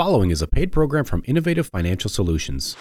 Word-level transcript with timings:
following 0.00 0.30
is 0.30 0.40
a 0.40 0.46
paid 0.46 0.72
program 0.72 1.04
from 1.04 1.22
Innovative 1.26 1.66
Financial 1.66 2.08
Solutions. 2.08 2.74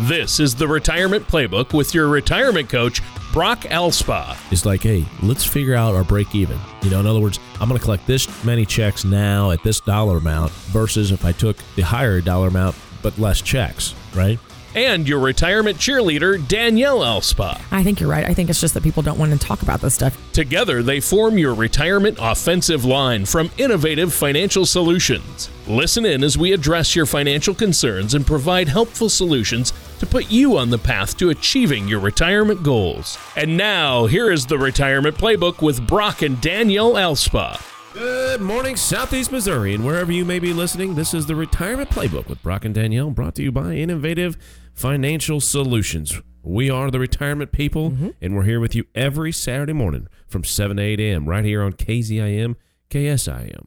This 0.00 0.38
is 0.38 0.54
the 0.54 0.68
Retirement 0.68 1.26
Playbook 1.26 1.72
with 1.72 1.94
your 1.94 2.08
retirement 2.08 2.68
coach, 2.68 3.00
Brock 3.32 3.60
Elspa. 3.60 4.36
It's 4.52 4.66
like, 4.66 4.82
hey, 4.82 5.06
let's 5.22 5.42
figure 5.42 5.74
out 5.74 5.94
our 5.94 6.04
break 6.04 6.34
even. 6.34 6.58
You 6.82 6.90
know, 6.90 7.00
in 7.00 7.06
other 7.06 7.18
words, 7.18 7.40
I'm 7.58 7.70
going 7.70 7.78
to 7.78 7.82
collect 7.82 8.06
this 8.06 8.44
many 8.44 8.66
checks 8.66 9.06
now 9.06 9.52
at 9.52 9.62
this 9.62 9.80
dollar 9.80 10.18
amount 10.18 10.52
versus 10.52 11.12
if 11.12 11.24
I 11.24 11.32
took 11.32 11.56
the 11.74 11.80
higher 11.80 12.20
dollar 12.20 12.48
amount 12.48 12.76
but 13.00 13.18
less 13.18 13.40
checks, 13.40 13.94
right? 14.14 14.38
And 14.74 15.08
your 15.08 15.18
retirement 15.18 15.78
cheerleader, 15.78 16.46
Danielle 16.48 17.00
Elspa. 17.00 17.60
I 17.70 17.82
think 17.82 18.00
you're 18.00 18.10
right. 18.10 18.24
I 18.24 18.34
think 18.34 18.50
it's 18.50 18.60
just 18.60 18.74
that 18.74 18.82
people 18.82 19.02
don't 19.02 19.18
want 19.18 19.32
to 19.32 19.38
talk 19.38 19.62
about 19.62 19.80
this 19.80 19.94
stuff. 19.94 20.16
Together, 20.32 20.82
they 20.82 21.00
form 21.00 21.38
your 21.38 21.54
retirement 21.54 22.18
offensive 22.20 22.84
line 22.84 23.24
from 23.24 23.50
Innovative 23.58 24.12
Financial 24.12 24.66
Solutions. 24.66 25.50
Listen 25.66 26.04
in 26.04 26.22
as 26.22 26.38
we 26.38 26.52
address 26.52 26.96
your 26.96 27.06
financial 27.06 27.54
concerns 27.54 28.14
and 28.14 28.26
provide 28.26 28.68
helpful 28.68 29.08
solutions 29.08 29.72
to 29.98 30.06
put 30.06 30.30
you 30.30 30.56
on 30.56 30.70
the 30.70 30.78
path 30.78 31.16
to 31.18 31.30
achieving 31.30 31.88
your 31.88 32.00
retirement 32.00 32.62
goals. 32.62 33.18
And 33.36 33.56
now, 33.56 34.06
here 34.06 34.30
is 34.30 34.46
the 34.46 34.58
Retirement 34.58 35.16
Playbook 35.16 35.60
with 35.60 35.86
Brock 35.86 36.22
and 36.22 36.40
Danielle 36.40 36.94
Elspa. 36.94 37.60
Good 37.94 38.40
morning, 38.40 38.76
Southeast 38.76 39.32
Missouri, 39.32 39.74
and 39.74 39.84
wherever 39.84 40.12
you 40.12 40.24
may 40.24 40.38
be 40.38 40.52
listening. 40.52 40.94
This 40.94 41.14
is 41.14 41.26
the 41.26 41.34
Retirement 41.34 41.90
Playbook 41.90 42.28
with 42.28 42.40
Brock 42.42 42.64
and 42.64 42.74
Danielle, 42.74 43.10
brought 43.10 43.34
to 43.36 43.42
you 43.42 43.50
by 43.50 43.74
Innovative 43.74 44.36
Financial 44.78 45.40
Solutions. 45.40 46.22
We 46.40 46.70
are 46.70 46.88
the 46.88 47.00
retirement 47.00 47.50
people, 47.50 47.90
mm-hmm. 47.90 48.10
and 48.22 48.36
we're 48.36 48.44
here 48.44 48.60
with 48.60 48.76
you 48.76 48.84
every 48.94 49.32
Saturday 49.32 49.72
morning 49.72 50.06
from 50.28 50.44
7 50.44 50.76
to 50.76 50.82
8 50.84 51.00
a.m. 51.00 51.28
right 51.28 51.44
here 51.44 51.64
on 51.64 51.72
KZIM, 51.72 52.54
KSIM. 52.88 53.66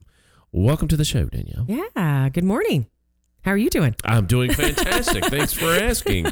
Welcome 0.54 0.88
to 0.88 0.96
the 0.96 1.04
show, 1.04 1.26
Danielle. 1.26 1.66
Yeah, 1.68 2.30
good 2.30 2.46
morning. 2.46 2.88
How 3.42 3.52
are 3.52 3.58
you 3.58 3.70
doing? 3.70 3.94
I'm 4.06 4.26
doing 4.26 4.54
fantastic. 4.54 5.26
Thanks 5.26 5.52
for 5.52 5.66
asking. 5.66 6.28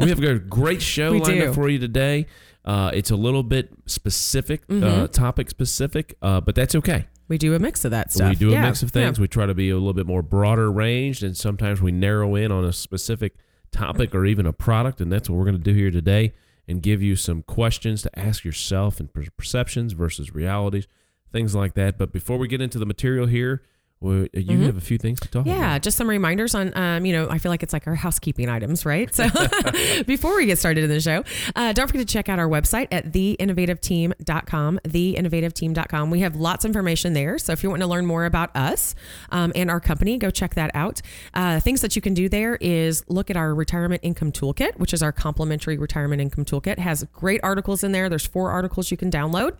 We 0.00 0.08
have 0.08 0.20
a 0.20 0.40
great 0.40 0.82
show 0.82 1.12
we 1.12 1.20
lined 1.20 1.40
do. 1.40 1.48
up 1.50 1.54
for 1.54 1.68
you 1.68 1.78
today. 1.78 2.26
Uh, 2.64 2.90
it's 2.92 3.12
a 3.12 3.16
little 3.16 3.44
bit 3.44 3.70
specific, 3.86 4.64
uh, 4.68 4.72
mm-hmm. 4.72 5.02
uh, 5.02 5.06
topic 5.06 5.48
specific, 5.48 6.16
uh, 6.22 6.40
but 6.40 6.56
that's 6.56 6.74
okay. 6.74 7.06
We 7.28 7.38
do 7.38 7.54
a 7.54 7.60
mix 7.60 7.84
of 7.84 7.92
that 7.92 8.10
stuff. 8.10 8.30
We 8.30 8.34
do 8.36 8.52
a 8.52 8.60
mix 8.60 8.82
of 8.82 8.90
things. 8.90 9.16
Yeah. 9.16 9.22
We 9.22 9.28
try 9.28 9.46
to 9.46 9.54
be 9.54 9.70
a 9.70 9.74
little 9.74 9.94
bit 9.94 10.08
more 10.08 10.22
broader 10.22 10.72
ranged, 10.72 11.22
and 11.22 11.36
sometimes 11.36 11.80
we 11.80 11.92
narrow 11.92 12.34
in 12.34 12.50
on 12.50 12.64
a 12.64 12.72
specific 12.72 13.36
topic 13.74 14.14
or 14.14 14.24
even 14.24 14.46
a 14.46 14.52
product. 14.52 15.00
And 15.00 15.12
that's 15.12 15.28
what 15.28 15.36
we're 15.36 15.44
going 15.44 15.58
to 15.58 15.62
do 15.62 15.74
here 15.74 15.90
today 15.90 16.32
and 16.66 16.80
give 16.80 17.02
you 17.02 17.16
some 17.16 17.42
questions 17.42 18.02
to 18.02 18.18
ask 18.18 18.44
yourself 18.44 19.00
and 19.00 19.12
perceptions 19.12 19.92
versus 19.92 20.34
realities, 20.34 20.86
things 21.32 21.54
like 21.54 21.74
that. 21.74 21.98
But 21.98 22.12
before 22.12 22.38
we 22.38 22.48
get 22.48 22.62
into 22.62 22.78
the 22.78 22.86
material 22.86 23.26
here, 23.26 23.62
well, 24.04 24.24
uh, 24.24 24.26
you 24.34 24.44
mm-hmm. 24.44 24.64
have 24.64 24.76
a 24.76 24.82
few 24.82 24.98
things 24.98 25.18
to 25.20 25.28
talk 25.28 25.46
yeah, 25.46 25.54
about. 25.54 25.60
Yeah, 25.62 25.78
just 25.78 25.96
some 25.96 26.08
reminders 26.08 26.54
on, 26.54 26.76
um, 26.76 27.06
you 27.06 27.12
know, 27.14 27.26
I 27.30 27.38
feel 27.38 27.50
like 27.50 27.62
it's 27.62 27.72
like 27.72 27.86
our 27.86 27.94
housekeeping 27.94 28.50
items, 28.50 28.84
right? 28.84 29.12
So 29.14 29.26
before 30.06 30.36
we 30.36 30.44
get 30.44 30.58
started 30.58 30.84
in 30.84 30.90
the 30.90 31.00
show, 31.00 31.24
uh, 31.56 31.72
don't 31.72 31.86
forget 31.86 32.06
to 32.06 32.12
check 32.12 32.28
out 32.28 32.38
our 32.38 32.46
website 32.46 32.88
at 32.92 33.12
theinnovativeteam.com, 33.12 34.80
theinnovativeteam.com. 34.84 36.10
We 36.10 36.20
have 36.20 36.36
lots 36.36 36.66
of 36.66 36.68
information 36.68 37.14
there. 37.14 37.38
So 37.38 37.52
if 37.52 37.62
you 37.62 37.70
want 37.70 37.80
to 37.80 37.88
learn 37.88 38.04
more 38.04 38.26
about 38.26 38.54
us 38.54 38.94
um, 39.30 39.52
and 39.54 39.70
our 39.70 39.80
company, 39.80 40.18
go 40.18 40.30
check 40.30 40.54
that 40.54 40.70
out. 40.74 41.00
Uh, 41.32 41.58
things 41.60 41.80
that 41.80 41.96
you 41.96 42.02
can 42.02 42.12
do 42.12 42.28
there 42.28 42.56
is 42.56 43.04
look 43.08 43.30
at 43.30 43.38
our 43.38 43.54
retirement 43.54 44.00
income 44.04 44.32
toolkit, 44.32 44.78
which 44.78 44.92
is 44.92 45.02
our 45.02 45.12
complimentary 45.12 45.78
retirement 45.78 46.20
income 46.20 46.44
toolkit. 46.44 46.72
It 46.72 46.78
has 46.80 47.04
great 47.14 47.40
articles 47.42 47.82
in 47.82 47.92
there. 47.92 48.10
There's 48.10 48.26
four 48.26 48.50
articles 48.50 48.90
you 48.90 48.98
can 48.98 49.10
download 49.10 49.56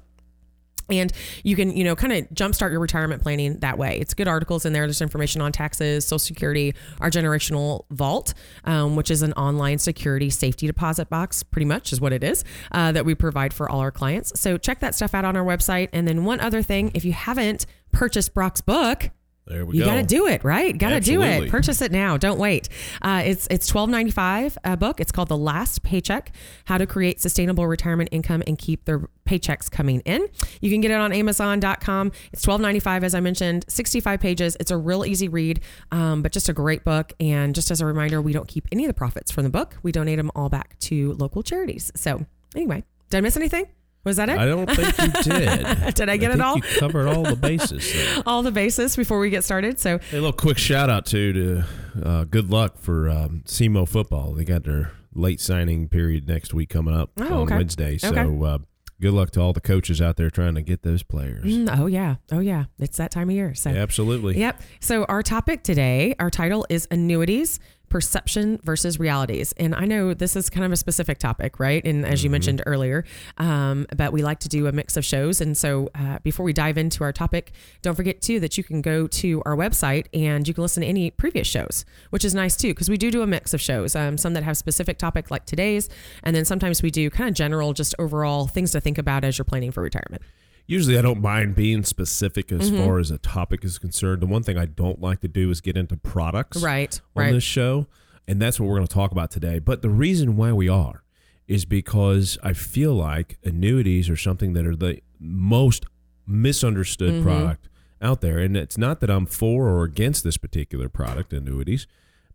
and 0.91 1.13
you 1.43 1.57
can 1.57 1.77
you 1.77 1.85
know 1.85 1.97
kind 1.97 2.13
of 2.13 2.29
jumpstart 2.31 2.71
your 2.71 2.81
retirement 2.81 3.23
planning 3.23 3.59
that 3.61 3.79
way. 3.79 3.99
It's 3.99 4.15
good 4.15 4.29
articles 4.29 4.65
in 4.65 4.73
there. 4.73 4.87
There's 4.87 5.03
information 5.03 5.41
on 5.41 5.53
taxes 5.53 6.05
social 6.05 6.19
security 6.19 6.75
our 7.01 7.11
generational 7.11 7.85
vault 7.91 8.35
um, 8.65 8.97
which 8.97 9.11
is 9.11 9.23
an 9.23 9.33
online 9.35 9.79
security 9.79 10.31
safety 10.31 10.67
deposit 10.67 11.09
box 11.09 11.43
pretty 11.43 11.67
much 11.67 11.93
is 11.93 12.01
what 12.01 12.13
it 12.13 12.23
is 12.23 12.45
uh, 12.73 12.93
that 12.93 13.05
we 13.05 13.15
provide 13.15 13.53
for 13.53 13.69
all 13.69 13.81
our 13.81 13.91
clients. 13.91 14.39
So 14.39 14.57
check 14.59 14.81
that 14.81 14.95
stuff 14.95 15.15
out 15.15 15.25
on 15.25 15.37
our 15.37 15.45
website. 15.45 15.89
And 15.93 16.07
then 16.07 16.25
one 16.25 16.41
other 16.41 16.63
thing 16.63 16.91
if 16.95 17.05
you 17.05 17.13
haven't 17.13 17.67
purchased 17.93 18.35
brock's 18.35 18.61
book 18.61 19.11
there 19.47 19.67
we 19.67 19.77
you 19.77 19.85
go. 19.85 19.91
You 19.91 19.97
got 19.97 20.01
to 20.01 20.07
do 20.07 20.27
it, 20.27 20.43
right? 20.43 20.77
Got 20.77 20.91
to 20.91 21.01
do 21.01 21.23
it. 21.23 21.51
Purchase 21.51 21.83
it 21.83 21.93
now. 21.93 22.17
Don't 22.17 22.39
wait. 22.39 22.69
Uh, 23.03 23.23
it's 23.25 23.47
it's 23.51 23.67
twelve 23.67 23.91
ninety 23.91 24.11
five 24.11 24.57
a 24.65 24.77
book. 24.77 25.01
It's 25.01 25.13
called 25.13 25.29
The 25.29 25.37
Last 25.37 25.83
Paycheck: 25.83 26.33
How 26.65 26.79
to 26.79 26.87
Create 26.87 27.21
Sustainable 27.21 27.67
Retirement 27.67 28.09
Income 28.13 28.43
and 28.47 28.59
Keep 28.59 28.87
Their 28.87 29.09
Paychecks 29.27 29.71
Coming 29.71 30.01
In. 30.01 30.27
You 30.61 30.71
can 30.71 30.81
get 30.81 30.91
it 30.91 30.95
on 30.95 31.13
Amazon.com. 31.13 32.13
It's 32.33 32.43
twelve 32.43 32.61
ninety 32.61 32.81
five, 32.81 33.05
as 33.05 33.15
I 33.15 33.21
mentioned, 33.21 33.67
sixty 33.69 34.01
five 34.01 34.21
pages. 34.21 34.57
It's 34.61 34.71
a 34.71 34.77
real 34.79 35.05
easy 35.05 35.29
read, 35.29 35.61
um, 35.93 36.23
but 36.23 36.33
just 36.33 36.49
a 36.49 36.55
great 36.55 36.83
book. 36.85 37.13
And 37.21 37.55
just 37.55 37.71
as 37.71 37.81
a 37.81 37.87
reminder, 37.87 38.23
we 38.23 38.33
don't 38.33 38.49
keep 38.49 38.67
any 38.73 38.85
of 38.85 38.89
the 38.89 38.95
profits 38.95 39.31
from 39.31 39.45
the 39.45 39.51
book. 39.51 39.77
We 39.83 39.93
donate 39.93 40.17
them 40.17 40.31
all 40.35 40.49
back 40.49 40.79
to 40.81 41.13
local 41.15 41.43
charities. 41.43 41.93
So 41.95 42.25
anyway, 42.55 42.85
did 43.11 43.19
I 43.19 43.21
miss 43.21 43.37
anything? 43.37 43.67
Was 44.05 44.17
that 44.17 44.29
it? 44.29 44.39
I 44.39 44.45
don't 44.45 44.71
think 44.71 44.99
you 44.99 45.23
did. 45.23 45.95
did 45.95 46.09
I 46.11 46.17
get 46.19 46.31
I 46.31 46.35
it 46.35 46.41
all? 46.41 46.57
You 46.57 46.63
covered 46.79 47.09
all 47.09 47.23
the 47.23 47.37
bases. 47.37 47.95
all 48.27 48.43
the 48.43 48.53
bases 48.53 48.97
before 48.97 49.19
we 49.19 49.31
get 49.31 49.45
started. 49.45 49.81
So 49.81 49.97
a 49.97 50.15
little 50.15 50.33
quick 50.33 50.59
shout 50.59 50.91
out 50.91 51.07
to 51.07 51.33
to 51.33 51.65
uh, 52.03 52.25
good 52.25 52.51
luck 52.51 52.79
for 52.79 53.09
um, 53.09 53.43
SEMO 53.47 53.89
football. 53.89 54.35
They 54.35 54.45
got 54.45 54.65
their 54.65 54.93
late 55.15 55.41
signing 55.41 55.89
period 55.89 56.29
next 56.29 56.53
week 56.53 56.69
coming 56.69 56.95
up 56.95 57.11
oh, 57.19 57.25
on 57.25 57.33
okay. 57.33 57.57
Wednesday. 57.57 57.97
So 57.97 58.09
okay. 58.09 58.47
uh, 58.47 58.59
good 59.01 59.13
luck 59.13 59.31
to 59.33 59.41
all 59.41 59.53
the 59.53 59.61
coaches 59.61 60.03
out 60.03 60.17
there 60.17 60.31
trying 60.31 60.55
to 60.57 60.63
get 60.63 60.83
those 60.83 61.03
players. 61.03 61.45
Mm, 61.45 61.79
oh 61.79 61.87
yeah, 61.87 62.17
oh 62.31 62.41
yeah, 62.41 62.65
it's 62.79 62.99
that 62.99 63.11
time 63.11 63.31
of 63.31 63.35
year. 63.35 63.55
So 63.55 63.71
yeah, 63.71 63.83
absolutely. 63.83 64.39
Yep. 64.39 64.61
So 64.81 65.05
our 65.05 65.23
topic 65.23 65.63
today, 65.63 66.15
our 66.19 66.31
title 66.31 66.67
is 66.69 66.87
annuities 66.91 67.59
perception 67.95 68.59
versus 68.65 68.99
realities. 68.99 69.55
And 69.57 69.73
I 69.73 69.85
know 69.85 70.15
this 70.15 70.35
is 70.35 70.51
kind 70.51 70.67
of 70.67 70.73
a 70.73 70.77
specific 70.77 71.19
topic, 71.19 71.61
right? 71.61 71.81
And 71.87 72.05
as 72.05 72.25
you 72.25 72.27
mm-hmm. 72.27 72.33
mentioned 72.33 72.63
earlier, 72.67 73.05
um, 73.39 73.87
but 73.97 74.13
we 74.13 74.21
like 74.21 74.41
to 74.41 74.49
do 74.49 74.67
a 74.67 74.73
mix 74.73 74.97
of 74.97 75.05
shows. 75.05 75.41
And 75.41 75.57
so 75.57 75.91
uh, 75.95 76.19
before 76.25 76.45
we 76.45 76.53
dive 76.53 76.77
into 76.77 77.05
our 77.05 77.13
topic, 77.13 77.53
don't 77.83 77.95
forget 77.95 78.21
too 78.21 78.41
that 78.41 78.59
you 78.59 78.65
can 78.65 78.83
go 78.83 79.07
to 79.07 79.41
our 79.47 79.55
website 79.55 80.07
and 80.13 80.49
you 80.49 80.55
can 80.55 80.63
listen 80.63 80.81
to 80.81 80.89
any 80.89 81.13
previous 81.13 81.47
shows, 81.47 81.85
which 82.11 82.25
is 82.25 82.35
nice 82.35 82.57
too, 82.57 82.71
because 82.71 82.91
we 82.91 82.97
do 82.97 83.13
do 83.13 83.23
a 83.23 83.29
mix 83.29 83.55
of 83.55 83.61
shows. 83.61 83.95
Um, 83.95 84.19
some 84.19 84.35
that 84.35 84.43
have 84.43 84.57
specific 84.57 84.99
topic 84.99 85.31
like 85.31 85.47
today's, 85.47 85.89
and 86.25 86.35
then 86.35 86.45
sometimes 86.45 86.83
we 86.83 86.91
do 86.91 87.11
kind 87.11 87.29
of 87.31 87.37
general, 87.37 87.75
just 87.75 87.95
overall 88.01 88.49
things 88.49 88.73
to 88.73 88.81
think 88.81 88.99
about 88.99 89.23
as 89.23 89.39
you're 89.39 89.45
planning 89.45 89.71
for 89.71 89.85
retirement 89.85 90.23
usually 90.67 90.99
I 90.99 91.03
don't 91.03 91.21
mind 91.21 91.55
being 91.55 91.85
specific 91.85 92.51
as 92.53 92.71
mm-hmm. 92.71 92.85
far 92.85 92.99
as 92.99 93.11
a 93.11 93.19
topic 93.19 93.65
is 93.65 93.79
concerned. 93.79 94.23
The 94.23 94.27
one 94.27 94.43
thing 94.43 94.59
I 94.59 94.67
don't 94.67 95.01
like 95.01 95.21
to 95.21 95.29
do 95.29 95.51
is 95.51 95.61
get 95.61 95.77
into 95.77 95.97
products 95.97 96.63
right, 96.63 97.01
on 97.15 97.25
right. 97.25 97.33
this 97.33 97.45
show. 97.45 97.87
And 98.27 98.41
that's 98.41 98.59
what 98.59 98.69
we're 98.69 98.77
going 98.77 98.87
to 98.87 98.95
talk 98.95 99.13
about 99.13 99.31
today. 99.31 99.59
But 99.59 99.83
the 99.83 99.91
reason 99.91 100.37
why 100.37 100.53
we 100.53 100.69
are 100.69 101.05
is 101.47 101.67
because 101.67 102.39
I 102.43 102.55
feel 102.55 102.95
like 102.95 103.39
annuities 103.45 104.09
are 104.09 104.17
something 104.17 104.55
that 104.55 104.67
are 104.67 104.77
the 104.77 105.01
most 105.21 105.85
misunderstood 106.27 107.13
mm-hmm. 107.13 107.25
product 107.25 107.69
out 108.01 108.23
there. 108.23 108.39
And 108.39 108.57
it's 108.57 108.79
not 108.79 109.01
that 109.01 109.11
I'm 109.11 109.27
for 109.27 109.69
or 109.69 109.85
against 109.85 110.25
this 110.25 110.39
particular 110.39 110.89
product, 110.89 111.33
annuities, 111.33 111.87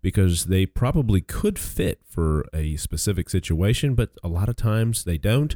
because 0.02 0.46
they 0.46 0.66
probably 0.66 1.22
could 1.22 1.58
fit 1.58 2.02
for 2.06 2.46
a 2.54 2.76
specific 2.78 3.30
situation, 3.30 3.96
but 3.96 4.12
a 4.24 4.28
lot 4.28 4.48
of 4.48 4.56
times 4.56 5.04
they 5.04 5.18
don't. 5.18 5.56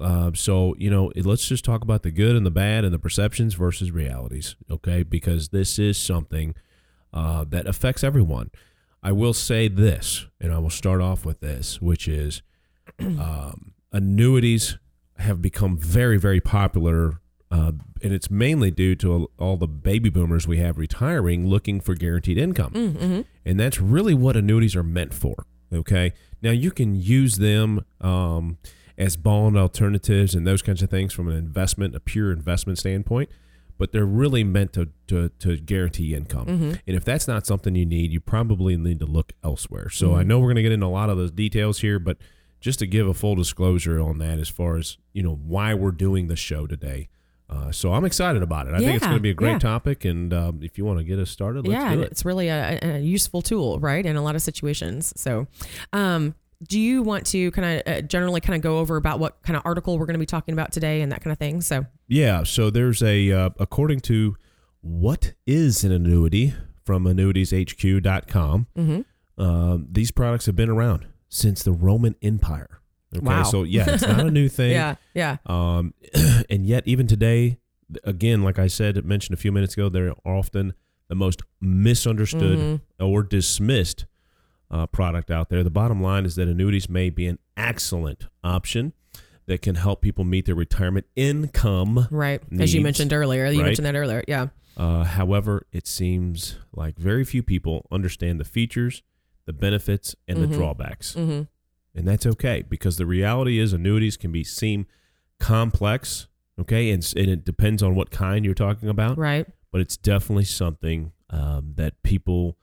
Uh, 0.00 0.30
so, 0.34 0.74
you 0.78 0.90
know, 0.90 1.10
let's 1.16 1.48
just 1.48 1.64
talk 1.64 1.82
about 1.82 2.02
the 2.02 2.10
good 2.10 2.36
and 2.36 2.44
the 2.44 2.50
bad 2.50 2.84
and 2.84 2.92
the 2.92 2.98
perceptions 2.98 3.54
versus 3.54 3.90
realities, 3.90 4.56
okay? 4.70 5.02
Because 5.02 5.48
this 5.48 5.78
is 5.78 5.96
something 5.96 6.54
uh, 7.12 7.44
that 7.48 7.66
affects 7.66 8.04
everyone. 8.04 8.50
I 9.02 9.12
will 9.12 9.32
say 9.32 9.68
this, 9.68 10.26
and 10.40 10.52
I 10.52 10.58
will 10.58 10.70
start 10.70 11.00
off 11.00 11.24
with 11.24 11.40
this, 11.40 11.80
which 11.80 12.08
is 12.08 12.42
um, 13.00 13.72
annuities 13.92 14.78
have 15.18 15.40
become 15.40 15.78
very, 15.78 16.18
very 16.18 16.40
popular. 16.40 17.20
Uh, 17.50 17.72
and 18.02 18.12
it's 18.12 18.30
mainly 18.30 18.70
due 18.70 18.94
to 18.96 19.30
all 19.38 19.56
the 19.56 19.68
baby 19.68 20.10
boomers 20.10 20.46
we 20.46 20.58
have 20.58 20.76
retiring 20.76 21.46
looking 21.46 21.80
for 21.80 21.94
guaranteed 21.94 22.36
income. 22.36 22.72
Mm, 22.72 22.92
mm-hmm. 22.92 23.20
And 23.44 23.60
that's 23.60 23.80
really 23.80 24.12
what 24.12 24.36
annuities 24.36 24.76
are 24.76 24.82
meant 24.82 25.14
for. 25.14 25.46
Okay. 25.72 26.12
Now, 26.42 26.50
you 26.50 26.70
can 26.70 26.94
use 26.94 27.36
them. 27.36 27.84
Um, 28.00 28.58
as 28.98 29.16
bond 29.16 29.56
alternatives 29.56 30.34
and 30.34 30.46
those 30.46 30.62
kinds 30.62 30.82
of 30.82 30.90
things 30.90 31.12
from 31.12 31.28
an 31.28 31.36
investment, 31.36 31.94
a 31.94 32.00
pure 32.00 32.32
investment 32.32 32.78
standpoint. 32.78 33.30
But 33.78 33.92
they're 33.92 34.06
really 34.06 34.42
meant 34.42 34.72
to, 34.72 34.88
to, 35.08 35.28
to 35.40 35.58
guarantee 35.58 36.14
income. 36.14 36.46
Mm-hmm. 36.46 36.72
And 36.86 36.96
if 36.96 37.04
that's 37.04 37.28
not 37.28 37.46
something 37.46 37.74
you 37.74 37.84
need, 37.84 38.10
you 38.10 38.20
probably 38.20 38.74
need 38.78 39.00
to 39.00 39.06
look 39.06 39.32
elsewhere. 39.44 39.90
So 39.90 40.08
mm-hmm. 40.08 40.18
I 40.20 40.22
know 40.22 40.38
we're 40.38 40.46
going 40.46 40.56
to 40.56 40.62
get 40.62 40.72
into 40.72 40.86
a 40.86 40.88
lot 40.88 41.10
of 41.10 41.18
those 41.18 41.30
details 41.30 41.80
here, 41.80 41.98
but 41.98 42.16
just 42.58 42.78
to 42.78 42.86
give 42.86 43.06
a 43.06 43.12
full 43.12 43.34
disclosure 43.34 44.00
on 44.00 44.16
that 44.18 44.38
as 44.38 44.48
far 44.48 44.78
as, 44.78 44.96
you 45.12 45.22
know, 45.22 45.34
why 45.34 45.74
we're 45.74 45.90
doing 45.90 46.28
the 46.28 46.36
show 46.36 46.66
today. 46.66 47.10
Uh, 47.48 47.70
so 47.70 47.92
I'm 47.92 48.04
excited 48.04 48.42
about 48.42 48.66
it. 48.66 48.70
I 48.74 48.78
yeah, 48.78 48.86
think 48.86 48.96
it's 48.96 49.06
going 49.06 49.18
to 49.18 49.22
be 49.22 49.30
a 49.30 49.34
great 49.34 49.52
yeah. 49.52 49.58
topic, 49.60 50.04
and 50.04 50.34
um, 50.34 50.60
if 50.62 50.76
you 50.76 50.84
want 50.84 50.98
to 50.98 51.04
get 51.04 51.20
us 51.20 51.30
started, 51.30 51.64
yeah, 51.66 51.92
it. 51.92 52.00
it's 52.00 52.24
really 52.24 52.48
a, 52.48 52.78
a, 52.82 52.98
useful 52.98 53.40
tool, 53.40 53.78
right, 53.78 54.04
in 54.04 54.16
a 54.16 54.22
lot 54.22 54.34
of 54.34 54.42
situations. 54.42 55.12
So, 55.16 55.46
um, 55.92 56.34
do 56.62 56.80
you 56.80 57.02
want 57.02 57.26
to 57.26 57.50
kind 57.52 57.80
of 57.80 57.92
uh, 57.94 58.00
generally 58.02 58.40
kind 58.40 58.56
of 58.56 58.62
go 58.62 58.78
over 58.78 58.96
about 58.96 59.18
what 59.18 59.42
kind 59.42 59.56
of 59.56 59.62
article 59.64 59.98
we're 59.98 60.06
going 60.06 60.14
to 60.14 60.18
be 60.20 60.26
talking 60.26 60.52
about 60.54 60.72
today 60.72 61.02
and 61.02 61.12
that 61.12 61.22
kind 61.22 61.32
of 61.32 61.38
thing? 61.38 61.60
So 61.60 61.86
yeah, 62.08 62.42
so 62.44 62.70
there's 62.70 63.02
a 63.02 63.30
uh, 63.32 63.50
according 63.58 64.00
to 64.00 64.36
what 64.80 65.34
is 65.46 65.84
an 65.84 65.92
annuity 65.92 66.54
from 66.84 67.04
annuitieshq.com. 67.04 68.66
Mm-hmm. 68.76 69.42
Um, 69.42 69.86
these 69.90 70.10
products 70.10 70.46
have 70.46 70.56
been 70.56 70.70
around 70.70 71.06
since 71.28 71.62
the 71.62 71.72
Roman 71.72 72.14
Empire. 72.22 72.80
Okay, 73.14 73.24
Wow. 73.24 73.42
so 73.44 73.62
yeah, 73.62 73.84
it's 73.88 74.02
not 74.06 74.20
a 74.26 74.30
new 74.30 74.48
thing. 74.60 74.72
Yeah, 74.72 74.96
yeah. 75.14 75.36
Um, 75.46 75.94
and 76.50 76.66
yet, 76.66 76.84
even 76.86 77.06
today, 77.06 77.58
again, 78.04 78.42
like 78.42 78.58
I 78.58 78.66
said, 78.66 79.02
mentioned 79.04 79.34
a 79.34 79.40
few 79.40 79.52
minutes 79.52 79.74
ago, 79.74 79.88
they're 79.88 80.14
often 80.24 80.74
the 81.08 81.14
most 81.14 81.42
misunderstood 81.60 82.58
Mhm. 82.58 82.80
or 82.98 83.22
dismissed 83.22 84.06
uh, 84.70 84.86
product 84.86 85.30
out 85.30 85.48
there. 85.48 85.62
The 85.62 85.70
bottom 85.70 86.02
line 86.02 86.24
is 86.24 86.36
that 86.36 86.48
annuities 86.48 86.88
may 86.88 87.10
be 87.10 87.26
an 87.26 87.38
excellent 87.56 88.26
option 88.42 88.92
that 89.46 89.62
can 89.62 89.76
help 89.76 90.00
people 90.02 90.24
meet 90.24 90.46
their 90.46 90.54
retirement 90.56 91.06
income. 91.14 92.08
Right. 92.10 92.42
As 92.58 92.74
you 92.74 92.80
mentioned 92.80 93.12
earlier. 93.12 93.46
You 93.46 93.60
right? 93.60 93.66
mentioned 93.66 93.86
that 93.86 93.94
earlier. 93.94 94.24
Yeah. 94.26 94.48
Uh, 94.76 95.04
however, 95.04 95.66
it 95.72 95.86
seems 95.86 96.56
like 96.74 96.98
very 96.98 97.24
few 97.24 97.42
people 97.42 97.86
understand 97.92 98.40
the 98.40 98.44
features, 98.44 99.02
the 99.46 99.52
benefits, 99.52 100.14
and 100.26 100.42
the 100.42 100.46
Mhm. 100.46 100.52
drawbacks. 100.54 101.14
Mm-hmm. 101.14 101.42
and 101.98 102.06
that's 102.06 102.26
okay 102.26 102.62
because 102.68 102.98
the 102.98 103.06
reality 103.06 103.58
is 103.58 103.72
annuities 103.72 104.18
can 104.18 104.30
be 104.30 104.44
seem 104.44 104.84
complex 105.40 106.26
okay 106.60 106.90
and, 106.90 107.10
and 107.16 107.28
it 107.28 107.44
depends 107.44 107.82
on 107.82 107.94
what 107.94 108.10
kind 108.10 108.44
you're 108.44 108.52
talking 108.54 108.88
about 108.88 109.16
Right. 109.16 109.46
but 109.72 109.80
it's 109.80 109.96
definitely 109.96 110.44
something 110.44 111.12
um, 111.30 111.72
that 111.76 112.02
people 112.02 112.56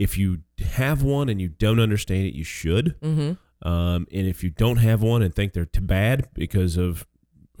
if 0.00 0.16
you 0.18 0.38
have 0.74 1.02
one 1.02 1.28
and 1.28 1.40
you 1.40 1.48
don't 1.48 1.78
understand 1.78 2.26
it 2.26 2.34
you 2.34 2.44
should 2.44 2.96
Mm-hmm. 3.00 3.68
um, 3.68 4.06
and 4.10 4.26
if 4.26 4.42
you 4.42 4.50
don't 4.50 4.78
have 4.78 5.00
one 5.02 5.22
and 5.22 5.32
think 5.34 5.52
they're 5.52 5.64
too 5.66 5.80
bad 5.82 6.28
because 6.34 6.76
of 6.76 7.06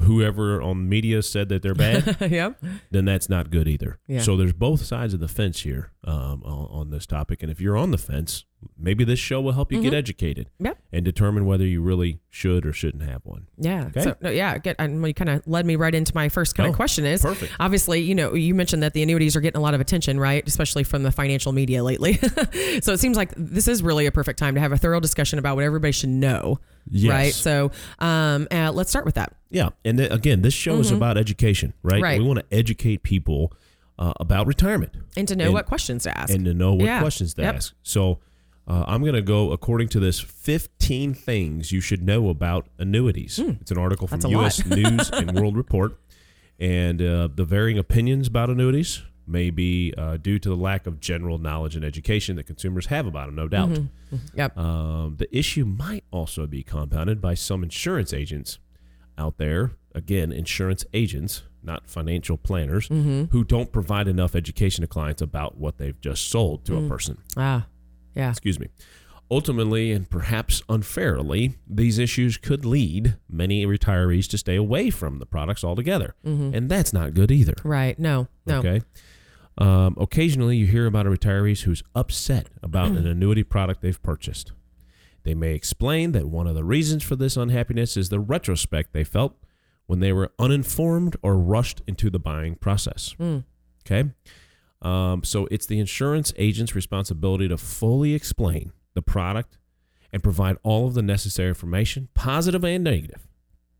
whoever 0.00 0.62
on 0.62 0.88
media 0.88 1.22
said 1.22 1.50
that 1.50 1.60
they're 1.62 1.74
bad 1.74 2.16
yep. 2.30 2.58
then 2.90 3.04
that's 3.04 3.28
not 3.28 3.50
good 3.50 3.68
either. 3.68 3.98
Yeah. 4.06 4.22
So 4.22 4.34
there's 4.34 4.54
both 4.54 4.82
sides 4.82 5.12
of 5.12 5.20
the 5.20 5.28
fence 5.28 5.60
here 5.60 5.92
um, 6.04 6.42
on, 6.44 6.68
on 6.70 6.90
this 6.90 7.06
topic. 7.06 7.42
And 7.42 7.52
if 7.52 7.60
you're 7.60 7.76
on 7.76 7.90
the 7.90 7.98
fence, 7.98 8.44
maybe 8.78 9.04
this 9.04 9.18
show 9.18 9.40
will 9.40 9.52
help 9.52 9.70
you 9.72 9.80
get 9.82 9.92
Mhm. 9.92 9.96
educated 9.96 10.48
Yep. 10.58 10.78
and 10.92 11.04
determine 11.04 11.44
whether 11.46 11.64
you 11.66 11.82
really 11.82 12.20
should 12.30 12.64
or 12.64 12.72
shouldn't 12.72 13.02
have 13.02 13.20
one. 13.24 13.46
Yeah. 13.58 13.86
Okay. 13.86 14.02
So 14.02 14.16
no, 14.22 14.30
yeah, 14.30 14.56
get 14.58 14.76
and 14.78 15.06
you 15.06 15.12
kind 15.14 15.28
of 15.30 15.42
led 15.46 15.66
me 15.66 15.76
right 15.76 15.94
into 15.94 16.12
my 16.14 16.28
first 16.30 16.54
kind 16.54 16.66
Oh, 16.66 16.70
of 16.70 16.76
question 16.76 17.04
is 17.04 17.20
perfect. 17.22 17.52
obviously, 17.60 18.00
you 18.00 18.14
know, 18.14 18.34
you 18.34 18.54
mentioned 18.54 18.82
that 18.82 18.94
the 18.94 19.02
annuities 19.02 19.36
are 19.36 19.40
getting 19.40 19.58
a 19.58 19.62
lot 19.62 19.74
of 19.74 19.80
attention, 19.80 20.18
right? 20.18 20.46
Especially 20.46 20.84
from 20.84 21.02
the 21.02 21.12
financial 21.12 21.52
media 21.52 21.82
lately. 21.84 22.14
so 22.82 22.92
it 22.92 23.00
seems 23.00 23.16
like 23.18 23.32
this 23.36 23.68
is 23.68 23.82
really 23.82 24.06
a 24.06 24.12
perfect 24.12 24.38
time 24.38 24.54
to 24.54 24.60
have 24.60 24.72
a 24.72 24.78
thorough 24.78 25.00
discussion 25.00 25.38
about 25.38 25.56
what 25.56 25.64
everybody 25.64 25.92
should 25.92 26.08
know. 26.10 26.58
Yes. 26.90 27.10
Right. 27.10 27.34
So 27.34 27.70
um 27.98 28.48
uh, 28.50 28.72
let's 28.72 28.88
start 28.90 29.04
with 29.04 29.14
that. 29.16 29.34
Yeah. 29.50 29.70
And 29.84 29.98
th- 29.98 30.10
again, 30.10 30.42
this 30.42 30.54
show 30.54 30.78
is 30.78 30.90
about 30.90 31.18
education, 31.18 31.74
right? 31.82 31.94
Mm-hmm. 31.94 32.02
Right. 32.02 32.20
We 32.20 32.26
want 32.26 32.38
to 32.40 32.56
educate 32.56 33.02
people 33.02 33.52
uh, 34.00 34.12
about 34.18 34.46
retirement 34.48 34.92
And 35.16 35.28
to 35.28 35.36
know 35.36 35.44
And- 35.46 35.54
what 35.54 35.66
questions 35.66 36.02
to 36.04 36.18
ask. 36.18 36.34
and 36.34 36.44
to 36.46 36.54
know 36.54 36.74
what 36.74 36.84
Yeah. 36.86 37.00
questions 37.00 37.34
to 37.34 37.42
Yep. 37.42 37.54
ask. 37.54 37.74
So 37.82 38.18
uh, 38.66 38.84
I'm 38.86 39.02
going 39.02 39.14
to 39.14 39.22
go 39.22 39.52
according 39.52 39.88
to 39.90 40.00
this 40.00 40.18
15 40.20 41.12
things 41.14 41.70
you 41.72 41.80
should 41.80 42.02
know 42.02 42.28
about 42.28 42.66
annuities. 42.78 43.38
It's 43.38 43.70
an 43.70 43.78
article 43.78 44.06
from. 44.06 44.20
That's 44.20 44.32
a 44.32 44.36
lot. 44.36 44.40
U.S. 44.42 44.66
News 44.66 45.10
and 45.10 45.32
World 45.32 45.56
Report. 45.56 45.98
And 46.58 47.00
uh, 47.02 47.28
the 47.34 47.44
varying 47.44 47.78
opinions 47.78 48.28
about 48.28 48.50
annuities 48.50 49.02
may 49.26 49.50
be 49.50 49.94
uh, 49.96 50.16
due 50.18 50.38
to 50.38 50.48
the 50.48 50.56
lack 50.56 50.86
of 50.86 51.00
general 51.00 51.38
knowledge 51.38 51.74
and 51.76 51.84
education 51.84 52.36
that 52.36 52.44
consumers 52.44 52.86
have 52.86 53.06
about 53.06 53.26
them, 53.26 53.34
no 53.36 53.48
doubt. 53.48 53.78
yep. 54.34 54.56
Um, 54.58 55.16
the 55.18 55.28
issue 55.36 55.64
might 55.64 56.04
also 56.10 56.46
be 56.46 56.62
compounded 56.62 57.20
by 57.20 57.34
some 57.34 57.62
insurance 57.62 58.12
agents 58.12 58.58
out 59.16 59.38
there. 59.38 59.72
Again, 59.94 60.32
insurance 60.32 60.84
agents, 60.92 61.42
not 61.62 61.88
financial 61.88 62.36
planners, 62.36 62.88
who 62.88 63.44
don't 63.44 63.72
provide 63.72 64.08
enough 64.08 64.34
education 64.34 64.82
to 64.82 64.88
clients 64.88 65.20
about 65.22 65.56
what 65.58 65.78
they've 65.78 66.00
just 66.00 66.28
sold 66.30 66.64
to 66.66 66.76
a 66.76 66.88
person. 66.88 67.18
ah. 67.36 67.66
Yeah. 68.14 68.30
Excuse 68.30 68.58
me. 68.58 68.66
Ultimately, 69.30 69.92
and 69.92 70.10
perhaps 70.10 70.62
unfairly, 70.68 71.54
these 71.68 71.98
issues 71.98 72.36
could 72.36 72.64
lead 72.64 73.16
many 73.28 73.64
retirees 73.64 74.26
to 74.30 74.38
stay 74.38 74.56
away 74.56 74.90
from 74.90 75.20
the 75.20 75.26
products 75.26 75.62
altogether. 75.62 76.16
And 76.24 76.68
that's 76.68 76.92
not 76.92 77.14
good 77.14 77.30
either. 77.30 77.54
Right. 77.62 77.96
No. 77.98 78.26
No. 78.46 78.58
Okay. 78.58 78.82
Um, 79.58 79.94
occasionally, 80.00 80.56
you 80.56 80.66
hear 80.66 80.86
about 80.86 81.06
a 81.06 81.10
retiree 81.10 81.60
who's 81.62 81.82
upset 81.94 82.48
about 82.62 82.88
an 82.88 83.06
annuity 83.14 83.44
product 83.44 83.82
they've 83.82 84.02
purchased. 84.02 84.50
They 85.22 85.34
may 85.34 85.54
explain 85.54 86.10
that 86.12 86.26
one 86.28 86.46
of 86.48 86.54
the 86.56 86.64
reasons 86.64 87.04
for 87.04 87.14
this 87.14 87.36
unhappiness 87.36 87.96
is 87.96 88.08
the 88.08 88.18
retrospect 88.20 88.92
they 88.92 89.04
felt 89.04 89.36
when 89.90 89.98
they 89.98 90.12
were 90.12 90.30
uninformed 90.38 91.16
or 91.20 91.36
rushed 91.36 91.82
into 91.88 92.08
the 92.10 92.18
buying 92.20 92.54
process. 92.54 93.16
Mm. 93.18 93.42
Okay. 93.84 94.10
Um, 94.82 95.24
so 95.24 95.48
it's 95.50 95.66
the 95.66 95.80
insurance 95.80 96.32
agent's 96.36 96.76
responsibility 96.76 97.48
to 97.48 97.58
fully 97.58 98.14
explain 98.14 98.70
the 98.94 99.02
product 99.02 99.58
and 100.12 100.22
provide 100.22 100.56
all 100.62 100.86
of 100.86 100.94
the 100.94 101.02
necessary 101.02 101.48
information, 101.48 102.08
positive 102.14 102.64
and 102.64 102.84
negative, 102.84 103.26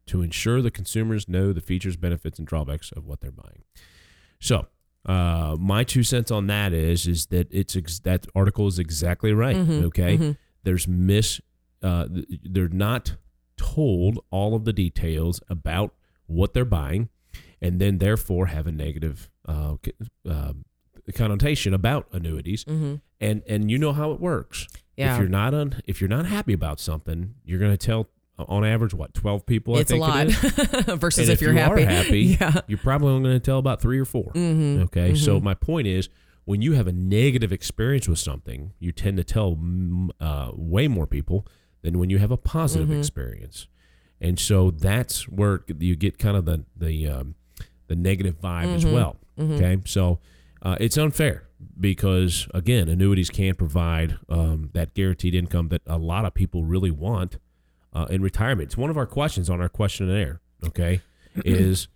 to 0.06 0.20
ensure 0.20 0.60
the 0.60 0.70
consumers 0.72 1.28
know 1.28 1.52
the 1.52 1.60
features, 1.60 1.96
benefits, 1.96 2.38
and 2.40 2.48
drawbacks 2.48 2.90
of 2.90 3.06
what 3.06 3.20
they're 3.20 3.30
buying. 3.30 3.62
So, 4.40 4.66
uh, 5.06 5.56
my 5.60 5.84
two 5.84 6.02
cents 6.02 6.32
on 6.32 6.48
that 6.48 6.72
is 6.72 7.06
is 7.06 7.26
that 7.26 7.46
it's 7.52 7.76
ex- 7.76 8.00
that 8.00 8.26
article 8.34 8.66
is 8.66 8.80
exactly 8.80 9.32
right. 9.32 9.56
Mhm, 9.56 9.84
Okay, 9.84 10.18
mhm. 10.18 10.36
there's 10.64 10.88
miss. 10.88 11.40
Uh, 11.82 12.06
th- 12.08 12.26
they're 12.42 12.68
not 12.68 13.14
told 13.56 14.18
all 14.30 14.54
of 14.56 14.64
the 14.64 14.72
details 14.72 15.40
about 15.48 15.94
what 16.30 16.54
they're 16.54 16.64
buying, 16.64 17.08
and 17.60 17.80
then 17.80 17.98
therefore 17.98 18.46
have 18.46 18.66
a 18.66 18.72
negative 18.72 19.28
uh, 19.46 19.76
uh, 20.28 20.52
connotation 21.14 21.74
about 21.74 22.06
annuities. 22.12 22.64
Mm-hmm. 22.64 22.96
And 23.20 23.42
and 23.48 23.70
you 23.70 23.78
know 23.78 23.92
how 23.92 24.12
it 24.12 24.20
works. 24.20 24.66
Yeah. 24.96 25.14
If 25.14 25.20
you're 25.20 25.28
not 25.28 25.54
on, 25.54 25.82
if 25.86 26.00
you're 26.00 26.08
not 26.08 26.26
happy 26.26 26.52
about 26.52 26.80
something, 26.80 27.34
you're 27.44 27.58
going 27.58 27.70
to 27.72 27.76
tell 27.86 28.08
uh, 28.38 28.44
on 28.48 28.64
average 28.64 28.94
what 28.94 29.12
twelve 29.14 29.44
people. 29.46 29.76
it's 29.78 29.92
I 29.92 29.96
a 29.96 29.98
lot 29.98 30.26
It 30.28 30.44
is. 30.44 30.84
versus 30.98 31.28
And 31.28 31.34
if, 31.34 31.40
you're 31.40 31.52
you 31.52 31.58
happy. 31.58 31.84
happy, 31.84 32.20
Yeah. 32.40 32.60
you're 32.66 32.78
probably 32.78 33.08
only 33.12 33.28
going 33.30 33.40
to 33.40 33.44
tell 33.44 33.58
about 33.58 33.80
three 33.82 33.98
or 33.98 34.04
4 34.04 34.32
Mm-hmm. 34.34 34.82
Okay, 34.84 35.14
so 35.14 35.40
my 35.40 35.54
point 35.54 35.86
is, 35.86 36.08
when 36.44 36.62
you 36.62 36.72
have 36.74 36.86
a 36.86 36.92
negative 36.92 37.52
experience 37.52 38.08
with 38.08 38.18
something, 38.18 38.72
you 38.78 38.92
tend 38.92 39.16
to 39.18 39.24
tell 39.24 39.58
uh, 40.20 40.50
way 40.54 40.88
more 40.88 41.06
people 41.06 41.46
than 41.82 41.98
when 41.98 42.08
you 42.10 42.18
have 42.18 42.30
a 42.30 42.36
positive 42.36 42.88
Mm-hmm. 42.88 42.98
experience, 42.98 43.66
and 44.20 44.38
so 44.38 44.70
that's 44.70 45.28
where 45.28 45.62
you 45.78 45.96
get 45.96 46.18
kind 46.18 46.36
of 46.36 46.44
the 46.44 46.64
the 46.76 47.08
um, 47.08 47.34
the 47.88 47.96
negative 47.96 48.40
vibe 48.40 48.74
as 48.74 48.84
Mm-hmm. 48.84 48.94
well. 48.94 49.16
Okay, 49.38 49.78
so 49.86 50.18
uh, 50.62 50.76
it's 50.80 50.98
unfair 50.98 51.48
because 51.78 52.46
again, 52.52 52.88
annuities 52.88 53.30
can 53.30 53.54
provide 53.54 54.18
um, 54.28 54.70
that 54.74 54.92
guaranteed 54.94 55.34
income 55.34 55.68
that 55.68 55.82
a 55.86 55.96
lot 55.98 56.24
of 56.26 56.34
people 56.34 56.64
really 56.64 56.90
want 56.90 57.38
uh, 57.94 58.06
in 58.10 58.20
retirement. 58.22 58.66
It's 58.68 58.76
one 58.76 58.90
of 58.90 58.96
our 58.98 59.06
questions 59.06 59.48
on 59.48 59.60
our 59.62 59.68
questionnaire. 59.70 60.40
Okay, 60.66 61.00
is 61.44 61.88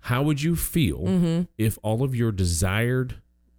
how 0.00 0.22
would 0.22 0.42
you 0.42 0.54
feel 0.54 0.98
Mm-hmm. 1.00 1.42
if 1.58 1.76
all 1.82 2.04
of 2.04 2.14
your 2.14 2.30
desired 2.30 3.16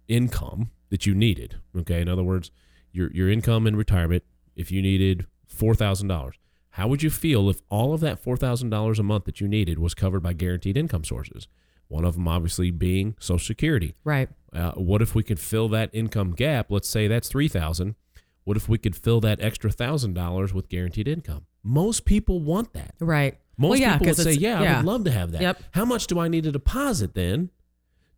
income 0.08 0.70
that 0.88 1.04
you 1.04 1.14
needed, 1.14 1.56
okay, 1.76 2.00
in 2.00 2.08
other 2.08 2.22
words, 2.24 2.50
your 2.92 3.10
your 3.12 3.28
income 3.28 3.66
in 3.66 3.76
retirement, 3.76 4.22
if 4.56 4.72
you 4.72 4.80
needed 4.80 5.26
four 5.46 5.74
thousand 5.74 6.08
dollars, 6.08 6.36
how 6.78 6.86
would 6.86 7.02
you 7.02 7.10
feel 7.10 7.50
if 7.50 7.60
all 7.70 7.92
of 7.92 8.00
that 8.00 8.20
four 8.20 8.36
thousand 8.36 8.70
dollars 8.70 9.00
a 9.00 9.02
month 9.02 9.24
that 9.24 9.40
you 9.40 9.48
needed 9.48 9.80
was 9.80 9.94
covered 9.94 10.20
by 10.22 10.32
guaranteed 10.32 10.76
income 10.76 11.02
sources? 11.02 11.48
One 11.88 12.04
of 12.04 12.14
them 12.14 12.28
obviously 12.28 12.70
being 12.70 13.16
Social 13.18 13.44
Security. 13.44 13.96
Right. 14.04 14.28
Uh, 14.52 14.70
what 14.72 15.02
if 15.02 15.12
we 15.12 15.24
could 15.24 15.40
fill 15.40 15.68
that 15.70 15.90
income 15.92 16.30
gap? 16.32 16.70
Let's 16.70 16.88
say 16.88 17.08
that's 17.08 17.28
three 17.28 17.48
thousand. 17.48 17.96
What 18.44 18.56
if 18.56 18.68
we 18.68 18.78
could 18.78 18.94
fill 18.94 19.20
that 19.22 19.40
extra 19.42 19.72
thousand 19.72 20.14
dollars 20.14 20.54
with 20.54 20.68
guaranteed 20.68 21.08
income? 21.08 21.46
Most 21.64 22.04
people 22.04 22.40
want 22.40 22.72
that. 22.74 22.94
Right. 23.00 23.38
Most 23.56 23.70
well, 23.70 23.78
yeah, 23.80 23.92
people 23.98 24.06
would 24.06 24.16
say, 24.16 24.34
it's- 24.34 24.38
"Yeah, 24.38 24.60
I 24.62 24.76
would 24.76 24.86
love 24.86 25.04
to 25.04 25.10
have 25.10 25.32
that." 25.32 25.40
Yep. 25.42 25.62
How 25.72 25.84
much 25.84 26.06
do 26.06 26.20
I 26.20 26.28
need 26.28 26.44
to 26.44 26.52
deposit 26.52 27.14
then 27.14 27.50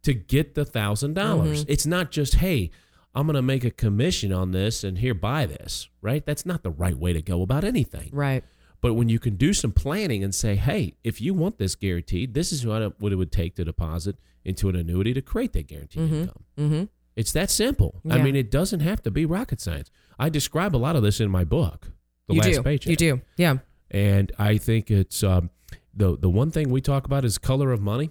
to 0.03 0.13
get 0.13 0.55
the 0.55 0.67
thousand 0.67 1.15
dollars? 1.15 1.63
Mm-hmm. 1.63 1.73
It's 1.73 1.87
not 1.87 2.11
just, 2.11 2.35
"Hey, 2.35 2.71
I'm 3.15 3.27
going 3.27 3.35
to 3.35 3.43
make 3.43 3.65
a 3.65 3.71
commission 3.71 4.33
on 4.33 4.53
this 4.53 4.85
and 4.85 4.99
here 4.99 5.15
buy 5.15 5.47
this." 5.47 5.89
Right? 6.01 6.25
That's 6.25 6.47
not 6.47 6.63
the 6.63 6.71
right 6.71 6.97
way 6.97 7.13
to 7.13 7.23
go 7.23 7.43
about 7.43 7.65
anything. 7.65 8.11
Right. 8.13 8.45
But 8.81 8.95
when 8.95 9.09
you 9.11 9.19
can 9.19 9.37
do 9.37 9.53
some 9.53 9.73
planning 9.73 10.25
and 10.25 10.35
say, 10.35 10.57
"Hey, 10.57 10.95
if 11.05 11.21
you 11.21 11.35
want 11.35 11.59
this 11.59 11.75
guaranteed, 11.75 12.35
this 12.35 12.53
is 12.53 12.65
what 12.67 12.83
it, 12.83 13.01
would 13.01 13.33
take 13.33 13.57
to 13.57 13.65
deposit 13.65 14.17
into 14.45 14.69
an 14.69 14.77
annuity 14.77 15.13
to 15.15 15.21
create 15.23 15.53
that 15.53 15.67
guaranteed 15.67 16.13
income." 16.13 16.45
Mm-hmm. 16.59 16.85
It's 17.17 17.33
that 17.33 17.51
simple. 17.51 18.01
I 18.09 18.23
mean, 18.23 18.37
it 18.37 18.51
doesn't 18.51 18.81
have 18.81 19.03
to 19.03 19.11
be 19.11 19.27
rocket 19.27 19.61
science. 19.61 19.91
I 20.19 20.31
describe 20.31 20.75
a 20.75 20.79
lot 20.79 20.97
of 20.97 21.03
this 21.03 21.21
in 21.21 21.31
my 21.31 21.45
book, 21.45 21.89
The 22.29 22.35
you 22.35 22.41
Last 22.41 22.55
do. 22.55 22.63
Paycheck 22.63 22.91
You 22.91 22.97
do. 22.97 23.21
Yeah. 23.37 23.59
and 23.91 24.33
I 24.39 24.57
think 24.57 24.91
it's 24.91 25.23
um, 25.23 25.51
the 25.93 26.17
the 26.17 26.31
one 26.31 26.51
thing 26.51 26.71
we 26.71 26.81
talk 26.81 27.05
about 27.05 27.25
is 27.25 27.37
color 27.37 27.73
of 27.73 27.83
money. 27.83 28.11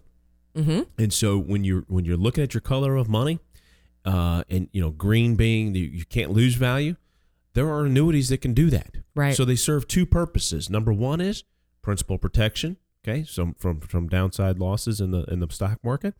Mm-hmm. 0.56 0.82
And 1.01 1.13
so 1.13 1.38
when 1.39 1.63
you're 1.63 1.86
when 1.88 2.06
you're 2.06 2.18
looking 2.18 2.44
at 2.44 2.53
your 2.53 2.62
color 2.62 2.96
of 2.96 3.10
money, 3.10 3.39
uh, 4.06 4.44
and 4.50 4.70
you 4.72 4.82
know 4.82 4.91
green 4.91 5.36
being 5.36 5.74
the, 5.74 5.79
you 5.79 6.06
can't 6.06 6.32
lose 6.32 6.56
value, 6.56 6.96
there 7.53 7.68
are 7.68 7.86
annuities 7.86 8.29
that 8.29 8.41
can 8.41 8.53
do 8.53 8.70
that. 8.70 8.98
Right. 9.15 9.36
So 9.36 9.46
they 9.46 9.56
serve 9.56 9.88
two 9.88 10.06
purposes. 10.06 10.70
Number 10.70 10.94
one 10.94 11.22
is 11.22 11.44
principal 11.82 12.18
protection. 12.18 12.77
Okay, 13.03 13.24
so 13.24 13.53
from 13.58 13.79
from 13.79 14.08
downside 14.08 14.60
losses 14.60 15.00
in 15.00 15.12
the 15.12 15.24
in 15.25 15.39
the 15.39 15.48
stock 15.50 15.79
market, 15.84 16.15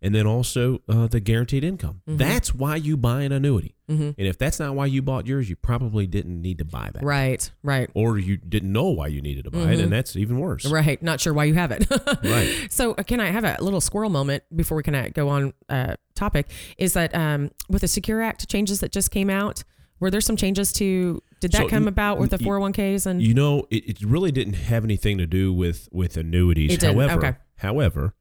and 0.00 0.14
then 0.14 0.26
also 0.26 0.80
uh, 0.88 1.06
the 1.08 1.20
guaranteed 1.20 1.64
income. 1.64 2.02
Mm-hmm. 2.08 2.18
That's 2.18 2.54
why 2.54 2.76
you 2.76 2.96
buy 2.96 3.22
an 3.22 3.32
annuity. 3.32 3.74
And 3.90 4.14
if 4.18 4.36
that's 4.36 4.60
not 4.60 4.74
why 4.74 4.84
you 4.84 5.00
bought 5.00 5.26
yours, 5.26 5.48
you 5.48 5.56
probably 5.56 6.06
didn't 6.06 6.42
need 6.42 6.58
to 6.58 6.64
buy 6.66 6.90
that. 6.92 7.02
Right, 7.02 7.50
right, 7.62 7.88
Or 7.94 8.18
you 8.18 8.36
didn't 8.36 8.70
know 8.70 8.88
why 8.90 9.06
you 9.06 9.22
needed 9.22 9.44
to 9.44 9.50
buy 9.50 9.72
it, 9.72 9.80
and 9.80 9.90
that's 9.90 10.14
even 10.14 10.38
worse. 10.38 10.64
Mm-hmm. 10.66 10.74
right. 10.74 11.02
Not 11.02 11.20
sure 11.22 11.32
why 11.32 11.44
you 11.44 11.54
have 11.54 11.70
it. 11.72 11.86
Right. 12.22 12.68
So, 12.70 12.92
uh, 12.92 13.02
can 13.02 13.18
I 13.18 13.30
have 13.30 13.44
a 13.44 13.56
little 13.60 13.80
squirrel 13.80 14.10
moment 14.10 14.42
before 14.54 14.76
we 14.76 14.82
can 14.82 15.10
go 15.14 15.30
on 15.30 15.54
uh, 15.70 15.94
topic? 16.14 16.50
Is 16.76 16.92
that 16.92 17.14
um, 17.14 17.50
with 17.70 17.80
the 17.80 17.88
Secure 17.88 18.20
Act 18.20 18.46
changes 18.50 18.80
that 18.80 18.92
just 18.92 19.10
came 19.10 19.30
out, 19.30 19.64
were 20.00 20.10
there 20.10 20.20
some 20.20 20.36
changes 20.36 20.70
to? 20.74 21.22
Did 21.40 21.52
that 21.52 21.62
So, 21.62 21.68
come 21.68 21.88
about 21.88 22.18
with 22.18 22.30
the 22.30 22.36
y- 22.38 22.44
401ks 22.44 23.06
and? 23.06 23.22
You 23.22 23.32
know, 23.32 23.66
it, 23.70 23.88
it 23.88 24.02
really 24.02 24.32
didn't 24.32 24.54
have 24.54 24.84
anything 24.84 25.16
to 25.18 25.26
do 25.26 25.50
with 25.52 25.88
with 25.92 26.18
annuities. 26.18 26.82
However, 26.82 27.14
okay. 27.26 27.36
however, 27.56 28.14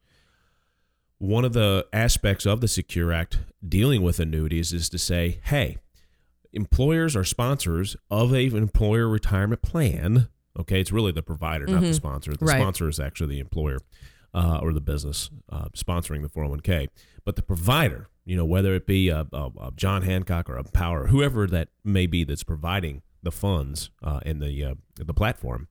one 1.19 1.45
of 1.45 1.53
the 1.53 1.85
aspects 1.91 2.45
of 2.45 2.61
the 2.61 2.67
Secure 2.67 3.11
Act 3.11 3.39
dealing 3.67 4.01
with 4.03 4.19
annuities 4.19 4.73
is 4.73 4.87
to 4.89 4.97
say, 4.97 5.39
hey, 5.45 5.77
employers 6.53 7.15
are 7.15 7.23
sponsors 7.23 7.95
of 8.09 8.33
a 8.33 8.45
employer 8.45 9.07
retirement 9.07 9.61
plan. 9.61 10.27
Okay, 10.59 10.79
it's 10.81 10.91
really 10.91 11.11
the 11.11 11.21
provider, 11.23 11.67
not 11.67 11.81
the 11.81 11.93
sponsor. 11.93 12.31
The 12.31 12.37
Mm-hmm. 12.37 12.45
Right. 12.47 12.61
sponsor 12.61 12.89
is 12.89 12.99
actually 12.99 13.35
the 13.35 13.39
employer 13.39 13.77
uh, 14.33 14.59
or 14.61 14.73
the 14.73 14.81
business 14.81 15.29
uh, 15.51 15.65
sponsoring 15.75 16.21
the 16.23 16.29
401k. 16.29 16.87
But 17.25 17.35
the 17.35 17.43
provider, 17.43 18.07
you 18.25 18.35
know, 18.35 18.45
whether 18.45 18.73
it 18.73 18.85
be 18.87 19.09
a, 19.09 19.27
a, 19.33 19.49
a 19.61 19.71
John 19.75 20.01
Hancock 20.03 20.49
or 20.49 20.57
a 20.57 20.63
Power, 20.63 21.07
whoever 21.07 21.45
that 21.47 21.69
may 21.83 22.07
be 22.07 22.23
that's 22.23 22.43
providing 22.43 23.01
the 23.21 23.31
funds 23.31 23.89
uh, 24.03 24.19
and 24.25 24.41
the 24.41 24.63
uh, 24.63 24.75
the 24.95 25.13
platform, 25.13 25.67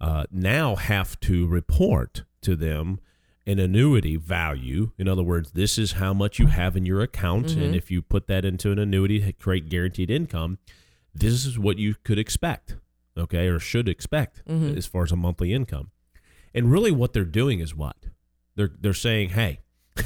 uh, 0.00 0.24
now 0.30 0.76
have 0.76 1.18
to 1.20 1.46
report 1.46 2.24
to 2.42 2.56
them 2.56 3.00
an 3.46 3.58
annuity 3.58 4.16
value. 4.16 4.92
In 4.98 5.08
other 5.08 5.22
words, 5.22 5.52
this 5.52 5.78
is 5.78 5.92
how 5.92 6.12
much 6.12 6.38
you 6.38 6.46
have 6.48 6.76
in 6.76 6.86
your 6.86 7.00
account, 7.00 7.52
and 7.52 7.74
if 7.74 7.90
you 7.90 8.02
put 8.02 8.26
that 8.28 8.44
into 8.44 8.70
an 8.70 8.78
annuity 8.78 9.20
to 9.20 9.32
create 9.32 9.68
guaranteed 9.68 10.10
income, 10.10 10.58
this 11.14 11.44
is 11.46 11.58
what 11.58 11.78
you 11.78 11.94
could 12.04 12.18
expect, 12.18 12.76
okay, 13.16 13.48
or 13.48 13.58
should 13.58 13.88
expect 13.88 14.42
as 14.48 14.86
far 14.86 15.02
as 15.02 15.12
a 15.12 15.16
monthly 15.16 15.52
income. 15.52 15.90
And 16.54 16.70
really, 16.70 16.90
what 16.90 17.12
they're 17.12 17.24
doing 17.24 17.60
is 17.60 17.74
what 17.74 17.96
they're 18.56 18.70
they're 18.80 18.92
saying, 18.94 19.30
hey, 19.30 19.60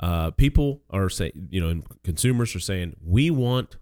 uh, 0.00 0.30
people 0.32 0.82
are 0.90 1.08
saying, 1.08 1.48
you 1.50 1.60
know, 1.60 1.68
and 1.68 1.84
consumers 2.02 2.54
are 2.56 2.60
saying, 2.60 2.96
we 3.04 3.30
want 3.30 3.76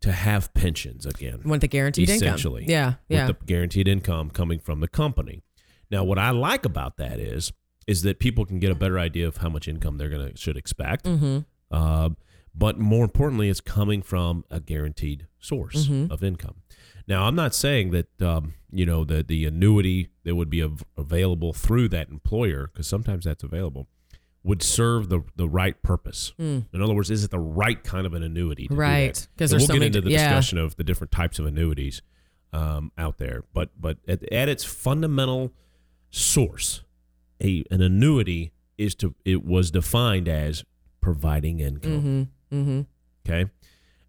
to 0.00 0.12
have 0.12 0.54
pensions 0.54 1.04
again 1.06 1.40
Want 1.44 1.60
the 1.60 1.68
guaranteed 1.68 2.08
essentially. 2.08 2.62
income? 2.62 2.72
Yeah, 2.72 2.94
yeah. 3.08 3.26
With 3.26 3.38
the 3.40 3.44
guaranteed 3.46 3.88
income 3.88 4.30
coming 4.30 4.58
from 4.60 4.80
the 4.80 4.88
company. 4.88 5.42
Now, 5.90 6.04
what 6.04 6.18
I 6.18 6.30
like 6.30 6.64
about 6.64 6.98
that 6.98 7.18
is 7.18 7.52
is 7.88 8.02
that 8.02 8.18
people 8.20 8.44
can 8.44 8.58
get 8.60 8.70
a 8.70 8.74
better 8.76 8.98
idea 8.98 9.26
of 9.26 9.38
how 9.38 9.48
much 9.48 9.66
income 9.66 9.96
they're 9.98 10.10
gonna 10.10 10.36
should 10.36 10.56
expect. 10.56 11.04
mm-hmm. 11.06 11.38
Uh, 11.70 12.10
but 12.54 12.78
more 12.78 13.04
importantly, 13.04 13.48
it's 13.48 13.60
coming 13.60 14.02
from 14.02 14.44
a 14.50 14.58
guaranteed 14.60 15.26
source 15.38 15.86
Mm-hmm. 15.86 16.12
of 16.12 16.22
income. 16.22 16.56
Now, 17.06 17.24
I'm 17.26 17.34
not 17.34 17.54
saying 17.54 17.90
that 17.92 18.22
um, 18.22 18.54
you 18.70 18.84
know 18.86 19.04
the 19.04 19.22
the 19.22 19.44
annuity 19.46 20.08
that 20.24 20.34
would 20.36 20.50
be 20.50 20.62
av- 20.62 20.84
available 20.96 21.52
through 21.52 21.88
that 21.90 22.08
employer, 22.10 22.68
because 22.72 22.86
sometimes 22.86 23.24
that's 23.24 23.42
available, 23.44 23.86
would 24.42 24.62
serve 24.62 25.08
the 25.08 25.20
the 25.36 25.48
right 25.48 25.80
purpose. 25.82 26.32
In 26.38 26.66
other 26.82 26.94
words, 26.94 27.10
is 27.10 27.24
it 27.24 27.30
the 27.30 27.38
right 27.62 27.82
kind 27.84 28.06
of 28.06 28.12
an 28.12 28.22
annuity? 28.22 28.64
To 28.64 28.68
do 28.68 28.74
Mm. 28.74 28.78
Right, 28.78 29.14
that? 29.14 29.28
'cause 29.38 29.52
And 29.52 29.60
we'll 29.60 29.66
so 29.68 29.74
get 29.74 29.82
into 29.84 30.00
the 30.02 30.10
yeah. 30.10 30.28
discussion 30.28 30.58
of 30.58 30.76
the 30.76 30.84
different 30.84 31.10
types 31.12 31.38
of 31.38 31.46
annuities 31.46 32.02
um, 32.52 32.92
out 32.98 33.16
there. 33.18 33.44
But 33.54 33.70
but 33.80 33.96
at, 34.08 34.22
at 34.32 34.48
its 34.50 34.64
fundamental 34.64 35.52
source, 36.10 36.82
a 37.42 37.64
an 37.70 37.82
annuity 37.82 38.52
is 38.76 38.94
to 38.96 39.14
it 39.24 39.44
was 39.44 39.70
defined 39.70 40.28
as 40.28 40.64
providing 41.00 41.60
income. 41.60 42.28
Mm-hmm. 42.50 42.56
Mm-hmm. 42.56 42.80
Okay. 43.28 43.50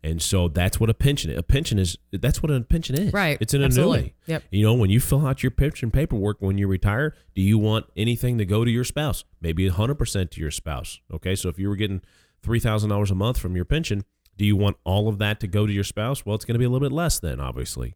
And 0.01 0.21
so 0.21 0.47
that's 0.47 0.79
what 0.79 0.89
a 0.89 0.93
pension 0.93 1.29
is. 1.29 1.37
A 1.37 1.43
pension 1.43 1.77
is 1.77 1.97
that's 2.11 2.41
what 2.41 2.51
a 2.51 2.61
pension 2.61 2.97
is. 2.97 3.11
Right. 3.11 3.37
It's 3.41 3.53
an 3.53 3.63
Absolutely. 3.63 3.97
annuity. 3.97 4.15
Yep. 4.27 4.43
You 4.51 4.63
know, 4.63 4.73
when 4.73 4.89
you 4.89 5.01
fill 5.01 5.27
out 5.27 5.43
your 5.43 5.51
pension 5.51 5.91
paperwork 5.91 6.37
when 6.39 6.57
you 6.57 6.67
retire, 6.67 7.15
do 7.35 7.41
you 7.41 7.57
want 7.57 7.85
anything 7.97 8.37
to 8.37 8.45
go 8.45 8.63
to 8.63 8.71
your 8.71 8.85
spouse? 8.85 9.25
Maybe 9.41 9.69
100% 9.69 10.31
to 10.31 10.41
your 10.41 10.51
spouse. 10.51 11.01
Okay. 11.13 11.35
So 11.35 11.49
if 11.49 11.59
you 11.59 11.67
were 11.67 11.75
getting 11.75 12.01
$3,000 12.45 13.11
a 13.11 13.15
month 13.15 13.39
from 13.39 13.57
your 13.57 13.65
pension, 13.65 14.05
do 14.37 14.45
you 14.45 14.55
want 14.55 14.77
all 14.85 15.09
of 15.09 15.17
that 15.17 15.41
to 15.41 15.47
go 15.47 15.67
to 15.67 15.73
your 15.73 15.83
spouse? 15.83 16.25
Well, 16.25 16.35
it's 16.35 16.45
going 16.45 16.55
to 16.55 16.59
be 16.59 16.65
a 16.65 16.69
little 16.69 16.87
bit 16.87 16.95
less 16.95 17.19
then, 17.19 17.41
obviously. 17.41 17.95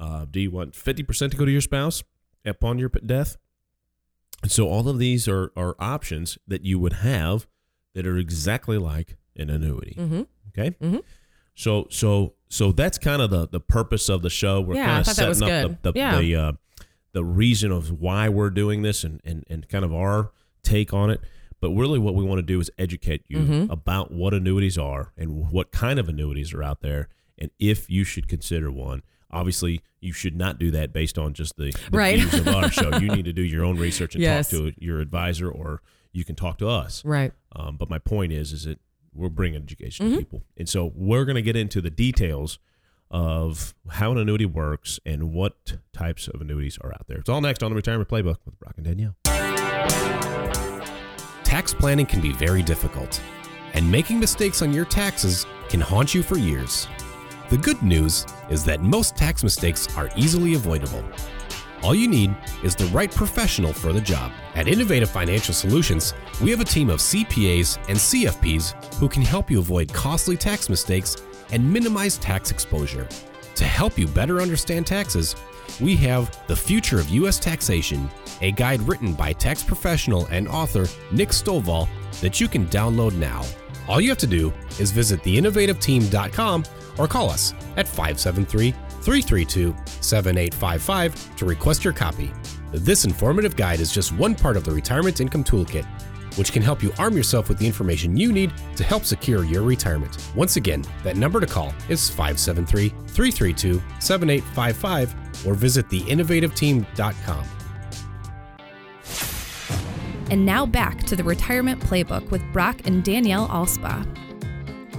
Uh, 0.00 0.26
do 0.28 0.40
you 0.40 0.50
want 0.50 0.72
50% 0.72 1.30
to 1.30 1.36
go 1.36 1.44
to 1.44 1.50
your 1.50 1.60
spouse 1.60 2.02
upon 2.44 2.78
your 2.80 2.88
death? 2.88 3.36
And 4.46 4.52
so 4.52 4.68
all 4.68 4.88
of 4.88 5.00
these 5.00 5.26
are, 5.26 5.50
are 5.56 5.74
options 5.80 6.38
that 6.46 6.64
you 6.64 6.78
would 6.78 6.92
have 6.92 7.48
that 7.96 8.06
are 8.06 8.16
exactly 8.16 8.78
like 8.78 9.16
an 9.34 9.50
annuity. 9.50 9.96
Mm-hmm. 9.98 10.22
Okay. 10.56 10.76
Mhm. 10.80 11.02
So 11.56 11.88
so 11.90 12.34
so 12.48 12.70
that's 12.70 12.96
kind 12.96 13.20
of 13.20 13.30
the 13.30 13.48
the 13.48 13.58
purpose 13.58 14.08
of 14.08 14.22
the 14.22 14.30
show. 14.30 14.60
We're 14.60 14.76
Yeah, 14.76 14.86
kind 14.86 15.00
of 15.00 15.06
thought 15.06 15.16
that 15.16 15.28
was 15.30 15.38
setting 15.40 15.72
up 15.72 15.82
the 15.82 15.90
the, 15.90 15.98
Yeah. 15.98 16.20
the, 16.20 16.36
uh, 16.36 16.52
the 17.10 17.24
reason 17.24 17.72
of 17.72 17.90
why 18.00 18.28
we're 18.28 18.50
doing 18.50 18.82
this 18.82 19.02
and, 19.02 19.20
and 19.24 19.42
and 19.50 19.68
kind 19.68 19.84
of 19.84 19.92
our 19.92 20.30
take 20.62 20.94
on 20.94 21.10
it. 21.10 21.20
But 21.60 21.70
really, 21.70 21.98
what 21.98 22.14
we 22.14 22.22
want 22.22 22.38
to 22.38 22.42
do 22.44 22.60
is 22.60 22.70
educate 22.78 23.24
you 23.26 23.38
Mm-hmm. 23.38 23.72
about 23.72 24.12
what 24.12 24.32
annuities 24.32 24.78
are 24.78 25.12
and 25.16 25.50
what 25.50 25.72
kind 25.72 25.98
of 25.98 26.08
annuities 26.08 26.54
are 26.54 26.62
out 26.62 26.82
there, 26.82 27.08
and 27.36 27.50
if 27.58 27.90
you 27.90 28.04
should 28.04 28.28
consider 28.28 28.70
one. 28.70 29.02
Obviously, 29.30 29.80
you 30.00 30.12
should 30.12 30.36
not 30.36 30.58
do 30.58 30.70
that 30.70 30.92
based 30.92 31.18
on 31.18 31.34
just 31.34 31.56
the, 31.56 31.72
the 31.72 31.78
Right. 31.96 32.18
views 32.18 32.34
of 32.34 32.48
our 32.48 32.70
show. 32.70 32.96
You 32.98 33.08
need 33.08 33.24
to 33.24 33.32
do 33.32 33.42
your 33.42 33.64
own 33.64 33.76
research 33.76 34.14
and 34.14 34.22
Yes. 34.22 34.50
talk 34.50 34.60
to 34.60 34.72
your 34.78 35.00
advisor, 35.00 35.50
or 35.50 35.82
you 36.12 36.24
can 36.24 36.36
talk 36.36 36.58
to 36.58 36.68
us. 36.68 37.04
Right. 37.04 37.32
Um, 37.54 37.76
but 37.76 37.90
my 37.90 37.98
point 37.98 38.32
is, 38.32 38.52
is 38.52 38.64
that 38.64 38.78
we're 39.14 39.28
bringing 39.28 39.60
education 39.62 40.06
Mm-hmm. 40.06 40.14
to 40.14 40.18
people, 40.20 40.42
and 40.56 40.68
so 40.68 40.92
we're 40.94 41.24
going 41.24 41.36
to 41.36 41.42
get 41.42 41.56
into 41.56 41.80
the 41.80 41.90
details 41.90 42.58
of 43.10 43.74
how 43.90 44.10
an 44.12 44.18
annuity 44.18 44.46
works 44.46 44.98
and 45.06 45.32
what 45.32 45.78
types 45.92 46.28
of 46.28 46.40
annuities 46.40 46.76
are 46.80 46.92
out 46.92 47.06
there. 47.08 47.18
It's 47.18 47.28
all 47.28 47.40
next 47.40 47.62
on 47.62 47.70
the 47.70 47.76
Retirement 47.76 48.08
Playbook 48.08 48.36
with 48.44 48.58
Brock 48.58 48.74
and 48.76 48.84
Danielle. 48.84 49.14
Tax 51.44 51.72
planning 51.72 52.04
can 52.06 52.20
be 52.20 52.32
very 52.32 52.62
difficult, 52.62 53.20
and 53.74 53.90
making 53.90 54.18
mistakes 54.20 54.60
on 54.62 54.72
your 54.72 54.84
taxes 54.84 55.46
can 55.68 55.80
haunt 55.80 56.14
you 56.14 56.22
for 56.22 56.36
years. 56.36 56.86
The 57.48 57.56
good 57.56 57.80
news 57.80 58.26
is 58.50 58.64
that 58.64 58.80
most 58.80 59.16
tax 59.16 59.44
mistakes 59.44 59.86
are 59.96 60.10
easily 60.16 60.54
avoidable. 60.54 61.04
All 61.82 61.94
you 61.94 62.08
need 62.08 62.34
is 62.64 62.74
the 62.74 62.86
right 62.86 63.10
professional 63.10 63.72
for 63.72 63.92
the 63.92 64.00
job. 64.00 64.32
At 64.56 64.66
Innovative 64.66 65.08
Financial 65.08 65.54
Solutions, 65.54 66.12
we 66.42 66.50
have 66.50 66.60
a 66.60 66.64
team 66.64 66.90
of 66.90 66.98
CPAs 66.98 67.76
and 67.88 67.96
CFPs 67.96 68.94
who 68.94 69.08
can 69.08 69.22
help 69.22 69.48
you 69.48 69.60
avoid 69.60 69.92
costly 69.92 70.36
tax 70.36 70.68
mistakes 70.68 71.18
and 71.52 71.72
minimize 71.72 72.18
tax 72.18 72.50
exposure. 72.50 73.06
To 73.54 73.64
help 73.64 73.96
you 73.96 74.08
better 74.08 74.40
understand 74.40 74.84
taxes, 74.84 75.36
we 75.80 75.94
have 75.96 76.36
The 76.48 76.56
Future 76.56 76.98
of 76.98 77.08
U.S. 77.10 77.38
Taxation, 77.38 78.10
a 78.40 78.50
guide 78.50 78.80
written 78.82 79.12
by 79.12 79.32
tax 79.32 79.62
professional 79.62 80.26
and 80.32 80.48
author 80.48 80.86
Nick 81.12 81.28
Stovall 81.28 81.86
that 82.20 82.40
you 82.40 82.48
can 82.48 82.66
download 82.66 83.14
now. 83.14 83.44
All 83.88 84.00
you 84.00 84.08
have 84.08 84.18
to 84.18 84.26
do 84.26 84.52
is 84.80 84.90
visit 84.90 85.22
theinnovativeteam.com 85.22 86.64
or 86.98 87.08
call 87.08 87.30
us 87.30 87.54
at 87.76 87.86
573 87.86 88.70
332 88.70 89.74
7855 90.00 91.36
to 91.36 91.44
request 91.44 91.84
your 91.84 91.92
copy. 91.92 92.32
This 92.72 93.04
informative 93.04 93.56
guide 93.56 93.80
is 93.80 93.92
just 93.92 94.12
one 94.12 94.34
part 94.34 94.56
of 94.56 94.64
the 94.64 94.72
Retirement 94.72 95.20
Income 95.20 95.44
Toolkit, 95.44 95.86
which 96.36 96.52
can 96.52 96.62
help 96.62 96.82
you 96.82 96.92
arm 96.98 97.16
yourself 97.16 97.48
with 97.48 97.58
the 97.58 97.66
information 97.66 98.16
you 98.16 98.32
need 98.32 98.52
to 98.76 98.84
help 98.84 99.04
secure 99.04 99.44
your 99.44 99.62
retirement. 99.62 100.16
Once 100.34 100.56
again, 100.56 100.84
that 101.04 101.16
number 101.16 101.40
to 101.40 101.46
call 101.46 101.72
is 101.88 102.10
573 102.10 102.88
332 102.88 103.82
7855 104.00 105.46
or 105.46 105.54
visit 105.54 105.88
theinnovativeteam.com. 105.88 107.44
And 110.28 110.44
now 110.44 110.66
back 110.66 111.04
to 111.04 111.14
the 111.14 111.22
Retirement 111.22 111.80
Playbook 111.80 112.30
with 112.30 112.42
Brock 112.52 112.80
and 112.84 113.04
Danielle 113.04 113.46
Alspa. 113.48 114.25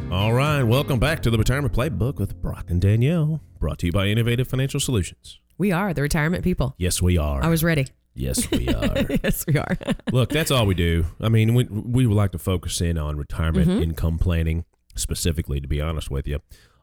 All 0.10 0.34
right, 0.34 0.64
welcome 0.64 1.00
back 1.00 1.22
to 1.24 1.30
the 1.30 1.38
Retirement 1.38 1.74
Playbook 1.74 2.16
with 2.18 2.42
Brock 2.42 2.70
and 2.70 2.82
Danielle, 2.82 3.42
brought 3.60 3.78
to 3.80 3.86
you 3.88 3.92
by 3.92 4.08
Innovative 4.08 4.48
Financial 4.48 4.80
Solutions. 4.80 5.40
We 5.58 5.72
are 5.74 5.94
the 5.94 6.02
retirement 6.02 6.44
people. 6.46 6.74
Yes, 6.78 7.02
we 7.02 7.18
are. 7.18 7.44
I 7.44 7.50
was 7.50 7.64
ready. 7.64 7.88
yes, 8.16 8.50
we 8.50 8.70
are. 8.70 9.06
yes, 9.24 9.46
we 9.46 9.58
are. 9.58 9.78
Look, 10.14 10.30
that's 10.30 10.50
all 10.50 10.66
we 10.66 10.76
do. 10.76 11.06
I 11.20 11.28
mean, 11.30 11.54
we, 11.54 11.66
we 11.66 12.08
would 12.08 12.16
like 12.16 12.32
to 12.32 12.40
focus 12.40 12.80
in 12.82 12.98
on 12.98 13.18
retirement 13.18 13.68
Mm-hmm. 13.70 13.84
income 13.84 14.18
planning 14.18 14.64
specifically, 14.96 15.60
to 15.60 15.68
be 15.68 15.82
honest 15.82 16.10
with 16.10 16.26
you. 16.26 16.40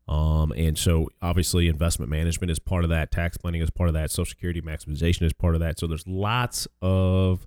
Um, 0.06 0.52
and 0.54 0.76
so, 0.76 1.08
obviously, 1.22 1.66
investment 1.68 2.10
management 2.10 2.50
is 2.50 2.58
part 2.58 2.84
of 2.84 2.90
that. 2.90 3.10
Tax 3.10 3.38
planning 3.38 3.62
is 3.62 3.70
part 3.70 3.88
of 3.88 3.94
that. 3.94 4.10
Social 4.10 4.26
security 4.26 4.60
maximization 4.60 5.22
is 5.22 5.32
part 5.32 5.54
of 5.54 5.60
that. 5.62 5.78
So, 5.78 5.86
there's 5.86 6.06
lots 6.06 6.68
of 6.82 7.46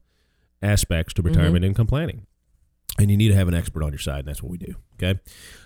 aspects 0.62 1.14
to 1.14 1.22
retirement 1.22 1.64
income 1.64 1.86
planning. 1.88 2.26
And 3.00 3.12
you 3.12 3.18
need 3.18 3.28
to 3.30 3.36
have 3.36 3.48
an 3.48 3.54
expert 3.54 3.84
on 3.84 3.92
your 3.92 4.00
side, 4.00 4.20
and 4.20 4.28
that's 4.28 4.42
what 4.42 4.52
we 4.52 4.58
do. 4.58 4.74
Okay. 4.96 5.20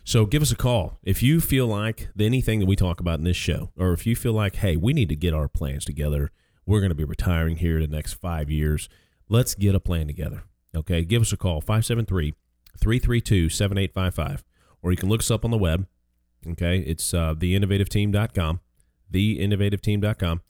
So 0.03 0.25
give 0.25 0.41
us 0.41 0.51
a 0.51 0.55
call. 0.55 0.99
If 1.01 1.23
you 1.23 1.39
feel 1.39 1.65
like 1.65 2.09
anything 2.19 2.59
that 2.59 2.65
we 2.65 2.75
talk 2.75 2.99
about 2.99 3.19
in 3.19 3.23
this 3.23 3.37
show, 3.37 3.71
or 3.77 3.93
if 3.93 4.05
you 4.05 4.15
feel 4.15 4.33
like, 4.33 4.57
hey, 4.57 4.75
we 4.75 4.91
need 4.91 5.07
to 5.09 5.15
get 5.15 5.33
our 5.33 5.47
plans 5.47 5.85
together, 5.85 6.31
we're 6.65 6.79
going 6.81 6.89
to 6.89 6.95
be 6.95 7.05
retiring 7.05 7.57
here 7.57 7.77
in 7.77 7.89
the 7.89 7.95
next 7.95 8.13
five 8.13 8.49
years. 8.49 8.89
Let's 9.29 9.55
get 9.55 9.75
a 9.75 9.79
plan 9.79 10.07
together. 10.07 10.43
Okay. 10.75 11.05
Give 11.05 11.21
us 11.21 11.31
a 11.31 11.37
call, 11.37 11.61
573 11.61 12.33
332 12.79 13.49
7855. 13.49 14.43
Or 14.83 14.91
you 14.91 14.97
can 14.97 15.09
look 15.09 15.21
us 15.21 15.31
up 15.31 15.45
on 15.45 15.51
the 15.51 15.57
web. 15.57 15.87
Okay. 16.45 16.79
It's 16.79 17.13
uh, 17.13 17.35
theinnovativeteam.com. 17.35 18.59
Theinnovativeteam.com. 19.13 20.41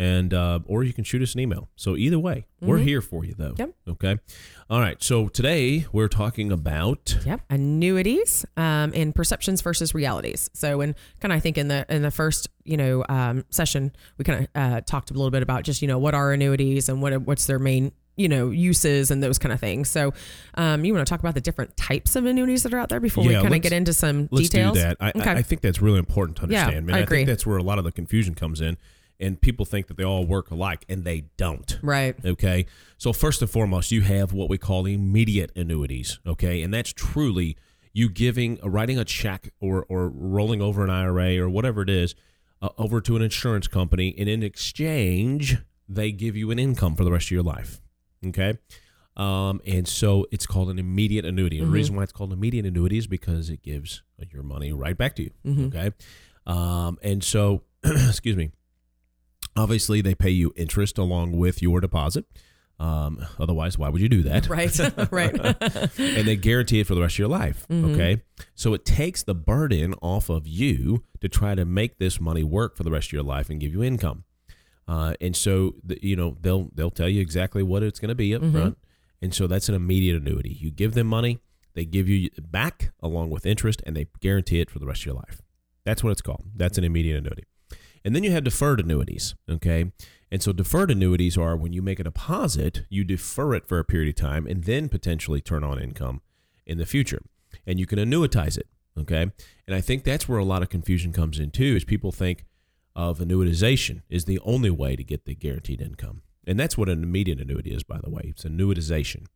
And, 0.00 0.32
uh, 0.32 0.60
or 0.64 0.82
you 0.82 0.94
can 0.94 1.04
shoot 1.04 1.20
us 1.20 1.34
an 1.34 1.40
email. 1.40 1.68
So 1.76 1.94
either 1.94 2.18
way, 2.18 2.46
we're 2.62 2.78
here 2.78 3.02
for 3.02 3.22
you 3.22 3.34
though. 3.36 3.54
Yep. 3.58 3.74
Okay. 3.88 4.16
All 4.70 4.80
right. 4.80 5.02
So 5.02 5.28
today 5.28 5.86
we're 5.92 6.08
talking 6.08 6.50
about 6.50 7.18
Yep, 7.26 7.42
annuities 7.50 8.46
um, 8.56 8.92
and 8.94 9.14
perceptions 9.14 9.60
versus 9.60 9.94
realities. 9.94 10.48
So, 10.54 10.80
and 10.80 10.94
kind 11.20 11.32
of, 11.32 11.36
I 11.36 11.40
think 11.40 11.58
in 11.58 11.68
the 11.68 11.84
in 11.90 12.00
the 12.02 12.10
first 12.10 12.48
you 12.64 12.76
know 12.78 13.04
um, 13.10 13.44
session, 13.50 13.92
we 14.16 14.24
kind 14.24 14.40
of 14.44 14.48
uh, 14.54 14.80
talked 14.82 15.10
a 15.10 15.14
little 15.14 15.30
bit 15.30 15.42
about 15.42 15.64
just 15.64 15.82
you 15.82 15.88
know 15.88 15.98
what 15.98 16.14
are 16.14 16.32
annuities 16.32 16.88
and 16.88 17.02
what 17.02 17.20
what's 17.22 17.46
their 17.46 17.58
main 17.58 17.92
you 18.16 18.28
know 18.28 18.48
uses 18.50 19.10
and 19.10 19.22
those 19.22 19.38
kind 19.38 19.52
of 19.52 19.60
things. 19.60 19.90
So, 19.90 20.14
um, 20.54 20.84
you 20.84 20.94
want 20.94 21.06
to 21.06 21.10
talk 21.10 21.20
about 21.20 21.34
the 21.34 21.40
different 21.40 21.76
types 21.76 22.16
of 22.16 22.24
annuities 22.24 22.62
that 22.62 22.72
are 22.72 22.78
out 22.78 22.88
there 22.88 23.00
before 23.00 23.24
we 23.24 23.34
kind 23.34 23.54
of 23.54 23.60
get 23.62 23.72
into 23.72 23.92
some 23.92 24.28
Let's 24.30 24.48
details. 24.48 24.74
do 24.78 24.80
that. 24.82 24.96
I, 25.00 25.12
okay. 25.14 25.30
I, 25.32 25.42
think 25.42 25.60
that's 25.60 25.82
really 25.82 25.98
important 25.98 26.38
to 26.38 26.46
Yeah, 26.48 26.60
understand. 26.64 26.86
man. 26.86 26.96
I 26.96 26.98
I 26.98 27.02
agree. 27.02 27.18
think 27.18 27.28
that's 27.28 27.46
where 27.46 27.58
a 27.58 27.62
lot 27.62 27.78
of 27.78 27.84
the 27.84 27.92
confusion 27.92 28.34
comes 28.34 28.60
in, 28.60 28.76
and 29.20 29.40
people 29.40 29.64
think 29.64 29.86
that 29.88 29.96
they 29.96 30.04
all 30.04 30.24
work 30.24 30.50
alike, 30.50 30.84
and 30.88 31.04
they 31.04 31.24
don't. 31.36 31.78
right. 31.82 32.16
Okay. 32.24 32.66
So 32.98 33.12
first 33.12 33.40
and 33.42 33.50
foremost, 33.50 33.92
you 33.92 34.02
have 34.02 34.32
what 34.32 34.48
we 34.48 34.58
call 34.58 34.86
immediate 34.86 35.52
annuities. 35.56 36.18
Okay, 36.26 36.62
and 36.62 36.72
that's 36.72 36.92
truly 36.92 37.56
you 37.92 38.08
giving, 38.08 38.58
uh, 38.62 38.68
writing 38.68 38.98
a 38.98 39.04
check 39.04 39.52
or 39.60 39.84
or 39.88 40.08
rolling 40.08 40.62
over 40.62 40.82
an 40.84 40.90
IRA 40.90 41.38
or 41.38 41.48
whatever 41.48 41.82
it 41.82 41.90
is 41.90 42.14
uh, 42.62 42.68
over 42.78 43.00
to 43.00 43.16
an 43.16 43.22
insurance 43.22 43.66
company, 43.68 44.14
and 44.18 44.28
in 44.28 44.42
exchange, 44.42 45.58
they 45.88 46.12
give 46.12 46.36
you 46.36 46.50
an 46.50 46.58
income 46.58 46.94
for 46.94 47.04
the 47.04 47.12
rest 47.12 47.26
of 47.26 47.30
your 47.32 47.42
life. 47.42 47.80
Okay. 48.26 48.58
Um, 49.16 49.60
and 49.66 49.86
so 49.88 50.26
it's 50.30 50.46
called 50.46 50.70
an 50.70 50.78
immediate 50.78 51.24
annuity. 51.24 51.58
And 51.58 51.66
the 51.66 51.72
reason 51.72 51.96
why 51.96 52.04
it's 52.04 52.12
called 52.12 52.30
an 52.30 52.38
immediate 52.38 52.64
annuity 52.64 52.96
is 52.96 53.06
because 53.06 53.50
it 53.50 53.62
gives 53.62 54.02
your 54.32 54.42
money 54.42 54.72
right 54.72 54.96
back 54.96 55.16
to 55.16 55.22
you. 55.24 55.30
Okay. 55.66 55.90
Um, 56.46 56.98
and 57.02 57.22
so, 57.22 57.62
excuse 57.84 58.36
me, 58.36 58.50
obviously 59.56 60.00
they 60.00 60.14
pay 60.14 60.30
you 60.30 60.52
interest 60.56 60.98
along 60.98 61.36
with 61.36 61.62
your 61.62 61.80
deposit. 61.80 62.24
Um, 62.78 63.26
otherwise, 63.38 63.76
why 63.76 63.90
would 63.90 64.00
you 64.00 64.08
do 64.08 64.22
that? 64.22 64.48
Right. 64.48 64.76
right. 65.12 65.34
and 65.98 66.26
they 66.26 66.36
guarantee 66.36 66.80
it 66.80 66.86
for 66.86 66.94
the 66.94 67.02
rest 67.02 67.16
of 67.16 67.18
your 67.18 67.28
life. 67.28 67.66
Okay. 67.70 68.22
So 68.54 68.72
it 68.72 68.86
takes 68.86 69.22
the 69.22 69.34
burden 69.34 69.94
off 70.00 70.30
of 70.30 70.46
you 70.46 71.04
to 71.20 71.28
try 71.28 71.54
to 71.54 71.66
make 71.66 71.98
this 71.98 72.20
money 72.20 72.42
work 72.42 72.76
for 72.76 72.82
the 72.82 72.90
rest 72.90 73.08
of 73.08 73.12
your 73.12 73.22
life 73.22 73.50
and 73.50 73.60
give 73.60 73.72
you 73.72 73.82
income. 73.82 74.24
Uh, 74.88 75.14
and 75.20 75.36
so 75.36 75.74
the, 75.84 75.98
you 76.02 76.16
know 76.16 76.36
they'll 76.40 76.70
they'll 76.74 76.90
tell 76.90 77.08
you 77.08 77.20
exactly 77.20 77.62
what 77.62 77.82
it's 77.82 78.00
going 78.00 78.08
to 78.08 78.14
be 78.14 78.34
up 78.34 78.42
front. 78.50 78.78
And 79.22 79.34
so 79.34 79.46
that's 79.46 79.68
an 79.68 79.74
immediate 79.74 80.16
annuity. 80.16 80.56
You 80.58 80.70
give 80.70 80.94
them 80.94 81.06
money, 81.06 81.38
they 81.74 81.84
give 81.84 82.08
you 82.08 82.30
back 82.40 82.92
along 83.00 83.30
with 83.30 83.44
interest, 83.44 83.82
and 83.86 83.94
they 83.94 84.06
guarantee 84.20 84.60
it 84.60 84.70
for 84.70 84.78
the 84.78 84.86
rest 84.86 85.02
of 85.02 85.06
your 85.06 85.14
life. 85.16 85.42
That's 85.84 86.02
what 86.02 86.10
it's 86.10 86.22
called. 86.22 86.44
That's 86.56 86.78
an 86.78 86.84
immediate 86.84 87.18
annuity. 87.18 87.44
And 88.04 88.14
then 88.14 88.24
you 88.24 88.30
have 88.32 88.44
deferred 88.44 88.80
annuities. 88.80 89.34
Okay. 89.48 89.92
And 90.30 90.42
so 90.42 90.52
deferred 90.52 90.90
annuities 90.90 91.36
are 91.36 91.56
when 91.56 91.72
you 91.72 91.82
make 91.82 91.98
a 91.98 92.04
deposit, 92.04 92.82
you 92.88 93.04
defer 93.04 93.54
it 93.54 93.66
for 93.66 93.78
a 93.78 93.84
period 93.84 94.08
of 94.10 94.14
time 94.14 94.46
and 94.46 94.64
then 94.64 94.88
potentially 94.88 95.40
turn 95.40 95.64
on 95.64 95.80
income 95.80 96.22
in 96.66 96.78
the 96.78 96.86
future. 96.86 97.22
And 97.66 97.80
you 97.80 97.86
can 97.86 97.98
annuitize 97.98 98.56
it. 98.56 98.68
Okay. 98.98 99.22
And 99.66 99.74
I 99.74 99.80
think 99.80 100.04
that's 100.04 100.28
where 100.28 100.38
a 100.38 100.44
lot 100.44 100.62
of 100.62 100.68
confusion 100.68 101.12
comes 101.12 101.38
in 101.38 101.50
too, 101.50 101.76
is 101.76 101.84
people 101.84 102.12
think 102.12 102.44
of 102.96 103.18
annuitization 103.18 104.02
is 104.08 104.24
the 104.24 104.40
only 104.40 104.70
way 104.70 104.96
to 104.96 105.04
get 105.04 105.24
the 105.24 105.34
guaranteed 105.34 105.80
income. 105.80 106.22
And 106.46 106.58
that's 106.58 106.76
what 106.76 106.88
an 106.88 107.02
immediate 107.02 107.40
annuity 107.40 107.70
is, 107.70 107.82
by 107.82 107.98
the 108.02 108.10
way. 108.10 108.22
It's 108.26 108.44
annuitization. 108.44 109.26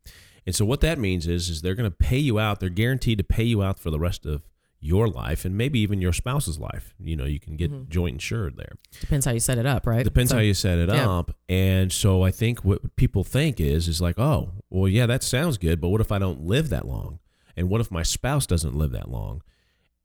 And 0.45 0.55
so 0.55 0.65
what 0.65 0.81
that 0.81 0.99
means 0.99 1.27
is, 1.27 1.49
is 1.49 1.61
they're 1.61 1.75
going 1.75 1.89
to 1.89 1.95
pay 1.95 2.17
you 2.17 2.39
out. 2.39 2.59
They're 2.59 2.69
guaranteed 2.69 3.17
to 3.19 3.23
pay 3.23 3.43
you 3.43 3.63
out 3.63 3.79
for 3.79 3.89
the 3.89 3.99
rest 3.99 4.25
of 4.25 4.43
your 4.85 5.07
life 5.07 5.45
and 5.45 5.57
maybe 5.57 5.79
even 5.79 5.99
your 5.99 6.13
spouse's 6.13 6.59
life. 6.59 6.93
You 6.99 7.15
know, 7.15 7.25
you 7.25 7.39
can 7.39 7.55
get 7.55 7.89
joint 7.89 8.13
insured 8.15 8.55
there. 8.55 8.73
Depends 8.99 9.25
how 9.25 9.31
you 9.31 9.39
set 9.39 9.57
it 9.57 9.65
up, 9.65 9.87
right? 9.87 10.03
Depends 10.03 10.29
So- 10.29 10.37
how 10.37 10.41
you 10.41 10.53
set 10.53 10.77
it 10.77 10.89
yeah. 10.89 11.09
up. 11.09 11.35
And 11.49 11.91
so 11.91 12.23
I 12.23 12.31
think 12.31 12.63
what 12.63 12.95
people 12.95 13.23
think 13.23 13.59
is 13.59 13.87
is 13.87 13.99
like, 14.01 14.19
oh, 14.19 14.51
well, 14.69 14.87
yeah, 14.87 15.05
that 15.07 15.23
sounds 15.23 15.57
good, 15.57 15.81
but 15.81 15.89
what 15.89 16.01
if 16.01 16.11
I 16.11 16.19
don't 16.19 16.41
live 16.41 16.69
that 16.69 16.87
long? 16.87 17.19
And 17.57 17.69
what 17.69 17.81
if 17.81 17.89
my 17.89 18.03
spouse 18.03 18.45
doesn't 18.45 18.75
live 18.75 18.91
that 18.91 19.09
long? 19.09 19.41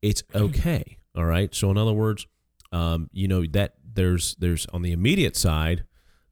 It's 0.01 0.23
okay. 0.33 0.97
All 1.15 1.25
right. 1.25 1.53
So 1.53 1.69
in 1.69 1.77
other 1.77 1.93
words, 1.93 2.25
um, 2.71 3.09
you 3.11 3.27
know 3.27 3.45
that 3.47 3.75
there's 3.93 4.35
there's 4.39 4.65
on 4.67 4.81
the 4.81 4.93
immediate 4.93 5.35
side, 5.35 5.83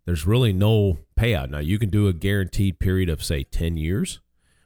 there's 0.06 0.26
really 0.26 0.54
no 0.54 1.00
payout. 1.20 1.50
Now 1.50 1.60
you 1.60 1.78
can 1.78 1.90
do 1.90 2.08
a 2.08 2.14
guaranteed 2.14 2.80
period 2.80 3.10
of 3.10 3.22
say 3.24 3.44
ten 3.44 3.76
years, 3.78 4.22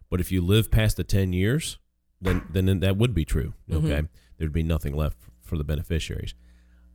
but 0.10 0.22
if 0.22 0.32
you 0.32 0.40
live 0.42 0.70
past 0.72 0.96
the 0.98 1.04
ten 1.04 1.34
years, 1.34 1.80
then 2.24 2.42
then 2.52 2.80
that 2.80 2.98
would 2.98 3.14
be 3.14 3.26
true. 3.26 3.54
Okay, 3.72 4.04
there'd 4.38 4.54
be 4.54 4.64
nothing 4.64 4.96
left 4.96 5.18
for 5.42 5.58
the 5.58 5.64
beneficiaries. 5.64 6.34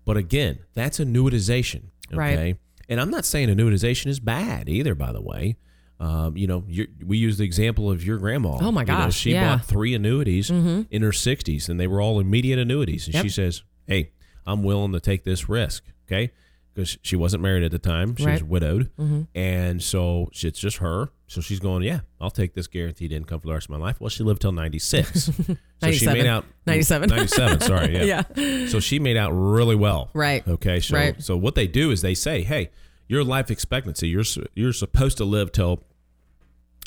But 0.05 0.17
again, 0.17 0.61
that's 0.75 0.99
annuitization. 0.99 1.91
Okay? 2.11 2.17
Right. 2.17 2.57
And 2.89 3.01
I'm 3.01 3.11
not 3.11 3.27
saying 3.27 3.49
annuitization 3.51 4.07
is 4.07 4.19
bad 4.21 4.69
either, 4.69 4.95
by 4.95 5.13
the 5.13 5.21
way. 5.21 5.57
Um, 6.01 6.37
you 6.37 6.47
know, 6.47 6.65
we 7.05 7.19
use 7.19 7.37
the 7.39 7.45
example 7.45 7.91
of 7.91 8.03
your 8.05 8.17
grandma. 8.19 8.57
Oh, 8.61 8.73
my 8.73 8.83
You 8.83 8.87
know, 8.87 8.93
gosh, 8.99 9.17
she 9.17 9.33
yeah. 9.33 9.43
Mm-hmm. 9.43 9.57
bought 9.59 9.65
three 9.67 9.95
annuities 9.95 10.49
in 10.49 11.03
her 11.03 11.11
60s, 11.11 11.69
and 11.69 11.79
they 11.79 11.87
were 11.89 12.01
all 12.01 12.21
immediate 12.21 12.59
annuities. 12.59 13.07
And 13.07 13.15
Yep. 13.15 13.23
she 13.25 13.29
says, 13.29 13.63
"Hey, 13.87 14.13
I'm 14.47 14.63
willing 14.63 14.93
to 14.93 15.01
take 15.01 15.25
this 15.25 15.49
risk." 15.49 15.85
Okay, 16.07 16.31
because 16.79 16.97
she 17.03 17.17
wasn't 17.17 17.43
married 17.43 17.65
at 17.65 17.73
the 17.73 17.79
time; 17.81 18.15
she 18.15 18.23
was 18.23 18.27
Right. 18.27 18.41
Mm-hmm. 18.41 18.49
widowed, 18.49 18.91
and 19.35 19.83
so 19.83 20.31
it's 20.33 20.61
just 20.61 20.77
her. 20.77 21.11
So 21.27 21.41
she's 21.41 21.59
going, 21.59 21.83
"Yeah, 21.83 22.01
I'll 22.21 22.31
take 22.31 22.55
this 22.55 22.69
guaranteed 22.69 23.11
income 23.11 23.41
for 23.41 23.49
the 23.49 23.53
rest 23.53 23.67
of 23.67 23.71
my 23.71 23.79
life." 23.79 24.01
Well, 24.01 24.11
she 24.11 24.23
lived 24.23 24.41
till 24.43 24.53
96, 24.53 25.25
so 25.25 25.33
she 25.33 25.57
97. 25.83 26.19
made 26.19 26.27
out 26.29 26.45
97. 26.67 27.09
97. 27.09 27.61
Sorry, 27.63 28.07
yeah. 28.07 28.23
Yeah. 28.37 28.67
So 28.69 28.79
she 28.79 29.01
made 29.01 29.17
out 29.17 29.33
really 29.33 29.75
well. 29.75 30.11
Right. 30.15 30.47
Okay. 30.47 30.79
So 30.79 30.95
Right. 30.97 31.21
so 31.21 31.37
what 31.37 31.57
they 31.57 31.67
do 31.67 31.91
is 31.91 32.01
they 32.03 32.15
say, 32.15 32.43
hey, 32.43 32.71
your 33.09 33.25
life 33.25 33.51
expectancy, 33.51 34.09
you're 34.09 34.25
you're 34.55 34.73
supposed 34.73 35.17
to 35.19 35.25
live 35.25 35.51
till 35.51 35.83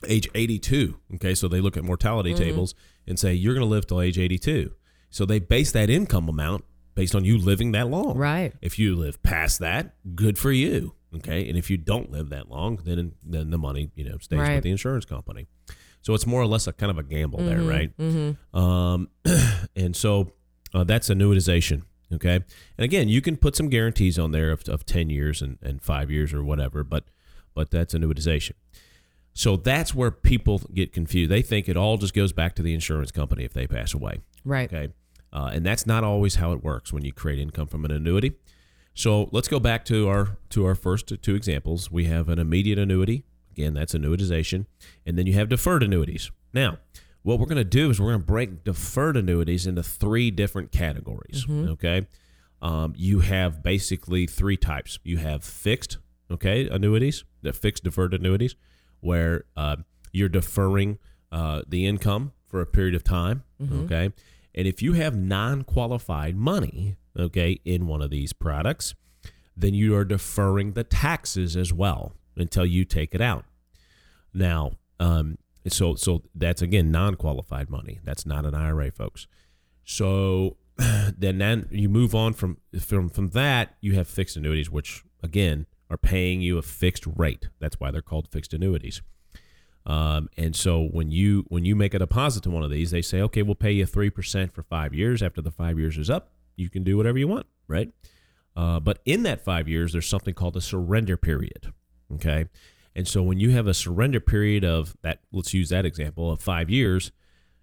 age 0.08 0.30
82. 0.34 0.98
Okay. 1.16 1.36
So 1.36 1.48
they 1.50 1.60
look 1.62 1.76
at 1.76 1.84
mortality 1.84 2.34
Mm-hmm. 2.34 2.44
tables 2.44 2.76
and 3.06 3.20
say 3.20 3.34
you're 3.34 3.54
going 3.54 3.66
to 3.66 3.70
live 3.70 3.88
till 3.88 4.00
age 4.02 4.18
82. 4.18 4.72
So 5.10 5.26
they 5.26 5.40
base 5.40 5.72
that 5.74 5.90
income 5.90 6.30
amount 6.30 6.64
based 6.96 7.16
on 7.16 7.24
you 7.26 7.38
living 7.38 7.72
that 7.74 7.88
long. 7.90 8.18
Right. 8.18 8.54
If 8.62 8.78
you 8.80 8.96
live 8.96 9.22
past 9.24 9.60
that, 9.60 9.96
good 10.16 10.38
for 10.38 10.52
you. 10.52 10.94
Okay. 11.16 11.48
And 11.50 11.58
if 11.58 11.70
you 11.70 11.78
don't 11.78 12.12
live 12.12 12.30
that 12.30 12.50
long, 12.50 12.80
then 12.86 13.14
then 13.24 13.50
the 13.50 13.58
money 13.58 13.92
you 13.96 14.04
know 14.10 14.18
stays 14.20 14.40
Right. 14.40 14.56
with 14.56 14.64
the 14.64 14.72
insurance 14.72 15.06
company. 15.06 15.48
So 16.02 16.14
it's 16.14 16.26
more 16.26 16.42
or 16.42 16.48
less 16.48 16.66
a 16.68 16.74
kind 16.74 16.90
of 16.90 16.98
a 16.98 17.04
gamble 17.04 17.40
Mm-hmm. 17.40 17.48
there, 17.50 17.62
right? 17.64 17.92
Um, 18.54 19.10
and 19.76 19.96
so 19.96 20.32
uh, 20.74 20.84
that's 20.84 21.10
annuitization. 21.10 21.84
Okay. 22.14 22.36
And 22.36 22.44
again, 22.86 23.08
you 23.08 23.22
can 23.22 23.38
put 23.38 23.56
some 23.56 23.70
guarantees 23.70 24.18
on 24.20 24.32
there 24.32 24.52
of, 24.52 24.68
of 24.68 24.86
10 24.86 25.10
years 25.10 25.42
and, 25.42 25.58
and 25.62 25.82
five 25.82 26.12
years 26.12 26.34
or 26.34 26.44
whatever, 26.44 26.84
but, 26.84 27.06
but 27.54 27.72
that's 27.72 27.94
annuitization. 27.94 28.54
So 29.34 29.56
that's 29.56 29.96
where 29.96 30.12
people 30.12 30.60
get 30.74 30.92
confused. 30.92 31.32
They 31.32 31.42
think 31.42 31.70
it 31.70 31.78
all 31.78 31.96
just 31.98 32.14
goes 32.14 32.34
back 32.34 32.54
to 32.56 32.62
the 32.62 32.74
insurance 32.74 33.12
company 33.12 33.46
if 33.46 33.54
they 33.54 33.66
pass 33.66 33.94
away. 33.94 34.20
Right. 34.44 34.72
Okay. 34.74 34.92
Uh, 35.34 35.52
and 35.54 35.66
that's 35.66 35.86
not 35.86 36.04
always 36.04 36.36
how 36.36 36.52
it 36.52 36.64
works 36.64 36.92
when 36.92 37.06
you 37.06 37.14
create 37.14 37.40
income 37.40 37.68
from 37.68 37.86
an 37.86 37.92
annuity. 37.92 38.34
So 38.94 39.30
let's 39.32 39.48
go 39.48 39.60
back 39.60 39.86
to 39.86 40.10
our 40.10 40.38
to 40.50 40.66
our 40.66 40.76
first 40.76 41.14
two 41.22 41.36
examples. 41.36 41.90
We 41.90 42.06
have 42.06 42.28
an 42.28 42.40
immediate 42.40 42.78
annuity. 42.78 43.24
Again, 43.52 43.74
that's 43.74 43.94
annuitization. 43.94 44.66
And 45.06 45.18
then 45.18 45.28
you 45.28 45.34
have 45.34 45.50
deferred 45.50 45.84
annuities. 45.84 46.32
Now, 46.54 46.78
what 47.24 47.40
we're 47.40 47.46
going 47.46 47.58
to 47.58 47.64
do 47.64 47.90
is 47.90 48.00
we're 48.00 48.10
going 48.10 48.22
to 48.22 48.26
break 48.26 48.64
deferred 48.64 49.16
annuities 49.16 49.68
into 49.68 49.84
three 49.84 50.32
different 50.32 50.72
categories. 50.72 51.46
Okay. 51.72 52.08
Um, 52.62 52.94
you 52.98 53.20
have 53.22 53.64
basically 53.64 54.28
three 54.28 54.58
types. 54.58 55.00
You 55.04 55.18
have 55.18 55.44
fixed, 55.44 55.98
okay, 56.30 56.68
annuities, 56.70 57.24
the 57.42 57.54
fixed 57.54 57.84
deferred 57.84 58.14
annuities, 58.14 58.56
where 59.00 59.46
uh, 59.58 59.78
you're 60.12 60.30
deferring 60.30 61.00
uh, 61.32 61.62
the 61.68 61.86
income 61.88 62.34
for 62.48 62.62
a 62.62 62.66
period 62.66 62.94
of 62.96 63.04
time. 63.04 63.44
Okay. 63.86 64.12
And 64.54 64.68
if 64.68 64.82
you 64.82 64.94
have 64.94 65.16
non 65.16 65.64
qualified 65.64 66.36
money, 66.36 66.98
okay, 67.18 67.60
in 67.66 67.88
one 67.88 68.02
of 68.02 68.10
these 68.10 68.34
products, 68.34 68.96
then 69.56 69.74
you 69.74 69.96
are 69.96 70.06
deferring 70.06 70.74
the 70.74 70.84
taxes 70.84 71.56
as 71.56 71.72
well 71.74 72.14
until 72.36 72.66
you 72.66 72.86
take 72.86 73.14
it 73.14 73.22
out. 73.22 73.46
Now, 74.34 74.74
um, 75.00 75.38
so 75.68 75.96
so 75.96 76.24
that's 76.34 76.62
again 76.62 76.92
non-qualified 76.92 77.70
money. 77.70 78.00
That's 78.04 78.26
not 78.26 78.46
an 78.46 78.56
IRA, 78.56 78.92
folks. 78.92 79.28
So 79.84 80.58
then 80.78 81.38
then 81.38 81.68
you 81.72 81.90
move 81.90 82.16
on 82.16 82.34
from 82.34 82.58
from 82.80 83.10
from 83.10 83.30
that. 83.30 83.76
You 83.82 83.94
have 83.94 84.08
fixed 84.08 84.38
annuities, 84.38 84.70
which 84.70 85.04
again 85.22 85.66
are 85.90 85.98
paying 85.98 86.42
you 86.42 86.58
a 86.58 86.62
fixed 86.62 87.06
rate. 87.06 87.50
That's 87.60 87.80
why 87.80 87.92
they're 87.92 88.02
called 88.02 88.30
fixed 88.30 88.54
annuities. 88.54 89.02
Um, 89.86 90.30
and 90.38 90.56
so 90.56 90.84
when 90.84 91.12
you 91.12 91.46
when 91.48 91.66
you 91.66 91.76
make 91.76 91.94
a 91.94 92.00
deposit 92.00 92.44
to 92.44 92.52
one 92.52 92.64
of 92.64 92.70
these, 92.70 92.92
they 92.92 93.02
say, 93.02 93.22
okay, 93.22 93.42
we'll 93.42 93.56
pay 93.56 93.72
you 93.72 93.86
three 93.86 94.10
percent 94.10 94.54
for 94.54 94.62
five 94.64 94.94
years. 94.94 95.24
After 95.24 95.42
the 95.42 95.52
five 95.52 95.80
years 95.80 95.98
is 95.98 96.10
up, 96.10 96.32
you 96.56 96.70
can 96.70 96.84
do 96.84 96.98
whatever 96.98 97.18
you 97.18 97.28
want, 97.28 97.48
right? 97.68 97.92
Uh, 98.56 98.80
but 98.80 99.00
in 99.06 99.24
that 99.24 99.44
five 99.44 99.68
years, 99.68 99.94
there's 99.94 100.08
something 100.08 100.34
called 100.34 100.56
a 100.58 100.62
surrender 100.62 101.18
period. 101.18 101.74
Okay. 102.14 102.46
And 102.94 103.08
so 103.08 103.24
when 103.24 103.40
you 103.40 103.52
have 103.52 103.68
a 103.68 103.74
surrender 103.74 104.20
period 104.20 104.66
of 104.66 104.96
that, 105.02 105.22
let's 105.32 105.54
use 105.54 105.70
that 105.70 105.86
example 105.86 106.30
of 106.30 106.42
five 106.42 106.70
years, 106.70 107.12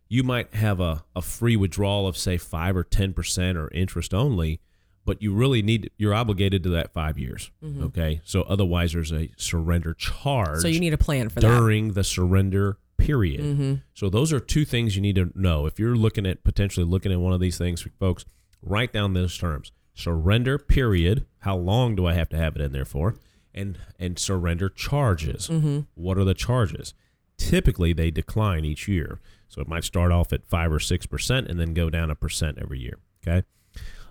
you 0.08 0.22
might 0.22 0.54
have 0.54 0.80
a, 0.80 1.04
a 1.14 1.20
free 1.20 1.54
withdrawal 1.54 2.06
of 2.06 2.16
say 2.16 2.38
five 2.38 2.74
or 2.74 2.82
ten 2.82 3.12
percent 3.12 3.58
or 3.58 3.70
interest 3.72 4.14
only, 4.14 4.60
but 5.08 5.22
you 5.22 5.32
really 5.32 5.62
need 5.62 5.90
you're 5.96 6.12
obligated 6.12 6.62
to 6.62 6.68
that 6.68 6.92
five 6.92 7.18
years. 7.18 7.50
Okay, 7.84 8.20
so 8.24 8.42
otherwise 8.42 8.92
there's 8.92 9.10
a 9.10 9.30
surrender 9.38 9.94
charge. 9.94 10.48
Mm-hmm. 10.48 10.60
So 10.60 10.68
you 10.68 10.80
need 10.80 10.92
a 10.92 10.98
plan 10.98 11.30
for 11.30 11.40
that. 11.40 11.48
during 11.48 11.92
the 11.94 12.04
surrender 12.04 12.76
period. 12.98 13.80
So 13.94 14.10
those 14.10 14.34
are 14.34 14.38
two 14.40 14.66
things 14.66 14.96
you 14.96 15.00
need 15.00 15.14
to 15.16 15.32
know. 15.34 15.64
If 15.64 15.78
you're 15.78 15.96
looking 15.96 16.26
at 16.26 16.44
potentially 16.44 16.84
looking 16.84 17.10
at 17.10 17.20
one 17.20 17.32
of 17.32 17.40
these 17.40 17.56
things, 17.56 17.86
folks, 17.98 18.26
write 18.60 18.92
down 18.92 19.14
those 19.14 19.38
terms. 19.38 19.72
Surrender 19.94 20.58
period. 20.58 21.24
How 21.38 21.56
long 21.56 21.96
do 21.96 22.04
I 22.06 22.12
have 22.12 22.28
to 22.28 22.36
have 22.36 22.54
it 22.54 22.60
in 22.60 22.72
there 22.72 22.84
for? 22.84 23.14
And 23.54 23.78
and 23.98 24.18
surrender 24.18 24.68
charges. 24.68 25.48
What 25.94 26.18
are 26.18 26.24
the 26.24 26.34
charges? 26.34 26.92
Typically, 27.38 27.94
they 27.94 28.10
decline 28.10 28.66
each 28.66 28.86
year. 28.88 29.20
So 29.48 29.62
it 29.62 29.68
might 29.68 29.84
start 29.84 30.12
off 30.12 30.34
at 30.34 30.46
five 30.46 30.70
or 30.70 30.80
six 30.80 31.06
percent 31.06 31.48
and 31.48 31.58
then 31.58 31.72
go 31.72 31.88
down 31.88 32.10
a 32.10 32.14
percent 32.14 32.58
every 32.60 32.80
year. 32.80 32.98
Okay. 33.26 33.46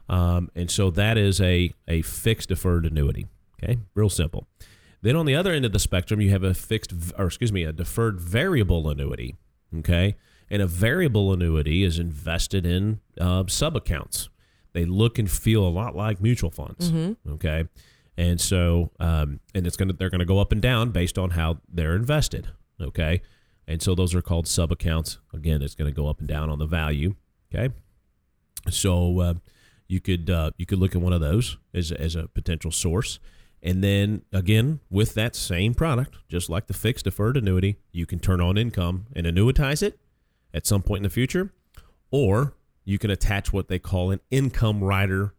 Um, 0.10 0.50
and 0.56 0.72
so 0.72 0.90
that 0.92 1.18
is 1.18 1.42
a, 1.42 1.74
a 1.88 2.02
fixed 2.02 2.50
deferred 2.50 2.86
annuity. 2.86 3.28
Okay, 3.62 3.78
real 3.96 4.10
simple. 4.10 4.48
Then 5.02 5.16
on 5.16 5.26
the 5.26 5.36
other 5.36 5.52
end 5.52 5.66
of 5.66 5.74
the 5.74 5.80
spectrum, 5.80 6.22
you 6.22 6.30
have 6.32 6.44
a 6.44 6.54
fixed, 6.54 6.94
or 7.18 7.26
excuse 7.28 7.52
me, 7.52 7.64
a 7.64 7.72
deferred 7.72 8.20
variable 8.20 8.90
annuity. 8.90 9.36
Okay, 9.80 10.16
and 10.50 10.62
a 10.62 10.68
variable 10.68 11.34
annuity 11.34 11.84
is 11.84 12.00
invested 12.00 12.66
in 12.66 13.00
uh, 13.20 13.44
sub 13.48 13.76
accounts. 13.76 14.30
They 14.74 14.86
look 14.86 15.18
and 15.20 15.30
feel 15.30 15.66
a 15.66 15.70
lot 15.70 15.96
like 15.96 16.22
mutual 16.22 16.52
funds. 16.52 16.92
Okay, 17.28 17.68
and 18.18 18.40
so 18.40 18.92
um, 19.00 19.40
and 19.54 19.68
it's 19.68 19.76
gonna 19.76 19.94
they're 19.94 20.10
gonna 20.10 20.26
go 20.26 20.40
up 20.40 20.52
and 20.52 20.62
down 20.62 20.92
based 20.92 21.18
on 21.18 21.32
how 21.32 21.58
they're 21.68 21.96
invested. 21.96 22.50
Okay, 22.80 23.22
and 23.68 23.82
so 23.82 23.94
those 23.96 24.16
are 24.16 24.22
called 24.22 24.48
sub 24.48 24.72
accounts. 24.72 25.18
Again, 25.34 25.62
it's 25.62 25.76
gonna 25.76 25.92
go 25.92 26.08
up 26.08 26.20
and 26.20 26.28
down 26.28 26.50
on 26.50 26.60
the 26.60 26.66
value. 26.68 27.16
Okay, 27.54 27.74
so 28.70 29.20
uh, 29.20 29.34
you 29.88 30.00
could 30.00 30.30
uh, 30.30 30.52
you 30.58 30.66
could 30.66 30.80
look 30.80 30.96
at 30.96 31.02
one 31.02 31.14
of 31.14 31.22
those 31.22 31.58
as 31.74 31.92
as 31.92 32.16
a 32.16 32.28
potential 32.28 32.72
source, 32.72 33.20
and 33.62 33.84
then 33.84 34.24
again 34.32 34.80
with 34.90 35.14
that 35.16 35.36
same 35.36 35.74
product, 35.74 36.16
just 36.30 36.50
like 36.50 36.68
the 36.68 36.74
fixed 36.74 37.06
deferred 37.06 37.38
annuity, 37.38 37.78
you 37.92 38.06
can 38.06 38.20
turn 38.20 38.42
on 38.42 38.58
income 38.58 39.08
and 39.16 39.26
annuitize 39.26 39.82
it 39.82 40.00
at 40.54 40.66
some 40.66 40.82
point 40.82 41.00
in 41.00 41.04
the 41.04 41.10
future, 41.10 41.54
or 42.12 42.56
you 42.84 42.98
can 42.98 43.12
attach 43.12 43.52
what 43.52 43.68
they 43.68 43.80
call 43.80 44.12
an 44.12 44.20
income 44.32 44.84
rider 44.84 45.34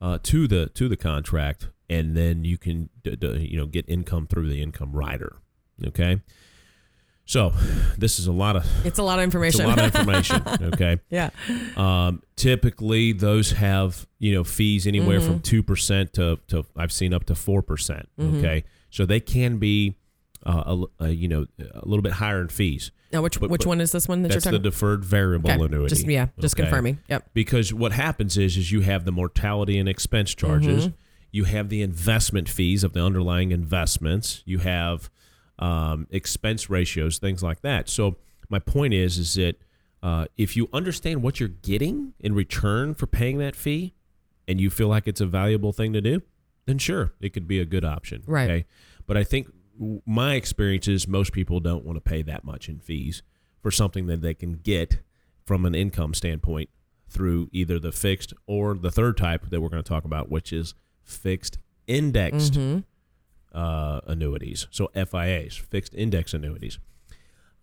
uh, 0.00 0.18
to 0.22 0.46
the 0.46 0.66
to 0.74 0.88
the 0.88 0.96
contract, 0.96 1.68
and 1.88 2.16
then 2.16 2.44
you 2.44 2.58
can 2.58 2.88
d- 3.02 3.16
d- 3.16 3.48
you 3.50 3.56
know 3.56 3.66
get 3.66 3.88
income 3.88 4.26
through 4.26 4.48
the 4.48 4.62
income 4.62 4.92
rider. 4.92 5.36
Okay. 5.86 6.20
So, 7.24 7.52
this 7.96 8.18
is 8.18 8.26
a 8.26 8.32
lot 8.32 8.56
of 8.56 8.66
It's 8.84 8.98
a 8.98 9.02
lot 9.02 9.18
of 9.18 9.24
it's 9.24 9.34
information. 9.34 9.64
a 9.64 9.68
lot 9.68 9.78
of 9.78 9.84
information. 9.94 10.42
Okay. 10.74 10.98
yeah. 11.10 11.30
Um, 11.76 12.22
typically, 12.36 13.12
those 13.12 13.52
have 13.52 14.06
you 14.18 14.34
know 14.34 14.44
fees 14.44 14.86
anywhere 14.86 15.20
from 15.20 15.40
two 15.40 15.62
percent 15.62 16.12
to, 16.14 16.38
to 16.48 16.64
I've 16.76 16.92
seen 16.92 17.14
up 17.14 17.24
to 17.26 17.34
four 17.34 17.62
percent. 17.62 18.08
Okay, 18.20 18.64
so 18.90 19.06
they 19.06 19.20
can 19.20 19.58
be 19.58 19.96
uh, 20.44 20.76
a, 21.00 21.04
a, 21.04 21.08
you 21.10 21.28
know 21.28 21.46
a 21.60 21.86
little 21.86 22.02
bit 22.02 22.12
higher 22.12 22.40
in 22.40 22.48
fees. 22.48 22.90
Now, 23.12 23.22
which 23.22 23.38
But- 23.38 23.50
which 23.50 23.60
but 23.60 23.68
one 23.68 23.80
is 23.80 23.92
this 23.92 24.08
one 24.08 24.22
that 24.22 24.30
That's 24.32 24.44
you're 24.44 24.52
talking? 24.52 24.62
the 24.62 24.70
deferred 24.70 25.04
variable 25.04 25.50
Okay, 25.50 25.62
annuity. 25.62 25.94
Just 25.94 26.06
yeah, 26.08 26.26
just 26.40 26.54
Okay? 26.56 26.64
confirming. 26.64 26.98
Yep. 27.08 27.30
Because 27.34 27.72
what 27.72 27.92
happens 27.92 28.36
is 28.36 28.56
is 28.56 28.72
you 28.72 28.80
have 28.80 29.04
the 29.04 29.12
mortality 29.12 29.78
and 29.78 29.88
expense 29.88 30.34
charges, 30.34 30.88
you 31.30 31.44
have 31.44 31.68
the 31.68 31.82
investment 31.82 32.48
fees 32.48 32.82
of 32.82 32.94
the 32.94 33.00
underlying 33.04 33.52
investments, 33.52 34.42
you 34.44 34.58
have 34.58 35.08
um, 35.58 36.06
expense 36.10 36.68
ratios, 36.68 37.18
things 37.18 37.42
like 37.42 37.62
that. 37.62 37.88
So 37.88 38.16
my 38.48 38.58
point 38.58 38.94
is 38.94 39.18
is 39.18 39.34
that 39.34 39.56
uh, 40.02 40.26
if 40.36 40.56
you 40.56 40.68
understand 40.72 41.22
what 41.22 41.38
you're 41.38 41.48
getting 41.48 42.14
in 42.18 42.34
return 42.34 42.94
for 42.94 43.06
paying 43.06 43.38
that 43.38 43.54
fee, 43.54 43.94
and 44.48 44.60
you 44.60 44.70
feel 44.70 44.88
like 44.88 45.06
it's 45.06 45.20
a 45.20 45.26
valuable 45.26 45.72
thing 45.72 45.92
to 45.92 46.00
do, 46.00 46.22
then 46.66 46.78
sure, 46.78 47.12
it 47.20 47.32
could 47.32 47.46
be 47.46 47.60
a 47.60 47.64
good 47.64 47.84
option. 47.84 48.22
Right. 48.26 48.50
Okay. 48.50 48.64
But 49.06 49.16
I 49.16 49.24
think 49.24 49.48
my 50.06 50.34
experience 50.34 50.88
is 50.88 51.08
most 51.08 51.32
people 51.32 51.60
don't 51.60 51.84
want 51.84 51.96
to 51.96 52.00
pay 52.00 52.22
that 52.22 52.44
much 52.44 52.68
in 52.68 52.78
fees 52.78 53.22
for 53.60 53.70
something 53.70 54.06
that 54.06 54.20
they 54.20 54.34
can 54.34 54.54
get 54.54 54.98
from 55.44 55.64
an 55.64 55.74
income 55.74 56.14
standpoint 56.14 56.68
through 57.08 57.48
either 57.52 57.78
the 57.78 57.92
fixed 57.92 58.32
or 58.46 58.74
the 58.74 58.90
third 58.90 59.16
type 59.16 59.50
that 59.50 59.60
we're 59.60 59.68
going 59.68 59.82
to 59.82 59.88
talk 59.88 60.04
about, 60.04 60.30
which 60.30 60.52
is 60.52 60.74
fixed 61.02 61.58
indexed 61.86 62.56
uh, 63.54 64.00
annuities. 64.06 64.66
So 64.70 64.90
FIAs, 64.94 65.56
fixed 65.56 65.94
index 65.94 66.34
annuities. 66.34 66.78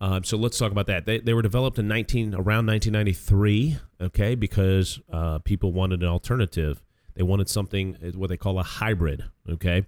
Um, 0.02 0.24
so 0.24 0.38
let's 0.38 0.58
talk 0.58 0.72
about 0.72 0.88
that. 0.88 1.06
They, 1.06 1.20
they 1.20 1.34
were 1.34 1.42
developed 1.42 1.78
in 1.78 1.88
19 1.88 2.34
around 2.34 2.68
1993, 2.68 3.78
okay, 4.02 4.36
because 4.36 5.00
uh, 5.12 5.40
people 5.40 5.74
wanted 5.74 6.02
an 6.02 6.08
alternative. 6.08 6.82
They 7.16 7.24
wanted 7.24 7.50
something 7.50 7.98
uh, 8.02 8.18
what 8.18 8.30
they 8.30 8.38
call 8.38 8.60
a 8.60 8.64
hybrid, 8.64 9.26
okay, 9.50 9.86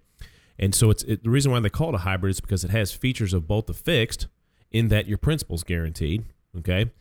and 0.60 0.76
so 0.76 0.90
it's 0.90 1.04
it, 1.04 1.24
the 1.24 1.30
reason 1.30 1.52
why 1.52 1.62
they 1.62 1.70
call 1.70 1.90
it 1.90 1.96
a 1.96 2.00
hybrid 2.00 2.32
is 2.32 2.42
because 2.42 2.66
it 2.66 2.72
has 2.72 2.92
features 2.92 3.34
of 3.34 3.48
both 3.48 3.68
the 3.68 3.74
fixed, 3.74 4.28
in 4.70 4.90
that 4.90 5.08
your 5.08 5.18
principal's 5.18 5.64
guaranteed, 5.64 6.26
okay, 6.58 6.92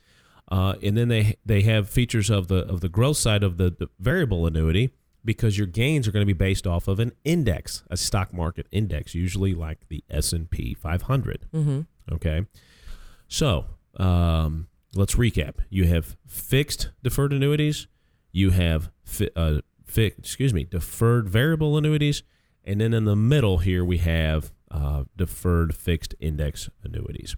uh, 0.52 0.74
and 0.80 0.96
then 0.96 1.08
they 1.08 1.36
they 1.44 1.62
have 1.62 1.90
features 1.90 2.30
of 2.30 2.46
the 2.46 2.58
of 2.68 2.80
the 2.80 2.88
growth 2.88 3.16
side 3.16 3.42
of 3.42 3.56
the, 3.56 3.70
the 3.70 3.88
variable 3.98 4.46
annuity 4.46 4.90
because 5.24 5.58
your 5.58 5.66
gains 5.66 6.08
are 6.08 6.12
going 6.12 6.22
to 6.22 6.26
be 6.26 6.32
based 6.38 6.66
off 6.66 6.88
of 6.88 6.98
an 7.00 7.12
index, 7.24 7.82
a 7.90 7.96
stock 7.96 8.32
market 8.32 8.66
index, 8.72 9.14
usually 9.14 9.54
like 9.54 9.88
the 9.88 10.02
S 10.10 10.32
and 10.32 10.50
P 10.50 10.74
500, 10.74 11.46
okay. 12.12 12.46
So 13.28 13.66
um, 13.96 14.68
let's 14.94 15.14
recap. 15.16 15.56
You 15.68 15.84
have 15.86 16.16
fixed 16.26 16.90
deferred 17.02 17.32
annuities. 17.32 17.86
You 18.32 18.50
have 18.50 18.90
fi- 19.04 19.30
uh, 19.36 19.60
fi- 19.84 20.12
excuse 20.18 20.54
me, 20.54 20.64
deferred 20.64 21.28
variable 21.28 21.76
annuities, 21.76 22.22
and 22.64 22.80
then 22.80 22.92
in 22.94 23.04
the 23.04 23.16
middle 23.16 23.58
here 23.58 23.84
we 23.84 23.98
have 23.98 24.52
uh, 24.70 25.04
deferred 25.16 25.74
fixed 25.74 26.14
index 26.20 26.68
annuities. 26.84 27.36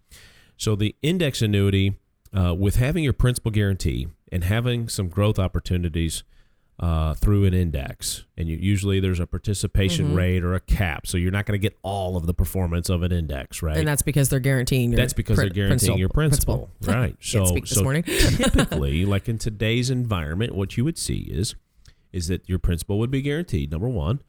So 0.57 0.77
the 0.77 0.95
index 1.03 1.42
annuity, 1.42 1.97
uh, 2.37 2.55
with 2.55 2.77
having 2.77 3.03
your 3.05 3.12
principal 3.14 3.51
guarantee 3.51 4.09
and 4.31 4.45
having 4.45 4.88
some 4.88 5.09
growth 5.09 5.38
opportunities 5.38 6.23
uh, 6.83 7.14
through 7.14 7.45
an 7.45 7.55
index, 7.55 8.25
and 8.37 8.49
you, 8.49 8.57
usually 8.57 8.99
there's 8.99 9.21
a 9.21 9.27
participation 9.27 10.16
rate 10.16 10.42
or 10.42 10.55
a 10.55 10.61
cap, 10.61 11.07
so 11.07 11.16
you're 11.16 11.31
not 11.31 11.47
going 11.47 11.59
to 11.59 11.62
get 11.62 11.79
all 11.83 12.16
of 12.16 12.27
the 12.27 12.35
performance 12.35 12.88
of 12.90 13.05
an 13.05 13.12
index, 13.12 13.62
right? 13.62 13.77
And 13.77 13.87
that's 13.87 14.03
because 14.03 14.29
they're 14.29 14.40
guaranteeing. 14.40 14.90
Your 14.90 14.97
That's 14.97 15.12
because 15.12 15.37
prin- 15.37 15.47
they're 15.49 15.55
guaranteeing 15.68 15.97
your 15.97 16.09
principal, 16.09 16.71
right? 16.81 17.16
Can't 17.21 17.47
So, 17.47 17.55
this 17.55 17.71
so 17.71 17.85
morning. 17.85 18.03
typically, 18.07 19.05
like 19.05 19.29
in 19.29 19.38
today's 19.38 19.90
environment, 19.90 20.57
what 20.57 20.77
you 20.77 20.85
would 20.85 20.99
see 20.99 21.21
is, 21.31 21.55
is 22.12 22.27
that 22.27 22.49
your 22.49 22.59
principal 22.59 22.99
would 22.99 23.12
be 23.12 23.23
guaranteed. 23.23 23.71
Number 23.71 23.88
one, 23.88 24.21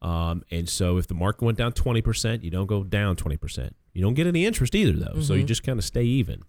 um, 0.00 0.44
and 0.50 0.66
so 0.66 0.96
if 0.96 1.06
the 1.08 1.14
market 1.14 1.44
went 1.44 1.58
down 1.58 1.72
twenty 1.72 2.00
percent, 2.00 2.42
you 2.42 2.50
don't 2.50 2.68
go 2.68 2.84
down 2.84 3.16
twenty 3.16 3.36
percent. 3.36 3.76
You 3.92 4.00
don't 4.00 4.14
get 4.14 4.26
any 4.26 4.46
interest 4.46 4.74
either, 4.74 4.92
though. 4.92 5.20
So 5.20 5.34
you 5.34 5.44
just 5.44 5.62
kind 5.62 5.78
of 5.78 5.84
stay 5.84 6.04
even. 6.04 6.42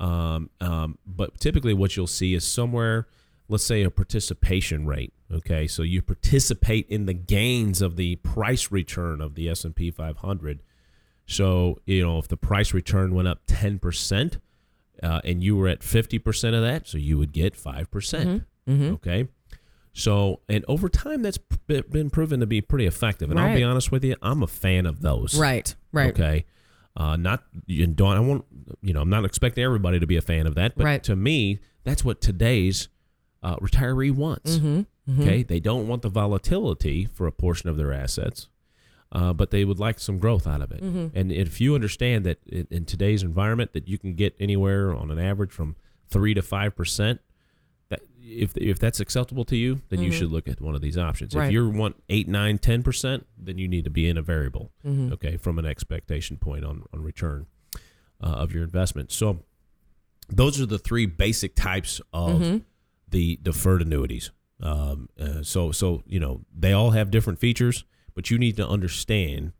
Um, 0.00 0.48
um, 0.60 0.96
but 1.06 1.38
typically, 1.38 1.74
what 1.74 1.96
you'll 1.96 2.06
see 2.06 2.32
is 2.32 2.44
somewhere, 2.44 3.08
let's 3.48 3.64
say, 3.64 3.82
a 3.82 3.90
participation 3.90 4.86
rate. 4.86 5.12
Okay, 5.32 5.66
so 5.66 5.82
you 5.82 6.02
participate 6.02 6.86
in 6.88 7.06
the 7.06 7.14
gains 7.14 7.82
of 7.82 7.96
the 7.96 8.16
price 8.16 8.70
return 8.70 9.20
of 9.20 9.34
the 9.34 9.48
S 9.48 9.64
and 9.64 9.74
P 9.74 9.90
500. 9.90 10.62
So 11.26 11.80
you 11.86 12.04
know 12.04 12.18
if 12.18 12.28
the 12.28 12.36
price 12.36 12.72
return 12.72 13.14
went 13.14 13.26
up 13.28 13.40
ten 13.46 13.78
percent, 13.80 14.38
uh, 15.02 15.20
and 15.24 15.42
you 15.42 15.56
were 15.56 15.66
at 15.68 15.82
fifty 15.82 16.18
percent 16.18 16.54
of 16.54 16.62
that, 16.62 16.86
so 16.86 16.98
you 16.98 17.18
would 17.18 17.32
get 17.32 17.56
five 17.56 17.90
percent. 17.90 18.44
Okay. 18.68 19.28
So, 19.92 20.40
and 20.48 20.62
over 20.68 20.88
time, 20.90 21.22
that's 21.22 21.38
p- 21.38 21.80
been 21.82 22.10
proven 22.10 22.40
to 22.40 22.46
be 22.46 22.60
pretty 22.60 22.84
effective. 22.84 23.30
And 23.30 23.40
I'll 23.40 23.54
be 23.56 23.62
honest 23.64 23.90
with 23.90 24.04
you, 24.04 24.14
I'm 24.20 24.42
a 24.42 24.46
fan 24.46 24.84
of 24.86 25.00
those. 25.00 25.38
Right. 25.38 25.74
Right. 25.90 26.12
Okay. 26.12 26.44
Uh, 26.94 27.16
not 27.16 27.44
you 27.66 27.86
don't. 27.86 28.16
I 28.16 28.20
won't. 28.20 28.44
You 28.82 28.92
know, 28.92 29.00
I'm 29.00 29.08
not 29.10 29.24
expecting 29.24 29.64
everybody 29.64 29.98
to 29.98 30.06
be 30.06 30.16
a 30.16 30.20
fan 30.22 30.46
of 30.46 30.54
that, 30.56 30.76
but 30.76 30.84
Right. 30.84 31.02
to 31.04 31.16
me, 31.16 31.60
that's 31.84 32.04
what 32.04 32.20
today's 32.20 32.88
uh, 33.42 33.56
retiree 33.56 34.10
wants. 34.10 34.56
Mm-hmm. 34.56 35.22
Okay, 35.22 35.44
they 35.44 35.60
don't 35.60 35.86
want 35.86 36.02
the 36.02 36.08
volatility 36.08 37.06
for 37.06 37.28
a 37.28 37.32
portion 37.32 37.70
of 37.70 37.76
their 37.76 37.92
assets, 37.92 38.48
uh, 39.12 39.32
but 39.32 39.52
they 39.52 39.64
would 39.64 39.78
like 39.78 40.00
some 40.00 40.18
growth 40.18 40.48
out 40.48 40.60
of 40.60 40.72
it. 40.72 40.82
Mm-hmm. 40.82 41.16
And 41.16 41.30
if 41.30 41.60
you 41.60 41.76
understand 41.76 42.26
that 42.26 42.38
in, 42.44 42.66
in 42.72 42.84
today's 42.84 43.22
environment, 43.22 43.72
that 43.72 43.86
you 43.86 43.98
can 43.98 44.14
get 44.14 44.34
anywhere 44.40 44.92
on 44.92 45.12
an 45.12 45.20
average 45.20 45.52
from 45.52 45.76
three 46.08 46.34
to 46.34 46.42
five 46.42 46.74
percent, 46.74 47.20
that 47.88 48.00
if 48.20 48.56
if 48.56 48.80
that's 48.80 48.98
acceptable 48.98 49.44
to 49.44 49.56
you, 49.56 49.80
then 49.90 50.02
you 50.02 50.10
should 50.10 50.32
look 50.32 50.48
at 50.48 50.60
one 50.60 50.74
of 50.74 50.80
these 50.80 50.98
options. 50.98 51.30
Mm-hmm. 51.30 51.38
Right. 51.38 51.46
If 51.46 51.52
you 51.52 51.70
want 51.70 52.02
eight, 52.08 52.26
nine, 52.26 52.58
ten 52.58 52.82
percent, 52.82 53.26
then 53.38 53.58
you 53.58 53.68
need 53.68 53.84
to 53.84 53.90
be 53.90 54.08
in 54.08 54.18
a 54.18 54.22
variable. 54.22 54.72
Mm-hmm. 54.84 55.12
Okay, 55.12 55.36
from 55.36 55.60
an 55.60 55.66
expectation 55.66 56.36
point 56.36 56.64
on 56.64 56.82
on 56.92 57.00
return 57.00 57.46
uh, 58.20 58.26
of 58.26 58.52
your 58.52 58.64
investment. 58.64 59.12
So 59.12 59.44
those 60.28 60.60
are 60.60 60.66
the 60.66 60.78
three 60.78 61.06
basic 61.06 61.54
types 61.54 62.00
of 62.12 62.40
Mm-hmm. 62.40 62.58
The 63.08 63.38
deferred 63.42 63.82
annuities. 63.82 64.30
Um, 64.60 65.08
uh, 65.20 65.42
so 65.42 65.72
so 65.72 66.02
you 66.06 66.18
know 66.18 66.42
they 66.56 66.72
all 66.72 66.90
have 66.90 67.10
different 67.10 67.38
features, 67.38 67.84
but 68.14 68.30
you 68.30 68.38
need 68.38 68.56
to 68.56 68.66
understand 68.66 69.52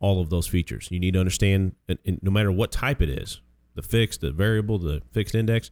all 0.00 0.20
of 0.20 0.30
those 0.30 0.46
features. 0.46 0.88
You 0.90 1.00
need 1.00 1.14
to 1.14 1.20
understand, 1.20 1.74
and, 1.88 1.98
and 2.06 2.20
no 2.22 2.30
matter 2.30 2.52
what 2.52 2.70
type 2.70 3.02
it 3.02 3.08
is, 3.08 3.40
the 3.74 3.82
fixed, 3.82 4.20
the 4.20 4.30
variable, 4.30 4.78
the 4.78 5.02
fixed 5.12 5.34
index, 5.34 5.70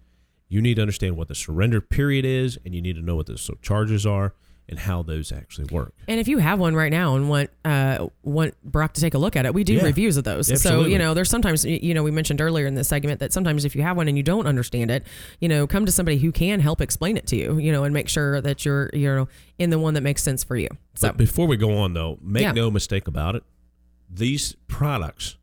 you 0.48 0.60
need 0.60 0.74
to 0.74 0.82
understand 0.82 1.16
what 1.16 1.28
the 1.28 1.34
surrender 1.34 1.80
period 1.80 2.24
is, 2.24 2.58
and 2.64 2.74
you 2.74 2.82
need 2.82 2.96
to 2.96 3.02
know 3.02 3.16
what 3.16 3.26
the 3.26 3.38
so- 3.38 3.56
charges 3.62 4.04
are 4.04 4.34
and 4.68 4.78
how 4.80 5.02
those 5.02 5.30
actually 5.30 5.66
work. 5.72 5.94
And 6.08 6.18
if 6.18 6.26
you 6.26 6.38
have 6.38 6.58
one 6.58 6.74
right 6.74 6.90
now 6.90 7.14
and 7.14 7.28
want 7.28 7.50
uh, 7.64 8.08
want 8.24 8.54
Brock 8.64 8.94
to 8.94 9.00
take 9.00 9.14
a 9.14 9.18
look 9.18 9.36
at 9.36 9.46
it, 9.46 9.54
we 9.54 9.62
do 9.64 9.74
Yeah. 9.74 9.84
reviews 9.84 10.16
of 10.16 10.24
those. 10.24 10.60
So 10.60 10.84
you 10.86 10.98
know, 10.98 11.14
there's 11.14 11.30
sometimes 11.30 11.64
you 11.64 11.94
know 11.94 12.02
we 12.02 12.10
mentioned 12.10 12.40
earlier 12.40 12.66
in 12.66 12.74
this 12.74 12.88
segment 12.88 13.20
that 13.20 13.32
sometimes 13.32 13.64
if 13.64 13.76
you 13.76 13.82
have 13.82 13.96
one 13.96 14.08
and 14.08 14.16
you 14.16 14.22
don't 14.24 14.46
understand 14.46 14.90
it, 14.90 15.06
you 15.40 15.48
know, 15.48 15.66
come 15.66 15.86
to 15.86 15.92
somebody 15.92 16.18
who 16.18 16.32
can 16.32 16.58
help 16.60 16.80
explain 16.80 17.16
it 17.16 17.26
to 17.28 17.36
you. 17.36 17.58
You 17.58 17.70
know, 17.72 17.84
and 17.84 17.94
make 17.94 18.08
sure 18.08 18.40
that 18.40 18.64
you're 18.64 18.90
you're 18.92 19.28
in 19.58 19.70
the 19.70 19.78
one 19.78 19.94
that 19.94 20.00
makes 20.02 20.22
sense 20.22 20.42
for 20.42 20.56
you. 20.56 20.68
So 20.94 21.08
But 21.08 21.16
before 21.16 21.46
we 21.46 21.56
go 21.56 21.78
on, 21.78 21.94
though, 21.94 22.18
make 22.20 22.42
Yeah. 22.42 22.52
no 22.52 22.70
mistake 22.70 23.06
about 23.06 23.36
it. 23.36 23.44
These 24.10 24.56
products 24.66 25.36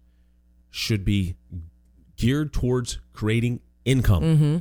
should 0.69 1.05
be 1.05 1.35
geared 2.17 2.51
towards 2.53 2.99
creating 3.13 3.59
income. 3.85 4.23
Mm-hmm. 4.23 4.57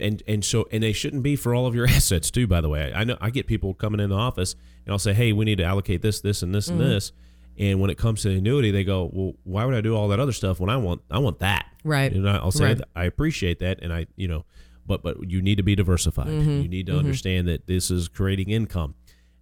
And 0.00 0.22
and 0.26 0.44
so 0.44 0.66
and 0.72 0.82
they 0.82 0.92
shouldn't 0.92 1.22
be 1.22 1.36
for 1.36 1.54
all 1.54 1.66
of 1.66 1.74
your 1.74 1.86
assets 1.98 2.30
too. 2.30 2.46
By 2.46 2.60
the 2.60 2.68
way, 2.68 2.92
I 2.94 3.04
know 3.04 3.16
I 3.20 3.30
get 3.30 3.46
people 3.46 3.74
coming 3.74 4.00
in 4.00 4.10
the 4.10 4.16
office 4.16 4.54
and 4.86 4.92
I'll 4.92 4.98
say, 4.98 5.12
hey, 5.14 5.32
we 5.32 5.44
need 5.44 5.58
to 5.58 5.64
allocate 5.64 6.02
this, 6.02 6.20
this, 6.20 6.42
and 6.42 6.54
this, 6.54 6.68
Mm-hmm. 6.68 6.80
and 6.80 6.90
this. 6.90 7.12
And 7.56 7.80
when 7.80 7.88
it 7.88 7.96
comes 7.98 8.22
to 8.22 8.30
annuity, 8.30 8.72
they 8.72 8.82
go, 8.82 9.08
well, 9.12 9.34
why 9.44 9.64
would 9.64 9.74
I 9.76 9.80
do 9.80 9.94
all 9.94 10.08
that 10.08 10.18
other 10.18 10.32
stuff 10.32 10.58
when 10.58 10.70
I 10.70 10.76
want 10.76 11.02
I 11.10 11.18
want 11.18 11.38
that? 11.38 11.66
Right. 11.84 12.12
And 12.12 12.28
I'll 12.28 12.50
say 12.50 12.64
Right. 12.64 12.80
I 12.96 13.04
appreciate 13.04 13.60
that, 13.60 13.78
and 13.82 13.92
I 13.92 14.06
you 14.16 14.26
know, 14.26 14.44
but 14.86 15.02
but 15.02 15.30
you 15.30 15.40
need 15.40 15.56
to 15.56 15.62
be 15.62 15.76
diversified. 15.76 16.26
Mm-hmm. 16.26 16.62
You 16.62 16.68
need 16.68 16.86
to 16.86 16.98
understand 16.98 17.46
that 17.48 17.66
this 17.66 17.90
is 17.92 18.08
creating 18.08 18.50
income. 18.50 18.94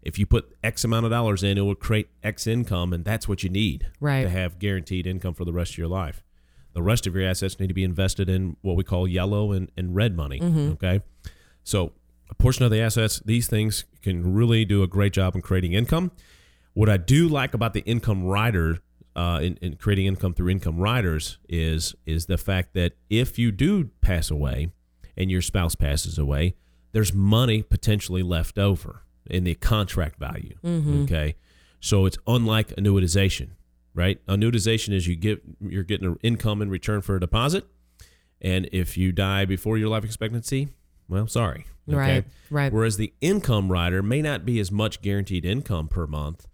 If 0.02 0.18
you 0.18 0.26
put 0.26 0.54
X 0.64 0.82
amount 0.84 1.06
of 1.06 1.10
dollars 1.12 1.42
in, 1.44 1.56
it 1.56 1.60
will 1.62 1.76
create 1.76 2.08
X 2.24 2.46
income, 2.48 2.92
and 2.92 3.04
that's 3.04 3.28
what 3.28 3.42
you 3.44 3.48
need 3.48 3.86
Right. 4.00 4.24
to 4.24 4.28
have 4.28 4.58
guaranteed 4.58 5.06
income 5.06 5.32
for 5.32 5.44
the 5.44 5.52
rest 5.52 5.72
of 5.74 5.78
your 5.78 5.86
life. 5.88 6.22
The 6.72 6.82
rest 6.82 7.06
of 7.06 7.14
your 7.14 7.28
assets 7.28 7.58
need 7.60 7.68
to 7.68 7.74
be 7.74 7.84
invested 7.84 8.28
in 8.28 8.56
what 8.62 8.76
we 8.76 8.84
call 8.84 9.06
yellow 9.06 9.52
and, 9.52 9.70
and 9.76 9.94
red 9.94 10.16
money. 10.16 10.40
Mm-hmm. 10.40 10.72
Okay. 10.72 11.02
So 11.64 11.92
a 12.30 12.34
portion 12.34 12.64
of 12.64 12.70
the 12.70 12.80
assets, 12.80 13.20
these 13.24 13.46
things 13.46 13.84
can 14.00 14.34
really 14.34 14.64
do 14.64 14.82
a 14.82 14.86
great 14.86 15.12
job 15.12 15.34
in 15.34 15.42
creating 15.42 15.74
income. 15.74 16.10
What 16.74 16.88
I 16.88 16.96
do 16.96 17.28
like 17.28 17.52
about 17.52 17.74
the 17.74 17.80
income 17.80 18.24
rider 18.24 18.78
uh, 19.14 19.40
in, 19.42 19.58
in 19.60 19.76
creating 19.76 20.06
income 20.06 20.32
through 20.32 20.48
income 20.48 20.78
riders 20.78 21.38
is 21.48 21.94
is 22.06 22.26
the 22.26 22.38
fact 22.38 22.72
that 22.74 22.92
if 23.10 23.38
you 23.38 23.52
do 23.52 23.90
pass 24.00 24.30
away 24.30 24.70
and 25.16 25.30
your 25.30 25.42
spouse 25.42 25.74
passes 25.74 26.18
away, 26.18 26.54
there's 26.92 27.12
money 27.12 27.62
potentially 27.62 28.22
left 28.22 28.58
over 28.58 29.02
in 29.26 29.44
the 29.44 29.54
contract 29.54 30.18
value. 30.18 30.54
Okay, 31.02 31.36
so 31.80 32.06
it's 32.06 32.16
unlike 32.26 32.68
annuitization, 32.68 33.50
right? 33.94 34.24
Annuitization 34.26 34.92
is 34.92 35.06
you 35.06 35.16
get 35.16 35.42
you're 35.60 35.82
getting 35.82 36.06
an 36.06 36.18
income 36.22 36.62
in 36.62 36.70
return 36.70 37.00
for 37.02 37.16
a 37.16 37.20
deposit, 37.20 37.66
and 38.40 38.68
if 38.72 38.96
you 38.96 39.12
die 39.12 39.44
before 39.44 39.78
your 39.78 39.88
life 39.88 40.04
expectancy, 40.04 40.68
well, 41.08 41.26
sorry. 41.26 41.66
Okay? 41.88 41.96
Right, 41.98 42.24
right. 42.50 42.72
Whereas 42.72 42.96
the 42.96 43.12
income 43.20 43.70
rider 43.70 44.02
may 44.02 44.22
not 44.22 44.44
be 44.44 44.60
as 44.60 44.70
much 44.70 45.02
guaranteed 45.02 45.44
income 45.44 45.88
per 45.88 46.06
month. 46.06 46.46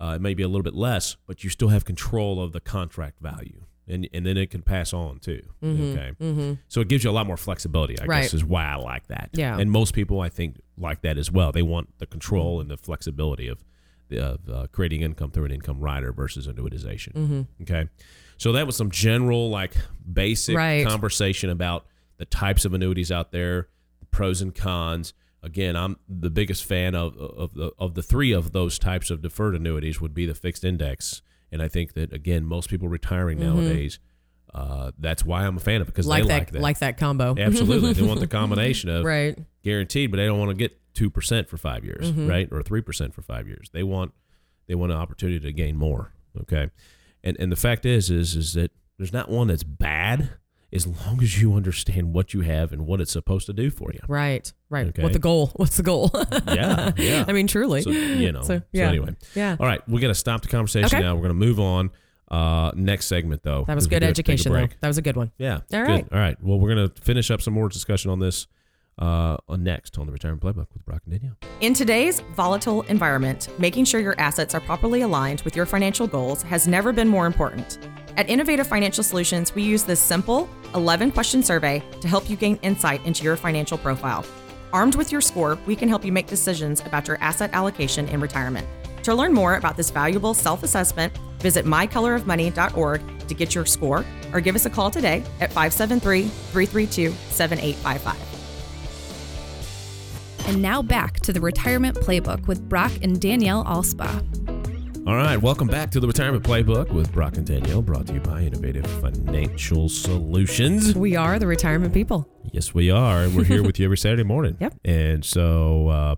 Uh, 0.00 0.14
it 0.16 0.20
may 0.20 0.34
be 0.34 0.42
a 0.42 0.48
little 0.48 0.62
bit 0.62 0.74
less, 0.74 1.16
but 1.26 1.42
you 1.44 1.48
still 1.50 1.68
have 1.68 1.84
control 1.84 2.42
of 2.42 2.52
the 2.52 2.60
contract 2.60 3.20
value. 3.20 3.64
And, 3.86 4.08
and 4.14 4.24
then 4.26 4.36
it 4.36 4.50
can 4.50 4.62
pass 4.62 4.92
on 4.92 5.18
too. 5.20 5.42
okay. 5.62 6.12
So 6.68 6.80
it 6.80 6.88
gives 6.88 7.04
you 7.04 7.10
a 7.10 7.12
lot 7.12 7.26
more 7.26 7.36
flexibility, 7.36 7.98
I 7.98 8.02
Mm-hmm. 8.02 8.10
Right. 8.10 8.22
guess, 8.22 8.34
is 8.34 8.44
why 8.44 8.64
I 8.66 8.76
like 8.76 9.06
that. 9.08 9.30
Yeah. 9.34 9.58
And 9.58 9.70
most 9.70 9.94
people, 9.94 10.20
I 10.20 10.28
think, 10.30 10.56
like 10.78 11.02
that 11.02 11.16
as 11.18 11.30
well. 11.30 11.52
They 11.52 11.62
want 11.62 11.98
the 11.98 12.06
control 12.06 12.60
and 12.60 12.70
the 12.70 12.76
flexibility 12.76 13.46
of, 13.48 13.62
of 14.12 14.48
uh, 14.48 14.66
creating 14.72 15.02
income 15.02 15.30
through 15.30 15.44
an 15.46 15.50
income 15.52 15.80
rider 15.80 16.12
versus 16.12 16.46
annuitization. 16.46 17.12
Mm-hmm. 17.12 17.42
Okay. 17.62 17.88
So 18.36 18.52
that 18.52 18.66
was 18.66 18.76
some 18.76 18.90
general, 18.90 19.48
like, 19.50 19.74
basic 20.12 20.56
Right. 20.56 20.86
conversation 20.86 21.50
about 21.50 21.86
the 22.18 22.24
types 22.24 22.64
of 22.64 22.74
annuities 22.74 23.10
out 23.12 23.32
there, 23.32 23.68
the 24.00 24.06
pros 24.06 24.40
and 24.42 24.54
cons. 24.54 25.14
Again, 25.42 25.76
I'm 25.76 25.96
the 26.08 26.30
biggest 26.30 26.64
fan 26.64 26.94
of 26.94 27.16
of 27.18 27.52
the 27.54 27.70
of 27.78 27.94
the 27.94 28.02
three 28.02 28.32
of 28.32 28.52
those 28.52 28.78
types 28.78 29.10
of 29.10 29.20
deferred 29.20 29.54
annuities 29.54 30.00
would 30.00 30.14
be 30.14 30.24
the 30.26 30.34
fixed 30.34 30.64
index, 30.64 31.20
and 31.52 31.60
I 31.60 31.68
think 31.68 31.92
that 31.94 32.12
again, 32.14 32.44
most 32.46 32.70
people 32.70 32.88
retiring 32.88 33.38
nowadays, 33.40 33.98
uh, 34.54 34.92
that's 34.98 35.22
why 35.24 35.44
I'm 35.44 35.56
a 35.58 35.60
fan 35.60 35.80
of 35.82 35.88
it 35.88 35.90
because 35.92 36.06
Mm-hmm. 36.06 36.10
like 36.10 36.22
they 36.22 36.28
that, 36.28 36.38
like 36.38 36.50
that. 36.52 36.62
like 36.62 36.78
that 36.78 36.96
combo. 36.98 37.34
Absolutely, 37.38 37.92
they 37.92 38.02
want 38.02 38.20
the 38.20 38.26
combination 38.40 38.88
of 38.88 39.04
right. 39.04 39.38
guaranteed, 39.62 40.10
but 40.10 40.16
they 40.16 40.24
don't 40.26 40.38
want 40.38 40.50
to 40.50 40.56
get 40.56 40.78
two 40.94 41.10
percent 41.10 41.48
for 41.48 41.56
five 41.56 41.84
years, 41.84 42.10
Mm-hmm. 42.10 42.26
right, 42.28 42.48
or 42.50 42.62
three 42.62 42.80
percent 42.80 43.14
for 43.14 43.22
five 43.22 43.46
years. 43.48 43.68
They 43.72 43.82
want 43.82 44.12
they 44.66 44.74
want 44.74 44.92
an 44.92 44.98
opportunity 44.98 45.40
to 45.40 45.52
gain 45.52 45.76
more. 45.76 46.12
Okay, 46.42 46.70
and 47.22 47.36
and 47.40 47.50
the 47.52 47.56
fact 47.56 47.84
is 47.84 48.10
is 48.10 48.34
is 48.36 48.54
that 48.54 48.70
there's 48.98 49.12
not 49.12 49.28
one 49.28 49.48
that's 49.48 49.64
bad 49.64 50.30
as 50.72 50.86
long 50.88 51.22
as 51.22 51.40
you 51.40 51.54
understand 51.54 52.12
what 52.12 52.34
you 52.34 52.40
have 52.40 52.72
and 52.72 52.84
what 52.84 53.00
it's 53.00 53.12
supposed 53.12 53.46
to 53.46 53.52
do 53.52 53.70
for 53.70 53.92
you. 53.92 54.00
Right. 54.08 54.52
Right. 54.70 54.88
Okay. 54.88 55.02
What 55.04 55.12
the 55.12 55.20
goal? 55.20 55.52
What's 55.56 55.76
the 55.76 55.84
goal? 55.84 56.10
Yeah, 56.48 56.90
yeah. 56.96 57.24
I 57.28 57.32
mean, 57.32 57.46
truly. 57.46 57.82
So 57.82 57.90
you 57.90 58.32
know. 58.32 58.42
So, 58.44 58.60
So, 58.74 58.82
anyway, 58.82 59.14
Yeah. 59.36 59.56
all 59.60 59.66
right, 59.66 59.86
we 59.88 60.00
got 60.00 60.08
to 60.08 60.14
stop 60.16 60.42
the 60.42 60.48
conversation 60.48 60.86
Okay. 60.86 61.00
now. 61.00 61.14
We're 61.14 61.28
going 61.28 61.38
to 61.40 61.46
move 61.46 61.60
on. 61.60 61.90
Uh, 62.26 62.72
next 62.74 63.06
segment 63.06 63.42
though. 63.44 63.64
That 63.66 63.74
was 63.76 63.86
good 63.86 64.00
do 64.00 64.06
have 64.06 64.14
to 64.14 64.22
take 64.22 64.28
a 64.30 64.32
education, 64.32 64.52
though. 64.52 64.66
That 64.80 64.88
was 64.88 64.98
a 64.98 65.02
good 65.02 65.14
one. 65.14 65.30
Yeah. 65.38 65.54
All 65.56 65.60
good. 65.70 65.78
right. 65.86 66.06
All 66.10 66.18
right. 66.18 66.36
Well, 66.42 66.58
we're 66.58 66.74
going 66.74 66.88
to 66.88 67.02
finish 67.02 67.30
up 67.30 67.40
some 67.42 67.54
more 67.54 67.68
discussion 67.68 68.10
on 68.10 68.18
this 68.18 68.46
uh, 68.98 69.36
on 69.48 69.62
next 69.62 69.98
on 69.98 70.06
the 70.06 70.12
Retirement 70.12 70.42
Playbook 70.42 70.66
with 70.72 70.84
Brock 70.84 71.02
and 71.06 71.14
Danielle. 71.14 71.36
In 71.60 71.74
today's 71.74 72.20
volatile 72.34 72.82
environment, 72.82 73.48
making 73.58 73.84
sure 73.84 74.00
your 74.00 74.18
assets 74.18 74.54
are 74.54 74.60
properly 74.60 75.02
aligned 75.02 75.42
with 75.42 75.56
your 75.56 75.66
financial 75.66 76.06
goals 76.06 76.42
has 76.42 76.68
never 76.68 76.92
been 76.92 77.08
more 77.08 77.26
important. 77.26 77.78
At 78.16 78.28
Innovative 78.28 78.66
Financial 78.66 79.02
Solutions, 79.02 79.54
we 79.54 79.62
use 79.62 79.82
this 79.82 80.00
simple 80.00 80.48
11 80.74 81.12
question 81.12 81.42
survey 81.42 81.82
to 82.00 82.08
help 82.08 82.30
you 82.30 82.36
gain 82.36 82.56
insight 82.62 83.04
into 83.04 83.24
your 83.24 83.36
financial 83.36 83.78
profile. 83.78 84.24
Armed 84.72 84.94
with 84.94 85.12
your 85.12 85.20
score, 85.20 85.58
we 85.66 85.76
can 85.76 85.88
help 85.88 86.04
you 86.04 86.12
make 86.12 86.26
decisions 86.26 86.80
about 86.80 87.08
your 87.08 87.18
asset 87.20 87.50
allocation 87.52 88.08
in 88.08 88.20
retirement. 88.20 88.66
To 89.04 89.14
learn 89.14 89.32
more 89.32 89.56
about 89.56 89.76
this 89.76 89.90
valuable 89.90 90.34
self 90.34 90.62
assessment, 90.62 91.16
visit 91.38 91.64
mycolorofmoney.org 91.64 93.28
to 93.28 93.34
get 93.34 93.54
your 93.54 93.66
score 93.66 94.04
or 94.32 94.40
give 94.40 94.54
us 94.54 94.66
a 94.66 94.70
call 94.70 94.90
today 94.90 95.22
at 95.40 95.52
573 95.52 96.22
332 96.22 97.10
7855. 97.30 98.33
And 100.46 100.60
now 100.60 100.82
back 100.82 101.20
to 101.20 101.32
the 101.32 101.40
Retirement 101.40 101.96
Playbook 101.96 102.46
with 102.46 102.68
Brock 102.68 102.92
and 103.02 103.20
Danielle 103.20 103.64
Alspa. 103.64 104.22
All 105.06 105.16
right, 105.16 105.36
welcome 105.36 105.66
back 105.68 105.90
to 105.92 106.00
the 106.00 106.06
Retirement 106.06 106.44
Playbook 106.44 106.90
with 106.90 107.12
Brock 107.12 107.36
and 107.36 107.46
Danielle, 107.46 107.82
brought 107.82 108.06
to 108.06 108.14
you 108.14 108.20
by 108.20 108.42
Innovative 108.42 108.86
Financial 109.02 109.88
Solutions. 109.88 110.94
We 110.94 111.14
are 111.16 111.38
the 111.38 111.46
retirement 111.46 111.92
people. 111.92 112.28
Yes, 112.52 112.72
we 112.74 112.90
are, 112.90 113.22
and 113.22 113.36
we're 113.36 113.44
here 113.44 113.62
with 113.62 113.78
you 113.78 113.84
every 113.84 113.98
Saturday 113.98 114.22
morning. 114.22 114.56
Yep. 114.60 114.74
And 114.84 115.24
so 115.24 115.88
uh, 115.88 116.14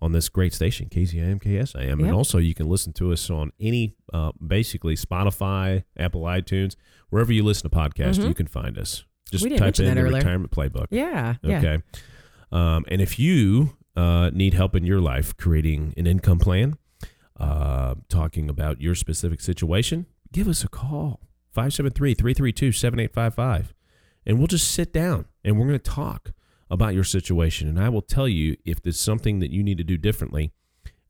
on 0.00 0.12
this 0.12 0.28
great 0.28 0.52
station, 0.52 0.88
KZIM, 0.88 1.40
KSIM, 1.42 1.92
and 1.92 2.10
also 2.10 2.38
you 2.38 2.54
can 2.54 2.68
listen 2.68 2.92
to 2.94 3.12
us 3.12 3.30
on 3.30 3.52
any, 3.60 3.94
uh, 4.12 4.32
basically 4.44 4.96
Spotify, 4.96 5.84
Apple 5.96 6.22
iTunes, 6.22 6.74
wherever 7.10 7.32
you 7.32 7.44
listen 7.44 7.68
to 7.70 7.76
podcasts, 7.76 8.26
you 8.26 8.34
can 8.34 8.46
find 8.46 8.78
us. 8.78 9.04
Just 9.30 9.44
Mm-hmm. 9.44 9.52
We 9.52 9.58
didn't 9.58 9.60
type 9.60 9.78
in 9.80 9.86
that 9.86 9.94
the 9.94 10.00
earlier. 10.00 10.16
Retirement 10.18 10.50
Playbook. 10.50 10.86
Yeah. 10.90 11.34
Yeah. 11.42 11.78
Um, 12.52 12.84
and 12.88 13.00
if 13.00 13.18
you 13.18 13.76
uh, 13.96 14.30
need 14.32 14.54
help 14.54 14.74
in 14.74 14.84
your 14.84 15.00
life 15.00 15.36
creating 15.36 15.94
an 15.96 16.06
income 16.06 16.38
plan, 16.38 16.76
uh, 17.38 17.94
talking 18.08 18.48
about 18.48 18.80
your 18.80 18.94
specific 18.94 19.40
situation, 19.40 20.06
give 20.32 20.46
us 20.48 20.62
a 20.64 20.68
call 20.68 21.20
573 21.52 22.14
332 22.14 22.72
7855. 22.72 23.74
And 24.26 24.38
we'll 24.38 24.46
just 24.46 24.70
sit 24.70 24.92
down 24.92 25.26
and 25.44 25.58
we're 25.58 25.66
going 25.66 25.78
to 25.78 25.90
talk 25.90 26.32
about 26.70 26.94
your 26.94 27.04
situation. 27.04 27.68
And 27.68 27.78
I 27.78 27.88
will 27.88 28.02
tell 28.02 28.26
you 28.28 28.56
if 28.64 28.80
there's 28.82 28.98
something 28.98 29.38
that 29.40 29.50
you 29.50 29.62
need 29.62 29.78
to 29.78 29.84
do 29.84 29.96
differently. 29.98 30.52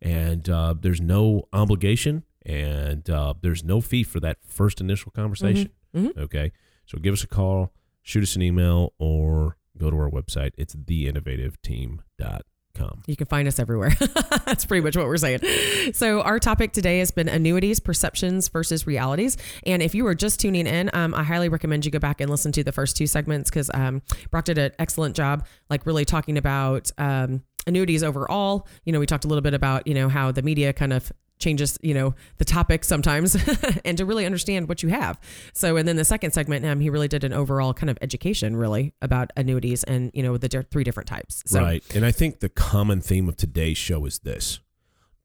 And 0.02 0.48
uh, 0.50 0.74
there's 0.78 1.00
no 1.00 1.48
obligation 1.52 2.24
and 2.44 3.08
uh, 3.08 3.34
there's 3.40 3.64
no 3.64 3.80
fee 3.80 4.02
for 4.02 4.20
that 4.20 4.38
first 4.46 4.80
initial 4.80 5.10
conversation. 5.12 5.70
Mhm. 5.94 6.16
Okay. 6.18 6.52
So 6.86 6.98
give 6.98 7.14
us 7.14 7.22
a 7.22 7.26
call, 7.28 7.72
shoot 8.02 8.22
us 8.22 8.36
an 8.36 8.42
email, 8.42 8.92
or 8.98 9.56
go 9.78 9.90
to 9.90 9.96
our 9.96 10.10
website. 10.10 10.52
It's 10.56 10.74
theinnovativeteam.com. 10.74 13.02
You 13.06 13.16
can 13.16 13.26
find 13.26 13.46
us 13.46 13.60
everywhere. 13.60 13.92
That's 14.46 14.64
pretty 14.64 14.82
much 14.82 14.96
what 14.96 15.06
we're 15.06 15.16
saying. 15.16 15.40
So, 15.92 16.22
our 16.22 16.40
topic 16.40 16.72
today 16.72 16.98
has 16.98 17.12
been 17.12 17.28
annuities, 17.28 17.78
perceptions 17.78 18.48
versus 18.48 18.86
realities. 18.86 19.36
And 19.64 19.80
if 19.80 19.94
you 19.94 20.02
were 20.02 20.14
just 20.14 20.40
tuning 20.40 20.66
in, 20.66 20.90
um, 20.92 21.14
I 21.14 21.22
highly 21.22 21.48
recommend 21.48 21.84
you 21.84 21.92
go 21.92 22.00
back 22.00 22.20
and 22.20 22.28
listen 22.28 22.50
to 22.52 22.64
the 22.64 22.72
first 22.72 22.96
two 22.96 23.06
segments 23.06 23.48
because 23.48 23.70
um, 23.74 24.02
Brock 24.30 24.46
did 24.46 24.58
an 24.58 24.72
excellent 24.80 25.14
job, 25.14 25.46
like 25.70 25.86
really 25.86 26.04
talking 26.04 26.36
about 26.36 26.90
um, 26.98 27.42
annuities 27.66 28.02
overall. 28.02 28.66
You 28.84 28.92
know, 28.92 28.98
we 28.98 29.06
talked 29.06 29.24
a 29.24 29.28
little 29.28 29.42
bit 29.42 29.54
about, 29.54 29.86
you 29.86 29.94
know, 29.94 30.08
how 30.08 30.32
the 30.32 30.42
media 30.42 30.72
kind 30.72 30.92
of 30.92 31.12
changes 31.38 31.78
you 31.82 31.92
know 31.92 32.14
the 32.38 32.44
topic 32.44 32.84
sometimes 32.84 33.36
and 33.84 33.98
to 33.98 34.04
really 34.06 34.24
understand 34.24 34.68
what 34.68 34.82
you 34.82 34.88
have 34.88 35.18
so 35.52 35.76
and 35.76 35.86
then 35.86 35.96
the 35.96 36.04
second 36.04 36.30
segment 36.30 36.64
um, 36.64 36.80
he 36.80 36.88
really 36.88 37.08
did 37.08 37.24
an 37.24 37.32
overall 37.32 37.74
kind 37.74 37.90
of 37.90 37.98
education 38.00 38.56
really 38.56 38.94
about 39.02 39.30
annuities 39.36 39.82
and 39.84 40.10
you 40.14 40.22
know 40.22 40.36
the 40.36 40.48
di- 40.48 40.62
three 40.70 40.84
different 40.84 41.08
types 41.08 41.42
so 41.46 41.60
right. 41.60 41.82
And 41.94 42.04
I 42.04 42.10
think 42.10 42.40
the 42.40 42.48
common 42.48 43.00
theme 43.00 43.28
of 43.28 43.36
today's 43.36 43.76
show 43.76 44.04
is 44.06 44.20
this 44.20 44.60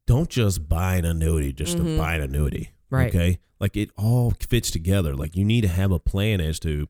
don't 0.09 0.29
just 0.29 0.67
buy 0.67 0.95
an 0.95 1.05
annuity 1.05 1.53
just 1.53 1.77
to 1.77 1.97
buy 1.97 2.15
an 2.15 2.21
annuity. 2.21 2.71
Mm-hmm. 2.71 2.95
Right. 2.95 3.15
Okay. 3.15 3.39
Like 3.59 3.77
it 3.77 3.91
all 3.95 4.33
fits 4.39 4.71
together. 4.71 5.15
Like 5.15 5.35
you 5.35 5.45
need 5.45 5.61
to 5.61 5.67
have 5.67 5.91
a 5.91 5.99
plan 5.99 6.41
as 6.41 6.59
to 6.61 6.87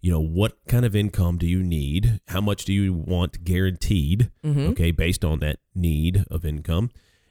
you 0.00 0.12
know, 0.12 0.20
what 0.20 0.58
kind 0.68 0.84
of 0.84 0.94
income 0.94 1.38
do 1.38 1.46
you 1.46 1.62
need? 1.62 2.20
How 2.28 2.40
much 2.40 2.64
do 2.64 2.72
you 2.72 2.92
want 2.92 3.42
guaranteed? 3.42 4.30
Mm-hmm. 4.44 4.68
Okay, 4.68 4.90
based 4.92 5.24
on 5.24 5.40
that 5.40 5.58
need 5.74 6.24
of 6.30 6.44
income, 6.44 6.90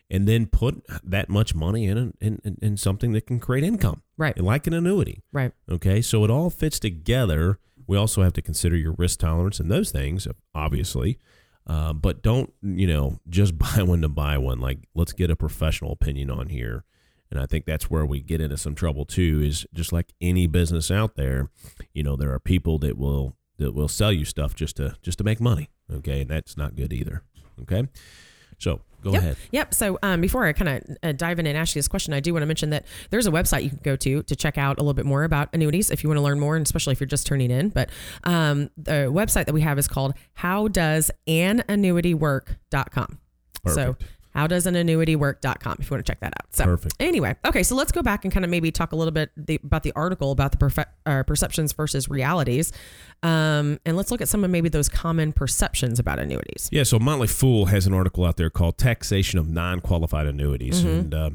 and 0.09 0.27
then 0.27 0.45
put 0.45 0.83
that 1.03 1.29
much 1.29 1.53
money 1.55 1.85
in, 1.85 2.13
in 2.21 2.41
in 2.43 2.57
in 2.61 2.77
something 2.77 3.11
that 3.13 3.27
can 3.27 3.39
create 3.39 3.63
income, 3.63 4.01
Right. 4.17 4.37
like 4.39 4.67
an 4.67 4.73
annuity. 4.73 5.21
Right. 5.31 5.51
Okay, 5.69 6.01
so 6.01 6.23
it 6.23 6.31
all 6.31 6.49
fits 6.49 6.79
together. 6.79 7.59
We 7.87 7.97
also 7.97 8.21
have 8.23 8.33
to 8.33 8.41
consider 8.41 8.75
your 8.75 8.93
risk 8.97 9.19
tolerance 9.19 9.59
and 9.59 9.71
those 9.71 9.91
things, 9.91 10.27
obviously. 10.53 11.17
Uh, 11.65 11.91
but 11.93 12.21
don't, 12.23 12.53
you 12.61 12.87
know, 12.87 13.19
just 13.29 13.57
buy 13.75 13.83
one 13.83 14.01
to 14.01 14.09
buy 14.09 14.37
one. 14.37 14.59
Like, 14.59 14.79
let's 14.95 15.13
get 15.13 15.29
a 15.29 15.35
professional 15.35 15.91
opinion 15.91 16.29
on 16.29 16.47
here. 16.47 16.83
And 17.29 17.39
I 17.41 17.45
think 17.45 17.65
that's 17.65 17.89
where 17.89 18.05
we 18.05 18.21
get 18.21 18.39
into 18.39 18.55
some 18.57 18.73
trouble 18.75 19.03
too. 19.03 19.41
Is 19.43 19.65
just 19.73 19.91
like 19.91 20.13
any 20.21 20.47
business 20.47 20.89
out 20.89 21.15
there, 21.15 21.49
you 21.93 22.01
know, 22.03 22.15
there 22.15 22.31
are 22.33 22.39
people 22.39 22.77
that 22.79 22.97
will 22.97 23.35
that 23.57 23.73
will 23.73 23.89
sell 23.89 24.13
you 24.13 24.23
stuff 24.23 24.55
just 24.55 24.77
to 24.77 24.95
just 25.01 25.17
to 25.17 25.25
make 25.25 25.41
money. 25.41 25.69
Okay, 25.93 26.21
and 26.21 26.29
that's 26.29 26.55
not 26.55 26.75
good 26.77 26.93
either. 26.93 27.23
Okay, 27.63 27.87
so 28.57 28.81
go 29.03 29.11
yep. 29.11 29.21
ahead. 29.21 29.37
Yep. 29.51 29.73
So 29.73 29.99
um, 30.03 30.21
before 30.21 30.45
I 30.45 30.53
kind 30.53 30.69
of 30.69 30.83
uh, 31.03 31.11
dive 31.11 31.39
in 31.39 31.47
and 31.47 31.57
ask 31.57 31.75
you 31.75 31.79
this 31.79 31.87
question, 31.87 32.13
I 32.13 32.19
do 32.19 32.33
want 32.33 32.43
to 32.43 32.47
mention 32.47 32.69
that 32.71 32.85
there's 33.09 33.25
a 33.27 33.31
website 33.31 33.63
you 33.63 33.69
can 33.69 33.79
go 33.83 33.95
to 33.95 34.23
to 34.23 34.35
check 34.35 34.57
out 34.57 34.77
a 34.77 34.81
little 34.81 34.93
bit 34.93 35.05
more 35.05 35.23
about 35.23 35.47
annuities 35.53 35.89
if 35.91 36.03
you 36.03 36.09
want 36.09 36.17
to 36.17 36.23
learn 36.23 36.39
more, 36.39 36.55
and 36.55 36.65
especially 36.65 36.93
if 36.93 36.99
you're 36.99 37.07
just 37.07 37.27
turning 37.27 37.51
in. 37.51 37.69
But 37.69 37.89
um, 38.23 38.71
the 38.77 39.11
website 39.11 39.45
that 39.45 39.53
we 39.53 39.61
have 39.61 39.77
is 39.79 39.87
called 39.87 40.13
howdoesannuitywork.com. 40.39 43.19
So 43.67 43.93
Perfect. 43.93 44.11
howdoesanannuitywork.com 44.37 45.77
if 45.79 45.89
you 45.89 45.95
want 45.95 46.05
to 46.05 46.09
check 46.11 46.19
that 46.21 46.33
out. 46.39 46.53
So 46.55 46.63
Perfect. 46.65 46.95
anyway, 46.99 47.35
okay, 47.45 47.63
so 47.63 47.75
let's 47.75 47.91
go 47.91 48.01
back 48.01 48.23
and 48.25 48.33
kind 48.33 48.45
of 48.45 48.51
maybe 48.51 48.71
talk 48.71 48.91
a 48.91 48.95
little 48.95 49.11
bit 49.11 49.31
the, 49.35 49.59
about 49.63 49.83
the 49.83 49.91
article 49.95 50.31
about 50.31 50.51
the 50.51 50.57
perfe- 50.57 50.85
uh, 51.05 51.23
perceptions 51.23 51.73
versus 51.73 52.07
realities. 52.09 52.71
Um, 53.23 53.79
and 53.85 53.97
let's 53.97 54.11
look 54.11 54.21
at 54.21 54.27
some 54.27 54.43
of 54.43 54.49
maybe 54.51 54.69
those 54.69 54.89
common 54.89 55.33
perceptions 55.33 55.99
about 55.99 56.19
annuities. 56.19 56.69
Yeah, 56.71 56.83
so 56.83 56.99
Motley 56.99 57.27
Fool 57.27 57.65
has 57.67 57.87
an 57.87 57.93
article 57.93 58.25
out 58.25 58.37
there 58.37 58.49
called 58.49 58.77
"Taxation 58.77 59.39
of 59.39 59.49
Non-Qualified 59.49 60.27
Annuities," 60.27 60.79
Mm-hmm. 60.81 60.87
and 60.99 61.13
uh, 61.13 61.29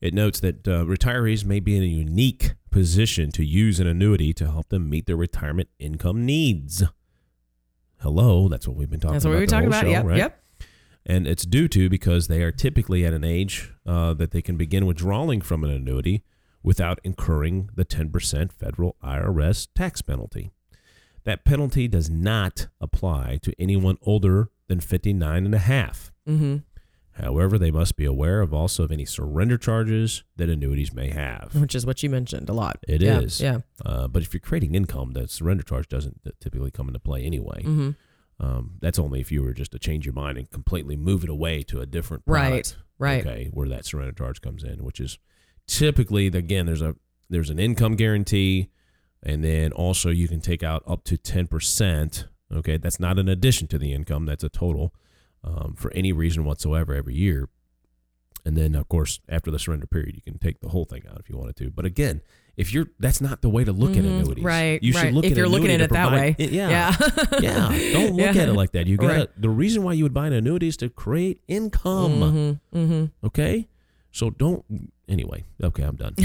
it 0.00 0.12
notes 0.14 0.40
that 0.40 0.66
uh, 0.68 0.84
retirees 0.84 1.44
may 1.44 1.60
be 1.60 1.76
in 1.76 1.82
a 1.82 1.86
unique 1.86 2.52
position 2.70 3.30
to 3.32 3.44
use 3.44 3.80
an 3.80 3.86
annuity 3.86 4.32
to 4.34 4.50
help 4.50 4.68
them 4.68 4.90
meet 4.90 5.06
their 5.06 5.16
retirement 5.16 5.68
income 5.78 6.26
needs. 6.26 6.82
Hello, 8.00 8.48
that's 8.48 8.66
what 8.66 8.76
we've 8.76 8.90
been 8.90 8.98
talking 9.00 9.12
That's 9.14 9.24
what 9.24 9.30
about. 9.30 9.36
we 9.38 9.42
were 9.42 9.46
talking 9.46 9.68
about. 9.68 9.82
show, 9.84 9.88
Yep. 9.90 10.04
right? 10.04 10.16
Yep. 10.18 10.41
And 11.04 11.26
it's 11.26 11.44
due 11.44 11.68
to 11.68 11.88
because 11.88 12.28
they 12.28 12.42
are 12.42 12.52
typically 12.52 13.04
at 13.04 13.12
an 13.12 13.24
age 13.24 13.72
uh, 13.86 14.14
that 14.14 14.30
they 14.30 14.42
can 14.42 14.56
begin 14.56 14.86
withdrawing 14.86 15.40
from 15.40 15.64
an 15.64 15.70
annuity 15.70 16.22
without 16.62 17.00
incurring 17.02 17.70
the 17.74 17.84
10% 17.84 18.52
federal 18.52 18.96
IRS 19.02 19.68
tax 19.74 20.00
penalty. 20.00 20.52
That 21.24 21.44
penalty 21.44 21.88
does 21.88 22.08
not 22.08 22.68
apply 22.80 23.38
to 23.42 23.52
anyone 23.58 23.98
older 24.02 24.50
than 24.68 24.80
59 24.80 25.44
and 25.44 25.54
a 25.54 25.58
half. 25.58 26.12
Mm-hmm. 26.28 26.58
However, 27.20 27.58
they 27.58 27.70
must 27.70 27.96
be 27.96 28.06
aware 28.06 28.40
of 28.40 28.54
also 28.54 28.84
of 28.84 28.90
any 28.90 29.04
surrender 29.04 29.58
charges 29.58 30.24
that 30.36 30.48
annuities 30.48 30.94
may 30.94 31.10
have. 31.10 31.54
Which 31.54 31.74
is 31.74 31.84
what 31.84 32.02
you 32.02 32.08
mentioned 32.08 32.48
a 32.48 32.54
lot. 32.54 32.78
It 32.88 33.02
is. 33.02 33.24
is. 33.24 33.40
Yeah. 33.40 33.58
Uh, 33.84 34.08
but 34.08 34.22
if 34.22 34.32
you're 34.32 34.40
creating 34.40 34.74
income, 34.74 35.12
that 35.12 35.30
surrender 35.30 35.62
charge 35.62 35.88
doesn't 35.88 36.20
typically 36.40 36.70
come 36.70 36.88
into 36.88 37.00
play 37.00 37.24
anyway. 37.24 37.62
Mm-hmm. 37.62 37.90
Um, 38.42 38.72
that's 38.80 38.98
only 38.98 39.20
if 39.20 39.30
you 39.30 39.42
were 39.44 39.52
just 39.52 39.70
to 39.70 39.78
change 39.78 40.04
your 40.04 40.14
mind 40.14 40.36
and 40.36 40.50
completely 40.50 40.96
move 40.96 41.22
it 41.22 41.30
away 41.30 41.62
to 41.62 41.80
a 41.80 41.86
different 41.86 42.24
Right, 42.26 42.48
product. 42.48 42.76
right. 42.98 43.24
Okay, 43.24 43.50
where 43.52 43.68
that 43.68 43.86
surrender 43.86 44.12
charge 44.12 44.40
comes 44.40 44.64
in, 44.64 44.82
which 44.84 44.98
is 44.98 45.18
typically 45.68 46.26
again 46.26 46.66
there's 46.66 46.82
a 46.82 46.96
there's 47.30 47.50
an 47.50 47.60
income 47.60 47.94
guarantee, 47.94 48.68
and 49.22 49.44
then 49.44 49.72
also 49.72 50.10
you 50.10 50.26
can 50.28 50.40
take 50.40 50.62
out 50.62 50.82
up 50.86 51.04
to 51.04 51.16
ten 51.16 51.46
percent. 51.46 52.26
Okay, 52.52 52.76
that's 52.76 52.98
not 53.00 53.18
an 53.18 53.28
addition 53.28 53.68
to 53.68 53.78
the 53.78 53.92
income; 53.92 54.26
that's 54.26 54.44
a 54.44 54.48
total 54.48 54.92
um, 55.44 55.74
for 55.76 55.92
any 55.94 56.12
reason 56.12 56.44
whatsoever 56.44 56.94
every 56.94 57.14
year. 57.14 57.48
And 58.44 58.56
then, 58.56 58.74
of 58.74 58.88
course, 58.88 59.20
after 59.28 59.52
the 59.52 59.58
surrender 59.60 59.86
period, 59.86 60.16
you 60.16 60.22
can 60.22 60.36
take 60.38 60.58
the 60.60 60.70
whole 60.70 60.84
thing 60.84 61.04
out 61.08 61.20
if 61.20 61.30
you 61.30 61.36
wanted 61.38 61.54
to. 61.58 61.70
But 61.70 61.84
again, 61.84 62.22
if 62.56 62.72
you're 62.72 62.86
that's 63.00 63.20
not 63.20 63.40
the 63.42 63.48
way 63.48 63.64
to 63.64 63.72
look 63.72 63.90
at 63.96 64.04
Mhm. 64.04 64.20
annuities. 64.20 64.44
Right, 64.44 64.82
You 64.82 64.92
should 64.92 65.02
right. 65.04 65.14
look 65.14 65.24
If 65.24 65.32
at 65.32 65.36
you're 65.38 65.48
looking 65.48 65.70
at 65.70 65.80
it 65.80 65.90
that 65.90 66.08
provide- 66.08 66.38
way. 66.38 66.48
Yeah. 66.50 66.68
Yeah. 66.68 66.96
yeah. 67.40 67.92
Don't 67.92 68.16
look 68.16 68.34
Yeah. 68.34 68.42
at 68.42 68.48
it 68.48 68.52
like 68.54 68.72
that. 68.72 68.86
You 68.86 68.96
got 68.96 69.06
Right. 69.06 69.28
the 69.40 69.48
reason 69.50 69.82
why 69.82 69.92
you 69.94 70.04
would 70.04 70.14
buy 70.14 70.26
an 70.26 70.32
annuity 70.32 70.68
is 70.68 70.76
to 70.78 70.88
create 70.88 71.40
income. 71.48 72.58
Mm-hmm. 72.72 72.78
Mm-hmm. 72.78 73.26
Okay, 73.26 73.68
so 74.10 74.30
don't. 74.30 74.64
Anyway, 75.08 75.44
okay, 75.62 75.82
I'm 75.82 75.96
done. 75.96 76.14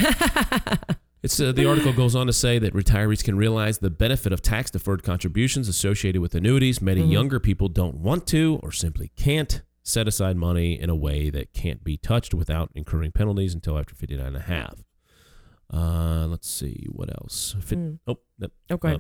It's 1.23 1.39
uh, 1.39 1.51
the 1.51 1.67
article 1.67 1.91
goes 1.93 2.15
on 2.15 2.27
to 2.27 2.31
say 2.31 2.59
that 2.59 2.73
retirees 2.75 3.23
can 3.23 3.35
realize 3.37 3.79
the 3.79 3.89
benefit 3.89 4.31
of 4.31 4.41
tax 4.41 4.69
deferred 4.69 5.01
contributions 5.01 5.67
associated 5.67 6.21
with 6.21 6.35
annuities. 6.35 6.79
Many 6.79 7.01
Mm-hmm. 7.01 7.11
younger 7.11 7.39
people 7.39 7.67
don't 7.69 7.95
want 7.95 8.27
to 8.27 8.59
or 8.61 8.71
simply 8.71 9.11
can't 9.17 9.61
set 9.81 10.07
aside 10.07 10.37
money 10.37 10.79
in 10.79 10.91
a 10.91 10.95
way 10.95 11.29
that 11.31 11.53
can't 11.53 11.83
be 11.83 11.97
touched 11.97 12.35
without 12.35 12.69
incurring 12.75 13.11
penalties 13.11 13.55
until 13.55 13.79
after 13.79 13.95
59 13.95 14.27
and 14.27 14.35
a 14.37 14.41
half. 14.41 14.75
Uh, 15.73 16.25
let's 16.29 16.49
see 16.49 16.85
what 16.89 17.09
else. 17.09 17.55
Fit, 17.61 17.77
Mm. 17.77 17.99
Oh, 18.07 18.19
no, 18.39 18.47
Okay. 18.71 18.93
uh, 18.95 18.97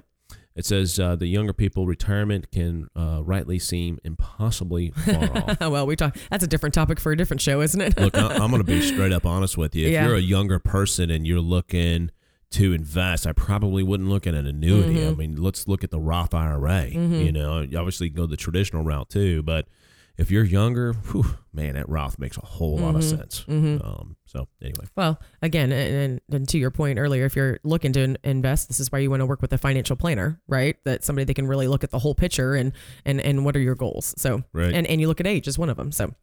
it 0.55 0.65
says 0.65 0.99
uh, 0.99 1.15
the 1.15 1.27
younger 1.27 1.53
people 1.53 1.85
retirement 1.85 2.51
can 2.51 2.87
uh, 2.95 3.21
rightly 3.23 3.59
seem 3.59 3.99
impossibly 4.03 4.89
far 5.05 5.37
off. 5.37 5.59
well, 5.61 5.85
we 5.87 5.95
talk. 5.95 6.17
That's 6.29 6.43
a 6.43 6.47
different 6.47 6.73
topic 6.75 6.99
for 6.99 7.11
a 7.11 7.15
different 7.17 7.41
show, 7.41 7.61
isn't 7.61 7.79
it? 7.79 7.97
Look, 7.99 8.15
I, 8.17 8.33
I'm 8.35 8.49
going 8.51 8.57
to 8.57 8.63
be 8.63 8.81
straight 8.93 9.13
up 9.13 9.25
honest 9.25 9.57
with 9.57 9.75
you. 9.75 9.85
If 9.87 9.93
Yeah. 9.93 10.07
you're 10.07 10.15
a 10.17 10.21
younger 10.21 10.59
person 10.59 11.09
and 11.11 11.25
you're 11.27 11.39
looking 11.39 12.11
to 12.51 12.73
invest, 12.73 13.27
I 13.27 13.33
probably 13.33 13.83
wouldn't 13.83 14.09
look 14.09 14.25
at 14.25 14.33
an 14.33 14.45
annuity. 14.47 15.05
I 15.05 15.11
Mhm. 15.11 15.17
mean, 15.17 15.35
let's 15.35 15.67
look 15.67 15.83
at 15.83 15.91
the 15.91 15.99
Roth 15.99 16.33
IRA. 16.33 16.91
Mhm. 16.91 17.25
You 17.25 17.31
know, 17.31 17.61
you 17.61 17.77
obviously 17.77 18.09
go 18.09 18.25
the 18.25 18.37
traditional 18.37 18.83
route 18.83 19.09
too, 19.09 19.43
but 19.43 19.67
if 20.17 20.31
you're 20.31 20.43
younger, 20.43 20.93
whew, 20.93 21.25
man, 21.53 21.73
that 21.75 21.87
Roth 21.89 22.17
makes 22.19 22.37
a 22.37 22.45
whole 22.45 22.77
lot 22.77 22.95
of 22.95 23.01
Mhm. 23.01 23.09
sense. 23.17 23.45
Mhm. 23.47 23.85
Um, 23.85 24.15
so 24.25 24.47
anyway, 24.61 24.85
Well, 24.95 25.19
again, 25.41 25.71
and, 25.71 25.95
and, 25.95 26.21
and 26.31 26.49
to 26.49 26.57
your 26.57 26.71
point 26.71 26.99
earlier, 26.99 27.25
if 27.25 27.35
you're 27.35 27.59
looking 27.63 27.93
to 27.93 28.15
invest, 28.23 28.67
this 28.67 28.79
is 28.79 28.91
why 28.91 28.99
you 28.99 29.09
want 29.09 29.21
to 29.21 29.25
work 29.25 29.41
with 29.41 29.53
a 29.53 29.57
financial 29.57 29.95
planner, 29.95 30.41
right? 30.47 30.75
That 30.85 31.03
somebody 31.03 31.25
that 31.25 31.33
can 31.35 31.47
really 31.47 31.67
look 31.67 31.83
at 31.83 31.91
the 31.91 31.99
whole 31.99 32.15
picture 32.15 32.55
and 32.55 32.73
and 33.05 33.21
and 33.21 33.45
what 33.45 33.55
are 33.55 33.61
your 33.61 33.75
goals. 33.75 34.13
So, 34.17 34.43
Right. 34.53 34.73
and 34.73 34.85
and 34.87 34.99
you 35.01 35.07
look 35.07 35.19
at 35.19 35.27
age 35.27 35.47
as 35.47 35.57
one 35.59 35.69
of 35.69 35.77
them. 35.77 35.91
So. 35.91 36.13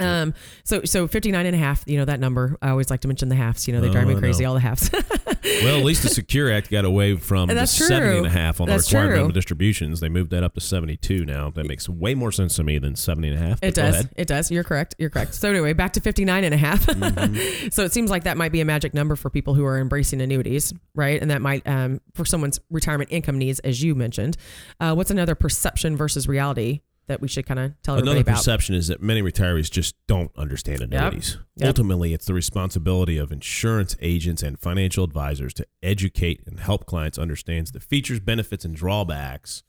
Um, 0.00 0.34
so, 0.64 0.82
so 0.84 1.06
59 1.06 1.46
and 1.46 1.54
a 1.54 1.58
half, 1.58 1.84
you 1.86 1.98
know, 1.98 2.04
that 2.04 2.20
number, 2.20 2.56
I 2.62 2.70
always 2.70 2.90
like 2.90 3.00
to 3.00 3.08
mention 3.08 3.28
the 3.28 3.34
halves, 3.34 3.66
you 3.68 3.74
know, 3.74 3.80
they 3.80 3.90
drive 3.90 4.06
me 4.06 4.14
Oh, 4.14 4.18
crazy, 4.18 4.44
all 4.44 4.54
the 4.54 4.60
halves. 4.60 4.90
well, 5.62 5.78
at 5.78 5.84
least 5.84 6.02
the 6.02 6.08
Secure 6.08 6.52
Act 6.52 6.70
got 6.70 6.84
away 6.84 7.16
from 7.16 7.48
the 7.48 7.54
That's 7.54 7.76
true. 7.76 7.86
70 7.86 8.18
and 8.18 8.26
a 8.26 8.30
half 8.30 8.60
on 8.60 8.66
That's 8.66 8.88
the 8.88 8.96
required 8.96 9.06
true. 9.06 9.14
minimum 9.16 9.32
distributions. 9.32 10.00
They 10.00 10.08
moved 10.08 10.30
that 10.30 10.42
up 10.42 10.54
to 10.54 10.60
72 10.60 11.24
now. 11.24 11.50
That 11.50 11.66
makes 11.66 11.88
way 11.88 12.14
more 12.14 12.32
sense 12.32 12.56
to 12.56 12.64
me 12.64 12.78
than 12.78 12.96
70 12.96 13.28
and 13.28 13.36
a 13.36 13.40
half. 13.40 13.58
It 13.62 13.74
does. 13.74 14.06
It 14.16 14.26
does. 14.28 14.50
You're 14.50 14.64
correct. 14.64 14.94
You're 14.98 15.10
correct. 15.10 15.34
So 15.34 15.48
anyway, 15.50 15.72
back 15.72 15.92
to 15.94 16.00
59 16.00 16.44
and 16.44 16.54
a 16.54 16.56
half. 16.56 16.86
Mm-hmm. 17.02 17.68
so 17.70 17.82
it 17.84 17.92
seems 17.92 18.10
like 18.10 18.24
that 18.24 18.36
might 18.36 18.52
be 18.52 18.60
a 18.60 18.64
magic 18.64 18.94
number 18.94 19.16
for 19.16 19.28
people 19.28 19.54
who 19.54 19.64
are 19.64 19.78
embracing 19.78 20.20
annuities, 20.20 20.72
right? 20.94 21.20
And 21.20 21.30
that 21.30 21.42
might, 21.42 21.66
um, 21.66 22.00
for 22.14 22.24
someone's 22.24 22.60
retirement 22.70 23.10
income 23.12 23.38
needs, 23.38 23.58
as 23.60 23.82
you 23.82 23.94
mentioned. 23.94 24.36
Uh, 24.80 24.94
what's 24.94 25.10
another 25.10 25.34
perception 25.34 25.96
versus 25.96 26.28
reality 26.28 26.80
that 27.12 27.20
we 27.20 27.28
should 27.28 27.44
kind 27.44 27.60
of 27.60 27.72
tell 27.82 27.94
Another 27.94 28.12
everybody 28.12 28.32
about? 28.32 28.38
perception 28.38 28.74
is 28.74 28.88
that 28.88 29.02
many 29.02 29.20
retirees 29.20 29.70
just 29.70 29.94
don't 30.06 30.30
understand 30.36 30.80
annuities. 30.80 31.36
Yep. 31.56 31.68
Ultimately, 31.68 32.14
it's 32.14 32.24
the 32.24 32.32
responsibility 32.32 33.18
of 33.18 33.30
insurance 33.30 33.94
agents 34.00 34.42
and 34.42 34.58
financial 34.58 35.04
advisors 35.04 35.52
to 35.54 35.66
educate 35.82 36.42
and 36.46 36.58
help 36.58 36.86
clients 36.86 37.18
understand 37.18 37.66
the 37.68 37.80
features, 37.80 38.18
benefits, 38.18 38.64
and 38.64 38.74
drawbacks, 38.74 39.62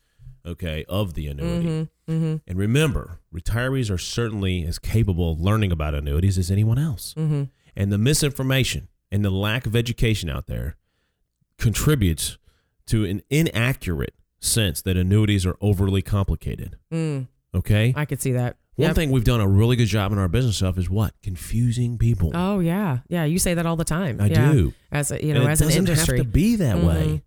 okay, 0.46 0.86
of 0.88 1.16
the 1.16 1.28
annuity. 1.28 1.90
Mm-hmm. 2.10 2.36
And 2.48 2.58
remember, 2.58 3.20
retirees 3.34 3.92
are 3.92 3.98
certainly 3.98 4.66
as 4.66 4.80
capable 4.80 5.34
of 5.34 5.42
learning 5.42 5.74
about 5.74 5.94
annuities 5.94 6.38
as 6.38 6.50
anyone 6.50 6.80
else. 6.80 7.14
Mm-hmm. 7.18 7.44
And 7.76 7.92
the 7.92 7.98
misinformation 7.98 8.88
and 9.12 9.26
the 9.26 9.30
lack 9.32 9.66
of 9.66 9.76
education 9.76 10.30
out 10.30 10.48
there 10.48 10.78
contributes 11.58 12.38
to 12.88 13.04
an 13.04 13.22
inaccurate 13.30 14.16
sense 14.40 14.82
that 14.82 14.98
annuities 14.98 15.46
are 15.46 15.56
overly 15.62 16.02
complicated. 16.02 16.78
Mm, 16.92 17.28
Okay? 17.56 17.94
I 17.96 18.06
could 18.06 18.22
see 18.22 18.32
that. 18.34 18.58
One 18.76 18.88
Yep. 18.88 18.96
thing 18.96 19.12
we've 19.12 19.24
done 19.24 19.40
a 19.40 19.48
really 19.48 19.76
good 19.76 19.86
job 19.88 20.12
in 20.12 20.18
our 20.18 20.28
business 20.28 20.62
of 20.64 20.80
is 20.80 20.90
what? 20.90 21.14
Confusing 21.22 21.98
people. 22.00 22.32
Oh 22.34 22.60
yeah, 22.60 23.00
yeah. 23.08 23.24
You 23.24 23.38
say 23.38 23.54
that 23.54 23.66
all 23.68 23.76
the 23.76 23.84
time. 23.86 24.20
I 24.20 24.28
Yeah. 24.28 24.52
do. 24.52 24.74
As 24.92 25.12
a, 25.12 25.24
you 25.24 25.34
know, 25.34 25.46
it 25.46 25.50
as 25.52 25.62
an 25.62 25.68
doesn't 25.68 25.80
industry. 25.88 26.18
have 26.18 26.26
to 26.26 26.32
be 26.32 26.56
that 26.56 26.78
Mhm. 26.78 26.84
way. 26.88 27.22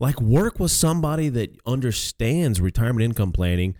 Like 0.00 0.20
work 0.20 0.58
with 0.58 0.72
somebody 0.72 1.28
that 1.28 1.56
understands 1.64 2.60
retirement 2.60 3.04
income 3.04 3.30
planning, 3.30 3.76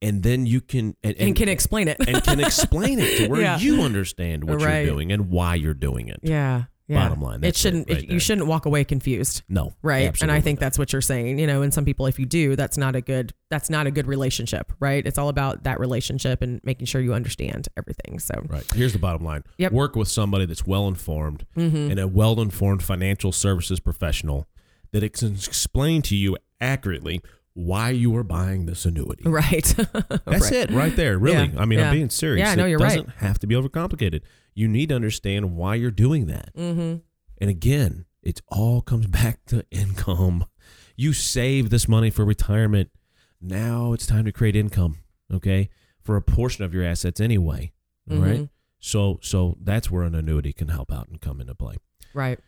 and 0.00 0.22
then 0.22 0.46
you 0.46 0.60
can 0.60 0.94
and, 1.02 1.16
and 1.18 1.34
can 1.34 1.48
explain 1.48 1.88
it. 1.88 1.96
and 2.06 2.22
can 2.22 2.38
explain 2.38 3.00
it 3.00 3.16
to 3.18 3.28
where 3.28 3.40
Yeah. 3.42 3.58
you 3.58 3.82
understand 3.82 4.44
what 4.44 4.62
Right. 4.62 4.84
you're 4.84 4.94
doing 4.94 5.10
and 5.10 5.28
why 5.30 5.56
you're 5.56 5.74
doing 5.74 6.08
it. 6.08 6.20
yeah. 6.22 6.64
Yeah. 6.88 7.08
Bottom 7.08 7.20
line, 7.22 7.38
it 7.38 7.40
that's 7.42 7.58
it 7.58 7.60
shouldn't. 7.62 7.90
right 7.90 7.98
it- 8.04 8.08
you 8.10 8.18
shouldn't 8.20 8.46
walk 8.46 8.64
away 8.64 8.84
confused. 8.84 9.42
No, 9.48 9.72
right 9.82 10.22
and 10.22 10.30
i 10.30 10.40
think 10.40 10.60
not. 10.60 10.66
that's 10.66 10.78
what 10.78 10.92
you're 10.92 11.02
saying 11.02 11.38
you 11.40 11.46
know 11.46 11.62
and 11.62 11.74
some 11.74 11.84
people 11.84 12.06
if 12.06 12.18
you 12.18 12.26
do 12.26 12.54
that's 12.54 12.78
not 12.78 12.94
a 12.94 13.00
good 13.00 13.32
that's 13.50 13.68
not 13.68 13.88
a 13.88 13.90
good 13.90 14.06
relationship 14.06 14.72
right 14.78 15.04
it's 15.04 15.18
all 15.18 15.28
about 15.28 15.64
that 15.64 15.80
relationship 15.80 16.42
and 16.42 16.60
making 16.62 16.86
sure 16.86 17.00
you 17.00 17.12
understand 17.12 17.66
everything 17.76 18.20
so 18.20 18.40
right. 18.48 18.64
Here's 18.72 18.92
the 18.92 18.98
bottom 19.00 19.24
line: 19.24 19.42
Yep. 19.58 19.72
work 19.72 19.96
with 19.96 20.06
somebody 20.08 20.46
that's 20.46 20.64
well 20.66 20.86
informed 20.86 21.44
Mhm. 21.56 21.90
and 21.90 21.98
a 21.98 22.06
well 22.06 22.40
informed 22.40 22.82
financial 22.84 23.32
services 23.32 23.80
professional 23.80 24.46
that 24.92 25.02
it 25.02 25.12
can 25.12 25.34
explain 25.34 26.02
to 26.02 26.14
you 26.14 26.36
accurately 26.60 27.20
why 27.54 27.90
you 27.90 28.14
are 28.16 28.22
buying 28.22 28.66
this 28.66 28.84
annuity. 28.84 29.24
Right. 29.26 29.64
That's 30.26 30.50
it 30.52 30.70
right 30.70 30.94
there. 30.94 31.18
Really. 31.18 31.46
Yeah, 31.48 31.60
I 31.60 31.64
mean, 31.64 31.78
yeah. 31.78 31.88
I'm 31.88 31.94
being 31.96 32.10
serious. 32.10 32.46
Yeah, 32.46 32.54
no, 32.54 32.66
it 32.66 32.70
you're 32.70 32.78
right. 32.78 32.96
doesn't 32.96 33.08
have 33.16 33.38
to 33.40 33.46
be 33.46 33.54
overcomplicated. 33.54 34.20
You 34.56 34.66
need 34.66 34.88
to 34.88 34.96
understand 34.96 35.54
why 35.54 35.74
you're 35.76 35.90
doing 35.92 36.26
that. 36.26 36.50
Mm-hmm. 36.56 36.96
And 37.40 37.50
again, 37.50 38.06
it 38.22 38.40
all 38.48 38.80
comes 38.80 39.06
back 39.20 39.44
to 39.46 39.64
income. 39.70 40.46
You 40.96 41.12
save 41.12 41.68
this 41.70 41.86
money 41.86 42.10
for 42.10 42.24
retirement. 42.24 42.90
Now 43.40 43.92
it's 43.92 44.06
time 44.06 44.24
to 44.24 44.32
create 44.32 44.56
income, 44.56 44.96
okay? 45.32 45.68
For 46.02 46.16
a 46.16 46.22
portion 46.22 46.64
of 46.64 46.72
your 46.72 46.84
assets 46.84 47.20
anyway. 47.20 47.72
All 48.10 48.16
right. 48.16 48.40
Mhm. 48.40 48.48
So 48.78 49.18
so 49.20 49.58
that's 49.62 49.90
where 49.90 50.04
an 50.04 50.14
annuity 50.14 50.52
can 50.52 50.68
help 50.68 50.90
out 50.90 51.08
and 51.08 51.20
come 51.20 51.40
into 51.40 51.54
play. 51.54 51.76
Right. 52.14 52.38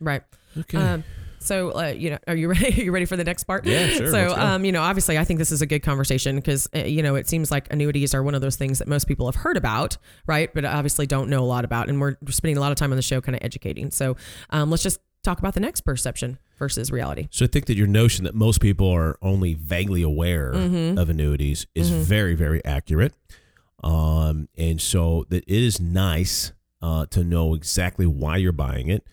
Right. 0.00 0.22
Okay. 0.56 0.78
Um, 0.78 1.04
so, 1.40 1.70
uh, 1.78 1.86
you 1.88 2.10
know, 2.10 2.18
are 2.26 2.36
you 2.36 2.48
ready? 2.52 2.66
Are 2.80 2.84
you 2.84 2.92
ready 2.92 3.06
for 3.06 3.16
the 3.16 3.24
next 3.24 3.44
part? 3.44 3.64
Yeah, 3.66 3.88
sure. 3.88 4.10
So, 4.10 4.34
um, 4.36 4.64
you 4.64 4.72
know, 4.72 4.82
obviously, 4.82 5.18
I 5.18 5.24
think 5.24 5.38
this 5.38 5.52
is 5.52 5.62
a 5.62 5.66
good 5.66 5.82
conversation 5.82 6.36
because, 6.36 6.68
uh, 6.74 6.80
you 6.80 7.02
know, 7.02 7.14
it 7.14 7.28
seems 7.28 7.50
like 7.50 7.72
annuities 7.72 8.14
are 8.14 8.22
one 8.22 8.34
of 8.34 8.40
those 8.40 8.56
things 8.56 8.78
that 8.78 8.88
most 8.88 9.06
people 9.06 9.26
have 9.26 9.36
heard 9.36 9.56
about, 9.56 9.96
right? 10.26 10.52
But 10.52 10.64
obviously 10.64 11.06
don't 11.06 11.28
know 11.30 11.40
a 11.42 11.46
lot 11.46 11.64
about. 11.64 11.88
And 11.88 12.00
we're 12.00 12.16
spending 12.28 12.56
a 12.56 12.60
lot 12.60 12.72
of 12.72 12.76
time 12.76 12.92
on 12.92 12.96
the 12.96 13.02
show 13.02 13.20
kind 13.20 13.36
of 13.36 13.42
educating. 13.44 13.90
So, 13.90 14.16
um, 14.50 14.70
let's 14.70 14.82
just 14.82 15.00
talk 15.24 15.38
about 15.40 15.54
the 15.54 15.60
next 15.60 15.80
perception 15.82 16.38
versus 16.58 16.90
reality. 16.92 17.28
So 17.30 17.44
I 17.44 17.48
think 17.48 17.66
that 17.66 17.76
your 17.76 17.86
notion 17.88 18.24
that 18.24 18.34
most 18.34 18.60
people 18.60 18.88
are 18.90 19.18
only 19.20 19.54
vaguely 19.54 20.02
aware 20.02 20.52
Mm-hmm. 20.52 20.96
of 20.98 21.10
annuities 21.10 21.66
is 21.74 21.90
very, 21.90 22.34
very 22.34 22.64
accurate. 22.64 23.14
Um, 23.82 24.48
and 24.56 24.80
so 24.80 25.24
that 25.28 25.44
it 25.46 25.62
is 25.62 25.80
nice 25.80 26.52
uh, 26.82 27.06
to 27.06 27.22
know 27.24 27.54
exactly 27.54 28.06
why 28.06 28.36
you're 28.36 28.52
buying 28.52 28.88
it. 28.88 29.04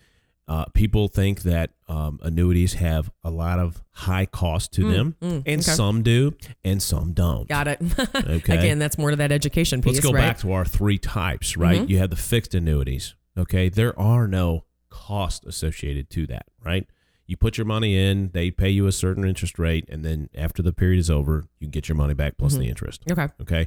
Uh, 0.48 0.64
people 0.74 1.08
think 1.08 1.42
that 1.42 1.70
um, 1.88 2.20
annuities 2.22 2.74
have 2.74 3.10
a 3.24 3.30
lot 3.30 3.58
of 3.58 3.82
high 3.92 4.26
cost 4.26 4.72
to 4.74 4.88
them, 4.92 5.16
and 5.20 5.44
Mm, 5.44 5.48
okay. 5.48 5.60
some 5.60 6.02
do, 6.04 6.34
and 6.64 6.80
some 6.80 7.12
don't. 7.14 7.48
Got 7.48 7.66
it. 7.68 7.80
Okay. 8.14 8.56
Again, 8.56 8.78
that's 8.78 8.96
more 8.96 9.10
to 9.10 9.16
that 9.16 9.32
education 9.32 9.82
piece, 9.82 9.94
Let's 9.94 10.06
go 10.06 10.12
right? 10.12 10.20
back 10.20 10.38
to 10.40 10.52
our 10.52 10.64
three 10.64 10.98
types, 10.98 11.56
right? 11.56 11.80
Mhm. 11.82 11.88
You 11.88 11.98
have 11.98 12.10
the 12.10 12.16
fixed 12.16 12.54
annuities. 12.54 13.14
Okay. 13.36 13.68
There 13.68 13.98
are 13.98 14.28
no 14.28 14.64
cost 14.88 15.44
associated 15.44 16.10
to 16.10 16.26
that, 16.28 16.46
right? 16.64 16.86
You 17.26 17.36
put 17.36 17.58
your 17.58 17.64
money 17.64 17.98
in, 17.98 18.30
they 18.32 18.52
pay 18.52 18.70
you 18.70 18.86
a 18.86 18.92
certain 18.92 19.24
interest 19.24 19.58
rate, 19.58 19.84
and 19.88 20.04
then 20.04 20.28
after 20.36 20.62
the 20.62 20.72
period 20.72 21.00
is 21.00 21.10
over, 21.10 21.46
you 21.58 21.66
get 21.68 21.88
your 21.88 21.96
money 21.96 22.14
back 22.14 22.36
plus 22.38 22.54
the 22.54 22.68
interest. 22.68 23.02
okay. 23.10 23.28
Okay. 23.42 23.66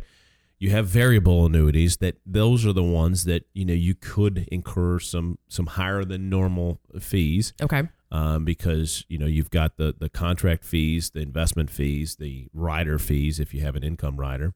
You 0.59 0.71
have 0.71 0.87
variable 0.87 1.45
annuities 1.45 1.97
that 1.97 2.17
those 2.25 2.65
are 2.65 2.73
the 2.73 2.83
ones 2.83 3.23
that, 3.23 3.45
you 3.53 3.63
know, 3.63 3.73
you 3.73 3.95
could 3.95 4.45
incur 4.51 4.99
some 4.99 5.37
some 5.47 5.67
higher 5.67 6.03
than 6.03 6.29
normal 6.29 6.81
fees 6.99 7.53
Okay. 7.61 7.83
um, 8.11 8.43
because 8.43 9.05
you 9.07 9.17
know 9.17 9.25
you've 9.25 9.49
got 9.51 9.77
the 9.77 9.95
the 9.97 10.09
contract 10.09 10.65
fees, 10.65 11.11
the 11.11 11.21
investment 11.21 11.69
fees, 11.69 12.17
the 12.17 12.49
rider 12.53 12.99
fees 12.99 13.39
if 13.39 13.53
you 13.53 13.61
have 13.61 13.75
an 13.77 13.83
income 13.83 14.17
rider, 14.17 14.53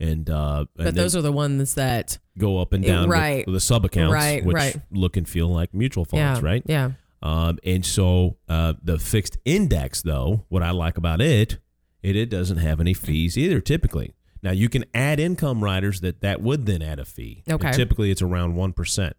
and 0.00 0.28
uh, 0.28 0.66
But 0.74 0.88
and 0.88 0.96
those 0.96 1.14
are 1.14 1.22
the 1.22 1.30
ones 1.32 1.74
that, 1.74 2.18
go 2.36 2.58
up 2.60 2.72
and 2.72 2.84
down 2.84 3.08
Right. 3.08 3.46
with, 3.46 3.54
the 3.54 3.60
sub 3.60 3.84
accounts, 3.84 4.14
Right, 4.14 4.44
which 4.44 4.54
right. 4.56 4.76
look 4.90 5.16
and 5.16 5.28
feel 5.28 5.46
like 5.48 5.72
mutual 5.72 6.04
funds, 6.04 6.40
yeah, 6.42 6.44
right? 6.44 6.62
Yeah. 6.66 6.90
Um, 7.22 7.58
and 7.64 7.86
so 7.86 8.36
uh, 8.48 8.74
the 8.82 8.98
fixed 8.98 9.38
index, 9.44 10.02
though, 10.02 10.44
what 10.48 10.62
I 10.64 10.70
like 10.72 10.98
about 10.98 11.20
it, 11.20 11.58
it 12.02 12.16
it 12.16 12.30
doesn't 12.30 12.58
have 12.58 12.80
any 12.80 12.94
fees 12.94 13.38
either. 13.38 13.60
Typically, 13.60 14.12
now 14.46 14.52
you 14.52 14.68
can 14.68 14.84
add 14.94 15.18
income 15.20 15.62
riders 15.62 16.00
that 16.02 16.20
that 16.20 16.40
would 16.40 16.64
then 16.66 16.80
add 16.80 16.98
a 17.00 17.04
fee. 17.04 17.42
And 17.46 17.54
Okay. 17.56 17.72
typically, 17.72 18.10
it's 18.12 18.22
around 18.22 18.54
one 18.54 18.72
percent. 18.72 19.16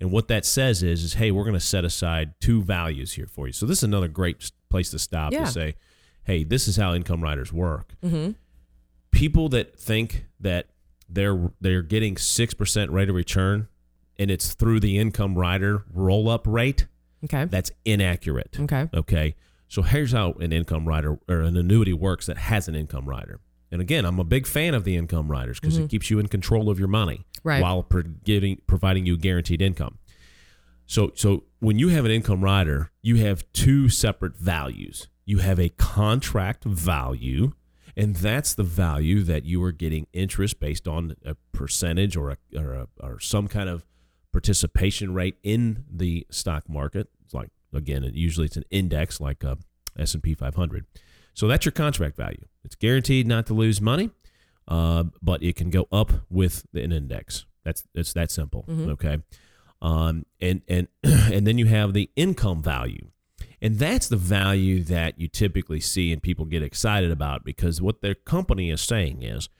And 0.00 0.10
what 0.12 0.28
that 0.28 0.44
says 0.44 0.82
is, 0.82 1.02
is 1.02 1.14
hey, 1.14 1.30
we're 1.30 1.44
going 1.44 1.54
to 1.54 1.60
set 1.60 1.84
aside 1.84 2.34
two 2.40 2.62
values 2.62 3.14
here 3.14 3.26
for 3.26 3.46
you. 3.46 3.52
So 3.54 3.64
this 3.64 3.78
is 3.78 3.84
another 3.84 4.08
great 4.08 4.50
place 4.68 4.90
to 4.90 4.98
stop 4.98 5.32
Yeah. 5.32 5.46
to 5.46 5.50
say, 5.50 5.74
hey, 6.24 6.44
this 6.44 6.68
is 6.68 6.76
how 6.76 6.92
income 6.94 7.22
riders 7.22 7.50
work. 7.52 7.94
Mm-hmm. 8.04 8.32
People 9.10 9.48
that 9.48 9.78
think 9.78 10.26
that 10.40 10.66
they're 11.08 11.50
they're 11.60 11.82
getting 11.82 12.16
six 12.18 12.52
percent 12.52 12.90
rate 12.90 13.08
of 13.08 13.14
return, 13.14 13.68
and 14.18 14.30
it's 14.30 14.52
through 14.54 14.80
the 14.80 14.98
income 14.98 15.36
rider 15.36 15.84
roll 15.90 16.28
up 16.28 16.46
rate, 16.46 16.86
Okay. 17.24 17.46
that's 17.46 17.70
inaccurate. 17.86 18.56
Okay. 18.60 18.88
Okay. 18.92 19.34
So 19.68 19.80
here's 19.82 20.12
how 20.12 20.32
an 20.32 20.52
income 20.52 20.86
rider 20.86 21.18
or 21.28 21.40
an 21.40 21.56
annuity 21.56 21.92
works 21.94 22.26
that 22.26 22.36
has 22.36 22.68
an 22.68 22.74
income 22.74 23.08
rider. 23.08 23.40
And 23.70 23.80
again, 23.80 24.04
I'm 24.04 24.18
a 24.18 24.24
big 24.24 24.46
fan 24.46 24.74
of 24.74 24.84
the 24.84 24.96
income 24.96 25.30
riders 25.30 25.58
because 25.60 25.76
it 25.78 25.90
keeps 25.90 26.08
you 26.10 26.18
in 26.18 26.28
control 26.28 26.70
of 26.70 26.78
your 26.78 26.88
money 26.88 27.24
Mm-hmm. 27.38 27.48
Right. 27.48 27.62
while 27.62 27.82
pro- 27.84 28.02
getting, 28.02 28.60
providing 28.66 29.06
you 29.06 29.16
guaranteed 29.16 29.62
income. 29.62 29.98
So, 30.86 31.12
so 31.14 31.44
when 31.60 31.78
you 31.78 31.88
have 31.88 32.04
an 32.04 32.10
income 32.10 32.42
rider, 32.42 32.90
you 33.02 33.16
have 33.16 33.44
two 33.52 33.88
separate 33.88 34.36
values. 34.36 35.06
You 35.24 35.38
have 35.38 35.58
a 35.60 35.68
contract 35.70 36.64
value, 36.64 37.52
and 37.96 38.16
that's 38.16 38.54
the 38.54 38.62
value 38.64 39.22
that 39.24 39.44
you 39.44 39.62
are 39.62 39.72
getting 39.72 40.06
interest 40.12 40.58
based 40.60 40.86
on 40.88 41.14
a 41.24 41.36
percentage 41.52 42.16
or 42.16 42.30
a, 42.30 42.36
or, 42.56 42.72
a, 42.72 42.88
or 43.00 43.20
some 43.20 43.46
kind 43.48 43.68
of 43.68 43.84
participation 44.32 45.14
rate 45.14 45.36
in 45.42 45.84
the 45.90 46.26
stock 46.30 46.68
market. 46.68 47.08
It's 47.24 47.34
like 47.34 47.50
again, 47.72 48.08
usually 48.14 48.46
it's 48.46 48.56
an 48.56 48.64
index 48.70 49.20
like 49.20 49.42
a 49.44 49.58
S&P 49.98 50.34
500. 50.34 50.84
So 51.36 51.46
that's 51.46 51.66
your 51.66 51.72
contract 51.72 52.16
value. 52.16 52.44
It's 52.64 52.74
guaranteed 52.74 53.26
not 53.26 53.46
to 53.48 53.54
lose 53.54 53.78
money, 53.80 54.10
uh, 54.66 55.04
but 55.22 55.42
it 55.42 55.54
can 55.54 55.68
go 55.68 55.86
up 55.92 56.10
with 56.30 56.64
an 56.74 56.92
index. 56.92 57.44
That's 57.62 57.84
it's 57.94 58.14
that 58.14 58.30
simple. 58.30 58.64
Okay, 58.92 59.18
um, 59.82 60.24
and 60.40 60.62
and 60.66 60.88
and 61.04 61.46
then 61.46 61.58
you 61.58 61.66
have 61.66 61.92
the 61.92 62.10
income 62.16 62.62
value, 62.62 63.10
and 63.60 63.78
that's 63.78 64.08
the 64.08 64.16
value 64.16 64.82
that 64.84 65.20
you 65.20 65.28
typically 65.28 65.78
see 65.80 66.10
and 66.10 66.22
people 66.22 66.46
get 66.46 66.62
excited 66.62 67.10
about 67.10 67.44
because 67.44 67.82
what 67.82 68.00
their 68.00 68.14
company 68.14 68.70
is 68.70 68.80
saying 68.80 69.22
is, 69.22 69.50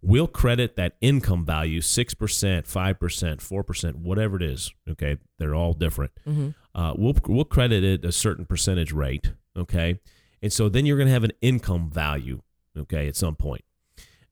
we'll 0.00 0.26
credit 0.28 0.76
that 0.76 0.96
income 1.02 1.44
value 1.44 1.82
six 1.82 2.14
percent, 2.14 2.66
five 2.66 2.98
percent, 2.98 3.42
four 3.42 3.62
percent, 3.62 3.98
whatever 3.98 4.36
it 4.36 4.42
is. 4.42 4.72
Okay, 4.88 5.18
they're 5.38 5.54
all 5.54 5.74
different. 5.74 6.12
Uh, 6.74 6.94
we'll 6.96 7.16
we'll 7.26 7.44
credit 7.44 7.84
it 7.84 8.06
a 8.06 8.12
certain 8.12 8.46
percentage 8.46 8.92
rate. 8.92 9.32
Okay, 9.56 10.00
and 10.42 10.52
so 10.52 10.68
then 10.68 10.86
you're 10.86 10.96
going 10.96 11.08
to 11.08 11.14
have 11.14 11.24
an 11.24 11.32
income 11.40 11.90
value. 11.90 12.42
Okay, 12.76 13.08
at 13.08 13.16
some 13.16 13.36
point 13.36 13.64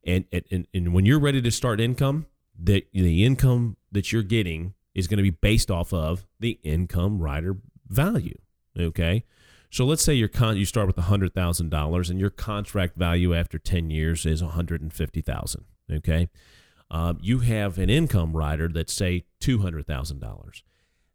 and, 0.06 0.24
and 0.50 0.66
and 0.72 0.92
when 0.92 1.06
you're 1.06 1.18
ready 1.18 1.40
to 1.42 1.50
start 1.50 1.80
income, 1.80 2.26
the 2.58 2.86
the 2.92 3.24
income 3.24 3.76
that 3.92 4.12
you're 4.12 4.22
getting 4.22 4.74
is 4.94 5.06
going 5.08 5.18
to 5.18 5.22
be 5.22 5.30
based 5.30 5.70
off 5.70 5.92
of 5.92 6.26
the 6.40 6.58
income 6.62 7.20
rider 7.20 7.58
value. 7.88 8.38
Okay, 8.78 9.24
so 9.70 9.84
let's 9.84 10.02
say 10.02 10.14
your 10.14 10.28
con 10.28 10.56
you 10.56 10.64
start 10.64 10.86
with 10.86 10.96
hundred 10.96 11.34
thousand 11.34 11.70
dollars 11.70 12.10
and 12.10 12.20
your 12.20 12.30
contract 12.30 12.96
value 12.96 13.34
after 13.34 13.58
ten 13.58 13.90
years 13.90 14.26
is 14.26 14.42
one 14.42 14.52
hundred 14.52 14.82
and 14.82 14.92
fifty 14.92 15.20
thousand. 15.20 15.64
Okay, 15.90 16.28
um, 16.90 17.18
you 17.20 17.40
have 17.40 17.78
an 17.78 17.90
income 17.90 18.36
rider 18.36 18.68
that's 18.68 18.92
say 18.92 19.24
two 19.40 19.60
hundred 19.60 19.86
thousand 19.86 20.20
dollars. 20.20 20.62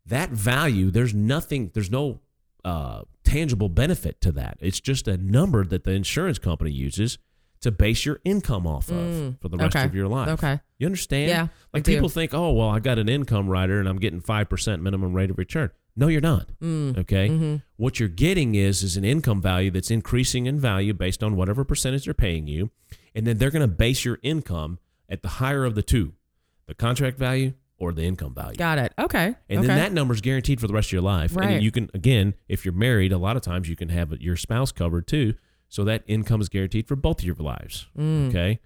That 0.06 0.32
value, 0.32 0.90
there's 0.90 1.14
nothing, 1.14 1.70
there's 1.76 1.92
no 1.92 2.22
uh, 2.66 3.01
tangible 3.24 3.70
benefit 3.70 4.22
to 4.22 4.32
that. 4.34 4.57
It's 4.60 4.80
just 4.80 5.07
a 5.07 5.18
number 5.18 5.64
that 5.66 5.84
the 5.84 5.91
insurance 5.91 6.39
company 6.39 6.72
uses 6.72 7.18
to 7.62 7.72
base 7.72 8.05
your 8.05 8.20
income 8.24 8.66
off 8.66 8.89
of 8.89 9.38
for 9.41 9.49
the 9.49 9.57
rest 9.57 9.76
okay. 9.76 9.86
of 9.86 9.93
your 9.93 10.07
life. 10.07 10.30
Okay. 10.30 10.60
You 10.78 10.88
understand? 10.88 11.30
Yeah, 11.30 11.47
Like 11.74 11.82
I 11.82 11.84
do. 11.84 11.93
people 11.93 12.10
think, 12.10 12.34
oh, 12.34 12.53
well, 12.53 12.70
I 12.70 12.80
got 12.80 12.97
an 12.99 13.10
income 13.10 13.49
rider 13.49 13.80
and 13.80 13.89
I'm 13.89 13.97
getting 13.97 14.22
5% 14.22 14.82
minimum 14.82 15.14
rate 15.14 15.30
of 15.30 15.38
return. 15.38 15.70
No, 15.95 16.07
you're 16.07 16.22
not. 16.22 16.47
Mm. 16.62 16.97
Okay. 16.99 17.28
Mm-hmm. 17.28 17.55
What 17.76 17.99
you're 17.99 18.07
getting 18.07 18.55
is 18.55 18.84
is 18.84 18.95
an 18.95 19.03
income 19.03 19.41
value 19.41 19.72
that's 19.72 19.91
increasing 19.91 20.45
in 20.45 20.57
value 20.57 20.93
based 20.93 21.22
on 21.22 21.36
whatever 21.36 21.66
percentage 21.66 22.05
they're 22.05 22.14
paying 22.14 22.47
you, 22.47 22.72
and 23.14 23.28
then 23.28 23.38
they're 23.38 23.51
going 23.51 23.62
to 23.62 23.68
base 23.68 24.05
your 24.05 24.20
income 24.24 24.80
at 25.10 25.22
the 25.22 25.28
higher 25.28 25.66
of 25.66 25.76
the 25.76 25.84
two, 25.84 26.14
the 26.68 26.74
contract 26.74 27.18
value 27.18 27.53
or 27.80 27.91
the 27.93 28.03
income 28.03 28.34
value. 28.34 28.55
Got 28.57 28.77
it. 28.77 28.93
Okay. 28.99 29.36
And 29.49 29.59
okay. 29.59 29.67
then 29.67 29.77
that 29.77 29.91
number 29.93 30.13
is 30.13 30.21
guaranteed 30.21 30.59
for 30.59 30.67
the 30.67 30.73
rest 30.73 30.89
of 30.89 30.91
your 30.93 31.01
life. 31.01 31.36
Right. 31.36 31.45
And 31.45 31.53
then 31.55 31.61
you 31.61 31.71
can, 31.71 31.89
again, 31.93 32.34
if 32.47 32.65
you're 32.65 32.73
married, 32.73 33.11
a 33.11 33.17
lot 33.17 33.36
of 33.36 33.41
times 33.41 33.69
you 33.69 33.75
can 33.75 33.89
have 33.89 34.11
your 34.21 34.36
spouse 34.36 34.71
covered 34.71 35.07
too. 35.07 35.34
So 35.69 35.84
that 35.86 36.03
income 36.07 36.41
is 36.41 36.49
guaranteed 36.49 36.88
for 36.88 36.95
both 36.95 37.19
of 37.19 37.25
your 37.25 37.36
lives. 37.36 37.88
Okay. 37.97 38.59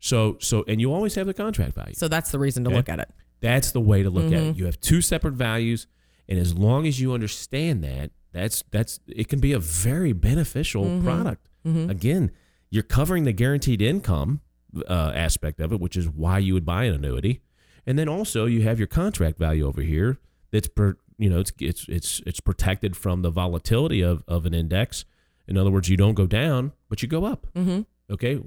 So, 0.00 0.36
so, 0.40 0.64
and 0.68 0.80
you 0.80 0.92
always 0.92 1.14
have 1.16 1.26
the 1.26 1.34
contract 1.34 1.74
value. 1.74 1.94
So 1.94 2.08
that's 2.08 2.30
the 2.30 2.38
reason 2.38 2.64
to 2.64 2.70
Okay. 2.70 2.76
look 2.76 2.88
at 2.88 3.00
it. 3.00 3.10
That's 3.40 3.70
the 3.72 3.80
way 3.80 4.02
to 4.02 4.10
look 4.10 4.26
at 4.26 4.32
Mm-hmm. 4.32 4.50
it. 4.50 4.56
You 4.56 4.64
have 4.66 4.80
two 4.80 5.00
separate 5.00 5.34
values. 5.34 5.86
And 6.28 6.38
as 6.38 6.54
long 6.54 6.86
as 6.86 7.00
you 7.00 7.12
understand 7.12 7.82
that, 7.84 8.10
that's, 8.32 8.62
that's, 8.70 9.00
it 9.06 9.28
can 9.28 9.40
be 9.40 9.52
a 9.52 9.58
very 9.58 10.12
beneficial 10.12 10.84
Mm-hmm. 10.84 11.04
product. 11.04 11.48
Again, 11.64 12.30
you're 12.70 12.82
covering 12.82 13.24
the 13.24 13.32
guaranteed 13.32 13.82
income 13.82 14.40
uh, 14.88 15.12
aspect 15.14 15.60
of 15.60 15.70
it, 15.72 15.80
which 15.80 15.96
is 15.98 16.08
why 16.08 16.38
you 16.38 16.54
would 16.54 16.64
buy 16.64 16.84
an 16.84 16.94
annuity. 16.94 17.42
And 17.88 17.98
then 17.98 18.06
also 18.06 18.44
you 18.44 18.60
have 18.62 18.78
your 18.78 18.86
contract 18.86 19.38
value 19.38 19.66
over 19.66 19.80
here 19.80 20.18
that's 20.50 20.68
per, 20.68 20.98
you 21.16 21.30
know 21.30 21.40
it's 21.40 21.52
it's 21.58 21.86
it's 21.88 22.20
it's 22.26 22.38
protected 22.38 22.94
from 22.98 23.22
the 23.22 23.30
volatility 23.30 24.02
of, 24.02 24.22
of 24.28 24.44
an 24.44 24.52
index. 24.52 25.06
In 25.46 25.56
other 25.56 25.70
words, 25.70 25.88
you 25.88 25.96
don't 25.96 26.12
go 26.12 26.26
down, 26.26 26.72
but 26.90 27.00
you 27.02 27.08
go 27.08 27.24
up. 27.24 27.46
Mm-hmm. 27.54 27.80
Okay, 28.12 28.40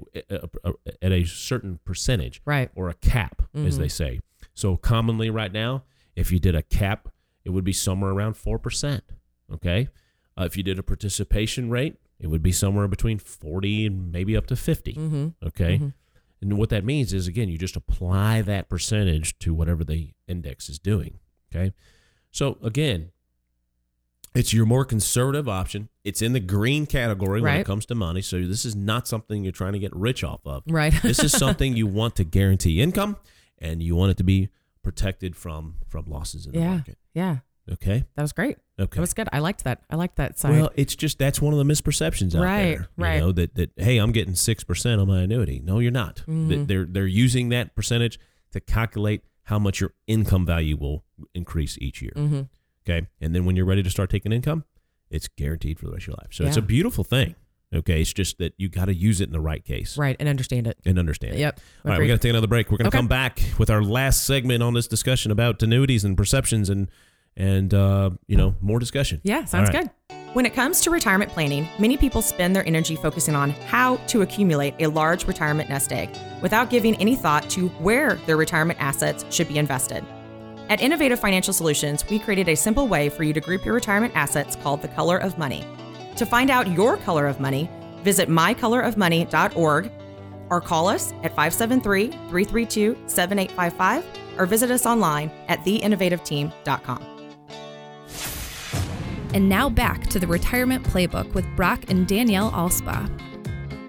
at 1.02 1.12
a, 1.12 1.24
certain 1.24 1.80
percentage, 1.84 2.40
Right. 2.44 2.70
or 2.76 2.88
a 2.88 2.94
cap, 2.94 3.42
as 3.54 3.78
they 3.78 3.88
say. 3.88 4.20
So 4.54 4.76
commonly 4.76 5.28
right 5.28 5.52
now, 5.52 5.82
if 6.16 6.30
you 6.32 6.38
did 6.38 6.54
a 6.54 6.62
cap, 6.62 7.08
it 7.44 7.50
would 7.50 7.64
be 7.64 7.72
somewhere 7.72 8.12
around 8.12 8.34
four 8.36 8.60
percent. 8.60 9.02
Okay, 9.52 9.88
uh, 10.38 10.44
if 10.44 10.56
you 10.56 10.62
did 10.62 10.78
a 10.78 10.82
participation 10.84 11.68
rate 11.68 11.96
it 12.22 12.28
would 12.28 12.42
be 12.42 12.52
somewhere 12.52 12.86
between 12.86 13.18
40 13.18 13.86
and 13.86 14.12
maybe 14.12 14.36
up 14.36 14.46
to 14.46 14.54
50. 14.54 14.92
Mm-hmm. 14.92 15.28
Okay. 15.44 15.92
And 16.42 16.58
what 16.58 16.68
that 16.70 16.84
means 16.84 17.12
is, 17.12 17.28
again, 17.28 17.48
you 17.48 17.56
just 17.56 17.76
apply 17.76 18.42
that 18.42 18.68
percentage 18.68 19.38
to 19.38 19.54
whatever 19.54 19.84
the 19.84 20.10
index 20.26 20.68
is 20.68 20.78
doing. 20.78 21.20
Okay. 21.54 21.72
So, 22.32 22.58
again, 22.62 23.12
it's 24.34 24.52
your 24.52 24.66
more 24.66 24.84
conservative 24.84 25.48
option. 25.48 25.88
It's 26.04 26.20
in 26.20 26.32
the 26.32 26.40
green 26.40 26.86
category 26.86 27.40
when 27.40 27.52
Right. 27.52 27.60
it 27.60 27.66
comes 27.66 27.86
to 27.86 27.94
money. 27.94 28.22
So, 28.22 28.44
this 28.44 28.64
is 28.64 28.74
not 28.74 29.06
something 29.06 29.44
you're 29.44 29.52
trying 29.52 29.74
to 29.74 29.78
get 29.78 29.94
rich 29.94 30.24
off 30.24 30.40
of. 30.44 30.64
Right. 30.66 30.92
this 31.02 31.22
is 31.22 31.30
something 31.38 31.76
you 31.76 31.86
want 31.86 32.16
to 32.16 32.24
guarantee 32.24 32.82
income 32.82 33.16
and 33.58 33.82
you 33.82 33.94
want 33.94 34.10
it 34.10 34.16
to 34.16 34.24
be 34.24 34.48
protected 34.82 35.36
from 35.36 35.76
from 35.86 36.06
losses 36.06 36.44
in 36.46 36.52
the 36.52 36.58
yeah. 36.58 36.68
market. 36.74 36.98
Yeah. 37.14 37.36
Okay. 37.70 38.04
That 38.16 38.22
was 38.22 38.32
great. 38.32 38.56
Okay. 38.78 38.96
That 38.96 39.00
was 39.00 39.14
good. 39.14 39.28
I 39.32 39.38
liked 39.38 39.64
that. 39.64 39.82
I 39.88 39.96
liked 39.96 40.16
that 40.16 40.38
side. 40.38 40.52
Well, 40.52 40.70
it's 40.74 40.96
just 40.96 41.18
that's 41.18 41.40
one 41.40 41.52
of 41.54 41.58
the 41.58 41.64
misperceptions 41.72 42.34
out 42.34 42.42
Right, 42.42 42.64
there. 42.78 42.88
right. 42.96 43.14
You 43.14 43.20
know 43.20 43.32
that 43.32 43.54
that 43.54 43.70
hey, 43.76 43.98
I'm 43.98 44.10
getting 44.12 44.34
six 44.34 44.64
percent 44.64 45.00
on 45.00 45.06
my 45.08 45.20
annuity. 45.22 45.60
No, 45.64 45.78
you're 45.78 45.92
not. 45.92 46.16
Mm-hmm. 46.28 46.64
They're 46.64 46.84
they're 46.84 47.06
using 47.06 47.50
that 47.50 47.76
percentage 47.76 48.18
to 48.52 48.60
calculate 48.60 49.22
how 49.44 49.58
much 49.58 49.80
your 49.80 49.92
income 50.06 50.44
value 50.46 50.76
will 50.76 51.04
increase 51.34 51.78
each 51.80 52.02
year. 52.02 52.12
mm-hmm. 52.16 52.42
Okay, 52.84 53.06
and 53.20 53.32
then 53.34 53.44
when 53.44 53.54
you're 53.54 53.64
ready 53.66 53.82
to 53.84 53.90
start 53.90 54.10
taking 54.10 54.32
income, 54.32 54.64
it's 55.08 55.28
guaranteed 55.28 55.78
for 55.78 55.86
the 55.86 55.92
rest 55.92 56.04
of 56.04 56.08
your 56.08 56.16
life. 56.16 56.28
So 56.32 56.44
it's 56.44 56.56
a 56.56 56.62
beautiful 56.62 57.04
thing. 57.04 57.36
Okay, 57.74 58.00
it's 58.02 58.12
just 58.12 58.38
that 58.38 58.52
you 58.58 58.68
got 58.68 58.86
to 58.86 58.94
use 58.94 59.20
it 59.20 59.28
in 59.28 59.32
the 59.32 59.40
right 59.40 59.64
case 59.64 59.96
right. 59.96 60.14
And 60.20 60.28
understand 60.28 60.66
it. 60.66 60.76
and 60.84 60.98
understand. 60.98 61.36
it. 61.36 61.38
Yep. 61.38 61.60
All 61.84 61.88
right, 61.88 61.94
Agreed. 61.94 62.04
we 62.04 62.08
got 62.08 62.14
to 62.14 62.18
take 62.26 62.30
another 62.30 62.46
break. 62.48 62.70
We're 62.70 62.76
going 62.78 62.90
to 62.90 62.96
Okay. 62.96 62.98
come 62.98 63.08
back 63.08 63.40
with 63.58 63.70
our 63.70 63.82
last 63.82 64.24
segment 64.26 64.62
on 64.62 64.74
this 64.74 64.86
discussion 64.88 65.30
about 65.30 65.62
annuities 65.62 66.04
and 66.04 66.14
perceptions 66.16 66.68
and 66.68 66.90
and 67.36 67.72
uh, 67.72 68.10
you 68.26 68.36
know 68.36 68.54
more 68.60 68.78
discussion. 68.78 69.20
Yeah. 69.24 69.44
Sounds 69.44 69.70
right. 69.70 69.90
good. 70.08 70.16
When 70.34 70.46
it 70.46 70.54
comes 70.54 70.80
to 70.82 70.90
retirement 70.90 71.30
planning, 71.30 71.68
many 71.78 71.98
people 71.98 72.22
spend 72.22 72.56
their 72.56 72.66
energy 72.66 72.96
focusing 72.96 73.34
on 73.34 73.50
how 73.50 73.96
to 74.06 74.22
accumulate 74.22 74.74
a 74.78 74.86
large 74.86 75.26
retirement 75.26 75.68
nest 75.68 75.92
egg 75.92 76.08
without 76.40 76.70
giving 76.70 76.96
any 76.96 77.16
thought 77.16 77.50
to 77.50 77.68
where 77.68 78.14
their 78.26 78.38
retirement 78.38 78.80
assets 78.80 79.26
should 79.28 79.46
be 79.46 79.58
invested. 79.58 80.02
At 80.70 80.80
Innovative 80.80 81.20
Financial 81.20 81.52
Solutions, 81.52 82.02
we 82.08 82.18
created 82.18 82.48
a 82.48 82.54
simple 82.54 82.88
way 82.88 83.10
for 83.10 83.24
you 83.24 83.34
to 83.34 83.40
group 83.40 83.62
your 83.62 83.74
retirement 83.74 84.14
assets 84.16 84.56
called 84.56 84.80
the 84.80 84.88
Color 84.88 85.18
of 85.18 85.36
Money. 85.36 85.66
To 86.16 86.24
find 86.24 86.50
out 86.50 86.70
your 86.70 86.96
color 86.96 87.26
of 87.26 87.38
money, 87.38 87.68
visit 88.02 88.30
mycolorofmoney.org 88.30 89.92
or 90.48 90.60
call 90.62 90.88
us 90.88 91.12
at 91.24 91.36
573 91.36 92.08
332 92.08 92.96
7855 93.06 94.04
or 94.38 94.46
visit 94.46 94.70
us 94.70 94.86
online 94.86 95.30
at 95.48 95.60
theinnovativeteam.com. 95.60 97.11
And 99.34 99.48
now 99.48 99.70
back 99.70 100.06
to 100.08 100.18
the 100.18 100.26
Retirement 100.26 100.84
Playbook 100.84 101.32
with 101.32 101.46
Brock 101.56 101.84
and 101.88 102.06
Danielle 102.06 102.50
Alspa. 102.52 103.08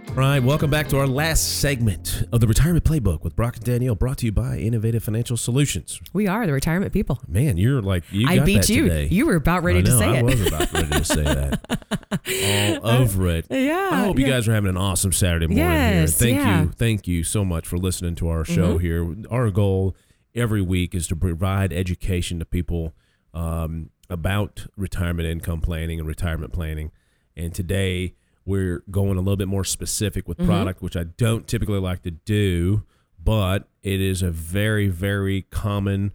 All 0.09 0.15
right, 0.19 0.39
welcome 0.41 0.69
back 0.69 0.87
to 0.89 0.99
our 0.99 1.07
last 1.07 1.59
segment 1.59 2.23
of 2.31 2.39
the 2.39 2.47
Retirement 2.47 2.85
Playbook 2.85 3.23
with 3.23 3.35
Brock 3.35 3.55
and 3.55 3.65
Danielle, 3.65 3.95
brought 3.95 4.19
to 4.19 4.27
you 4.27 4.31
by 4.31 4.57
Innovative 4.57 5.03
Financial 5.03 5.35
Solutions. 5.35 5.99
We 6.13 6.27
are 6.27 6.45
the 6.45 6.53
retirement 6.53 6.93
people. 6.93 7.19
Man, 7.27 7.57
you're 7.57 7.81
like 7.81 8.03
you 8.11 8.27
I 8.29 8.37
got 8.37 8.45
beat 8.45 8.57
that 8.61 8.69
you. 8.69 8.83
today. 8.83 9.07
You 9.07 9.25
were 9.25 9.35
about 9.35 9.63
ready 9.63 9.79
I 9.79 9.81
to 9.81 9.97
say 9.97 10.05
I 10.05 10.15
it. 10.17 10.19
I 10.19 10.23
was 10.23 10.47
about 10.47 10.71
ready 10.71 10.89
to 10.89 11.03
say 11.03 11.23
that. 11.23 12.79
All 12.83 12.91
over 12.91 13.27
it. 13.29 13.47
Yeah, 13.49 13.89
I 13.91 14.05
hope 14.05 14.19
you 14.19 14.27
guys 14.27 14.47
are 14.47 14.53
having 14.53 14.69
an 14.69 14.77
awesome 14.77 15.11
Saturday 15.11 15.47
morning 15.47 15.65
here. 15.65 16.07
Thank 16.07 16.37
yeah. 16.37 16.61
you, 16.61 16.69
thank 16.69 17.07
you 17.07 17.23
so 17.23 17.43
much 17.43 17.67
for 17.67 17.77
listening 17.77 18.13
to 18.15 18.29
our 18.29 18.45
show 18.45 18.77
Mm-hmm. 18.77 18.85
here. 18.85 19.15
Our 19.31 19.49
goal 19.49 19.95
every 20.35 20.61
week 20.61 20.93
is 20.95 21.07
to 21.07 21.15
provide 21.15 21.73
education 21.73 22.37
to 22.39 22.45
people 22.45 22.93
um, 23.33 23.89
about 24.13 24.67
retirement 24.77 25.27
income 25.27 25.59
planning 25.59 25.99
and 25.99 26.07
retirement 26.07 26.53
planning. 26.53 26.91
And 27.35 27.53
today 27.53 28.13
we're 28.45 28.83
going 28.91 29.17
a 29.17 29.21
little 29.21 29.35
bit 29.37 29.47
more 29.47 29.63
specific 29.63 30.27
with 30.27 30.37
Mm-hmm. 30.37 30.47
product, 30.49 30.81
which 30.81 30.95
I 30.95 31.03
don't 31.03 31.47
typically 31.47 31.79
like 31.79 32.03
to 32.03 32.11
do, 32.11 32.83
but 33.21 33.67
it 33.81 33.99
is 33.99 34.21
a 34.21 34.29
very, 34.29 34.87
very 34.87 35.43
common 35.49 36.11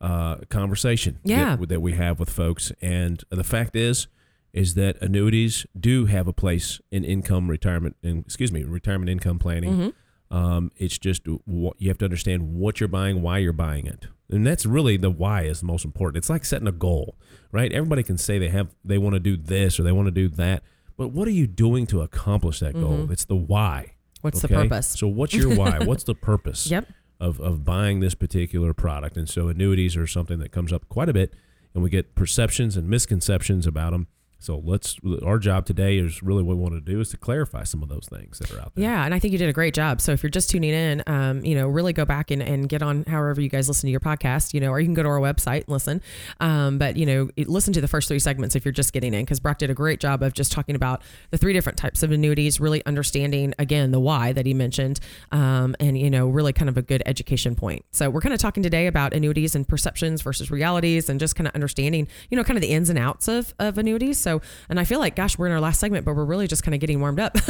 uh, 0.00 0.36
conversation 0.48 1.18
Yeah. 1.24 1.56
that, 1.56 1.68
that 1.68 1.80
we 1.80 1.92
have 1.92 2.18
with 2.18 2.30
folks. 2.30 2.72
And 2.82 3.22
the 3.30 3.44
fact 3.44 3.76
is, 3.76 4.08
is 4.52 4.74
that 4.74 5.00
annuities 5.02 5.66
do 5.78 6.06
have 6.06 6.26
a 6.26 6.32
place 6.32 6.80
in 6.90 7.04
income 7.04 7.48
retirement, 7.48 7.96
in, 8.02 8.20
excuse 8.20 8.50
me, 8.50 8.64
retirement 8.64 9.10
income 9.10 9.38
planning. 9.38 9.72
Mm-hmm. 9.76 10.36
Um, 10.36 10.72
it's 10.76 10.98
just 10.98 11.22
what 11.46 11.76
you 11.80 11.88
have 11.88 11.98
to 11.98 12.04
understand 12.04 12.54
what 12.54 12.80
you're 12.80 12.88
buying, 12.88 13.22
why 13.22 13.38
you're 13.38 13.52
buying 13.54 13.86
it, 13.86 14.08
and 14.30 14.46
that's 14.46 14.66
really 14.66 14.98
the 14.98 15.08
why 15.10 15.44
is 15.44 15.60
the 15.60 15.66
most 15.66 15.86
important. 15.86 16.18
It's 16.18 16.28
like 16.28 16.44
setting 16.44 16.68
a 16.68 16.72
goal, 16.72 17.16
right? 17.52 17.72
Everybody 17.72 18.02
can 18.02 18.18
say 18.18 18.38
they 18.38 18.48
have 18.48 18.68
they 18.84 18.98
want 18.98 19.14
to 19.14 19.20
do 19.20 19.36
this 19.36 19.78
or 19.78 19.82
they 19.82 19.92
want 19.92 20.06
to 20.06 20.12
do 20.12 20.28
that, 20.28 20.62
but 20.96 21.08
what 21.08 21.28
are 21.28 21.32
you 21.32 21.46
doing 21.46 21.86
to 21.88 22.02
accomplish 22.02 22.60
that 22.60 22.74
goal? 22.74 23.10
It's 23.10 23.24
the 23.24 23.36
why. 23.36 23.82
Mm-hmm. 23.84 24.18
What's 24.22 24.42
the 24.42 24.48
purpose? 24.48 24.88
So 24.88 25.06
what's 25.06 25.34
your 25.34 25.54
why? 25.54 25.78
what's 25.84 26.04
the 26.04 26.14
purpose? 26.14 26.66
Yep. 26.70 26.88
of, 27.20 27.40
of 27.40 27.64
buying 27.64 28.00
this 28.00 28.14
particular 28.14 28.74
product. 28.74 29.16
And 29.16 29.28
so 29.28 29.48
annuities 29.48 29.96
are 29.96 30.06
something 30.06 30.38
that 30.40 30.52
comes 30.52 30.72
up 30.72 30.88
quite 30.88 31.08
a 31.08 31.12
bit, 31.12 31.34
and 31.74 31.82
we 31.82 31.90
get 31.90 32.14
perceptions 32.14 32.76
and 32.76 32.88
misconceptions 32.88 33.66
about 33.66 33.92
them. 33.92 34.08
So 34.38 34.62
let's 34.64 34.96
our 35.24 35.38
job 35.38 35.66
today 35.66 35.98
is 35.98 36.22
really 36.22 36.42
what 36.42 36.56
we 36.56 36.62
want 36.62 36.74
to 36.74 36.80
do 36.80 37.00
is 37.00 37.10
to 37.10 37.16
clarify 37.16 37.64
some 37.64 37.82
of 37.82 37.88
those 37.88 38.06
things 38.08 38.38
that 38.38 38.52
are 38.52 38.60
out 38.60 38.74
there. 38.74 38.84
Yeah, 38.84 39.04
and 39.04 39.12
I 39.12 39.18
think 39.18 39.32
you 39.32 39.38
did 39.38 39.48
a 39.48 39.52
great 39.52 39.74
job. 39.74 40.00
So 40.00 40.12
if 40.12 40.22
you're 40.22 40.30
just 40.30 40.50
tuning 40.50 40.72
in, 40.72 41.02
um, 41.06 41.44
you 41.44 41.54
know, 41.54 41.66
really 41.66 41.92
go 41.92 42.04
back 42.04 42.30
and, 42.30 42.40
and 42.40 42.68
get 42.68 42.82
on 42.82 43.04
however 43.04 43.40
you 43.40 43.48
guys 43.48 43.66
listen 43.68 43.88
to 43.88 43.90
your 43.90 44.00
podcast, 44.00 44.54
you 44.54 44.60
know, 44.60 44.70
or 44.70 44.78
you 44.78 44.86
can 44.86 44.94
go 44.94 45.02
to 45.02 45.08
our 45.08 45.18
website 45.18 45.64
and 45.64 45.68
listen. 45.68 46.00
Um, 46.40 46.78
but 46.78 46.96
you 46.96 47.04
know, 47.04 47.28
listen 47.36 47.72
to 47.72 47.80
the 47.80 47.88
first 47.88 48.08
three 48.08 48.20
segments 48.20 48.54
if 48.54 48.64
you're 48.64 48.72
just 48.72 48.92
getting 48.92 49.12
in, 49.12 49.22
because 49.22 49.40
Brock 49.40 49.58
did 49.58 49.70
a 49.70 49.74
great 49.74 49.98
job 49.98 50.22
of 50.22 50.34
just 50.34 50.52
talking 50.52 50.76
about 50.76 51.02
the 51.30 51.38
three 51.38 51.52
different 51.52 51.76
types 51.78 52.02
of 52.02 52.12
annuities, 52.12 52.60
really 52.60 52.84
understanding 52.86 53.54
again 53.58 53.90
the 53.90 54.00
why 54.00 54.32
that 54.32 54.46
he 54.46 54.54
mentioned, 54.54 55.00
um, 55.32 55.74
and 55.80 55.98
you 55.98 56.10
know, 56.10 56.28
really 56.28 56.52
kind 56.52 56.68
of 56.68 56.76
a 56.76 56.82
good 56.82 57.02
education 57.06 57.56
point. 57.56 57.84
So 57.90 58.08
we're 58.08 58.20
kind 58.20 58.34
of 58.34 58.40
talking 58.40 58.62
today 58.62 58.86
about 58.86 59.14
annuities 59.14 59.54
and 59.54 59.66
perceptions 59.66 60.22
versus 60.22 60.50
realities, 60.50 61.08
and 61.08 61.18
just 61.18 61.34
kind 61.34 61.48
of 61.48 61.54
understanding, 61.54 62.06
you 62.30 62.36
know, 62.36 62.44
kind 62.44 62.56
of 62.56 62.62
the 62.62 62.70
ins 62.70 62.88
and 62.88 62.98
outs 62.98 63.26
of 63.26 63.52
of 63.58 63.78
annuities. 63.78 64.18
So, 64.18 64.27
and 64.68 64.78
I 64.80 64.84
feel 64.84 64.98
like, 64.98 65.16
gosh, 65.16 65.38
we're 65.38 65.46
in 65.46 65.52
our 65.52 65.60
last 65.60 65.80
segment, 65.80 66.04
but 66.04 66.14
we're 66.14 66.24
really 66.24 66.46
just 66.46 66.62
kind 66.62 66.74
of 66.74 66.80
getting 66.80 67.00
warmed 67.00 67.20
up. 67.20 67.36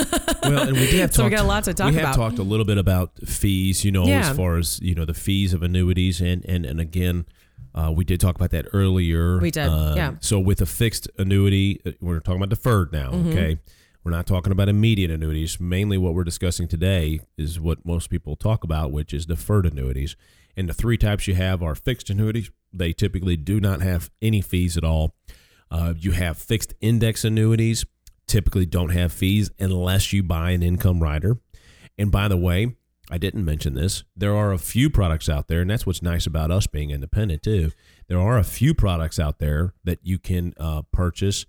Well, 0.49 0.69
and 0.69 0.73
we 0.79 0.87
did 0.87 1.01
have 1.01 1.13
So 1.15 1.25
we 1.25 1.31
talked, 1.31 1.37
got 1.41 1.45
a 1.45 1.49
lot 1.49 1.65
to 1.65 1.75
talk 1.75 1.89
we 1.91 1.95
have 1.97 2.05
about. 2.05 2.15
talked 2.17 2.39
a 2.39 2.43
little 2.43 2.65
bit 2.65 2.79
about 2.79 3.11
fees, 3.27 3.85
you 3.85 3.91
know, 3.93 4.07
Yeah. 4.07 4.31
as 4.31 4.37
far 4.37 4.57
as 4.57 4.81
you 4.81 4.95
know 4.95 5.05
the 5.05 5.13
fees 5.13 5.53
of 5.53 5.63
annuities, 5.63 6.21
and 6.23 6.43
and 6.47 6.65
and 6.65 6.81
again, 6.81 7.27
uh, 7.75 7.93
we 7.95 8.03
did 8.05 8.19
talk 8.19 8.35
about 8.37 8.51
that 8.53 8.67
earlier. 8.73 9.39
We 9.41 9.51
did, 9.51 9.69
Uh, 9.69 9.93
yeah. 9.97 10.15
So 10.21 10.39
with 10.41 10.61
a 10.63 10.67
fixed 10.67 11.11
annuity, 11.19 11.81
uh, 11.85 11.91
we're 12.01 12.21
talking 12.21 12.41
about 12.41 12.49
deferred 12.51 12.93
now. 12.93 13.11
Mm-hmm. 13.11 13.29
Okay. 13.31 13.59
We're 14.05 14.13
not 14.13 14.27
talking 14.27 14.53
about 14.53 14.71
immediate 14.71 15.11
annuities. 15.11 15.61
Mainly, 15.61 15.99
what 15.99 16.15
we're 16.15 16.25
discussing 16.25 16.67
today 16.67 17.21
is 17.37 17.61
what 17.61 17.85
most 17.85 18.09
people 18.09 18.37
talk 18.37 18.65
about, 18.65 18.91
which 18.91 19.13
is 19.13 19.27
deferred 19.27 19.67
annuities. 19.67 20.17
And 20.57 20.67
the 20.69 20.73
three 20.75 20.97
types 20.97 21.29
you 21.29 21.35
have 21.35 21.63
are 21.63 21.75
fixed 21.75 22.09
annuities. 22.09 22.51
They 22.73 22.93
typically 22.95 23.37
do 23.37 23.61
not 23.61 23.83
have 23.83 24.11
any 24.23 24.41
fees 24.41 24.79
at 24.79 24.85
all. 24.85 25.15
Uh, 25.71 25.95
you 25.97 26.13
have 26.13 26.39
fixed 26.39 26.75
index 26.81 27.25
annuities, 27.25 27.85
typically 28.27 28.67
don't 28.67 28.91
have 28.91 29.13
fees 29.13 29.51
unless 29.59 30.13
you 30.13 30.23
buy 30.23 30.51
an 30.51 30.63
income 30.63 31.01
rider. 31.01 31.39
And 31.97 32.11
by 32.11 32.29
the 32.29 32.37
way, 32.37 32.77
I 33.11 33.19
didn't 33.19 33.45
mention 33.45 33.75
this. 33.75 34.05
There 34.17 34.37
are 34.37 34.53
a 34.53 34.59
few 34.59 34.91
products 34.91 35.29
out 35.29 35.49
there, 35.49 35.63
and 35.63 35.71
that's 35.71 35.87
what's 35.87 36.03
nice 36.03 36.27
about 36.27 36.51
us 36.51 36.67
being 36.67 36.91
independent 36.91 37.43
too. 37.43 37.73
There 38.07 38.21
are 38.21 38.39
a 38.39 38.45
few 38.45 38.75
products 38.75 39.19
out 39.19 39.39
there 39.39 39.73
that 39.85 40.01
you 40.03 40.19
can 40.19 40.53
uh, 40.59 40.83
purchase, 40.93 41.47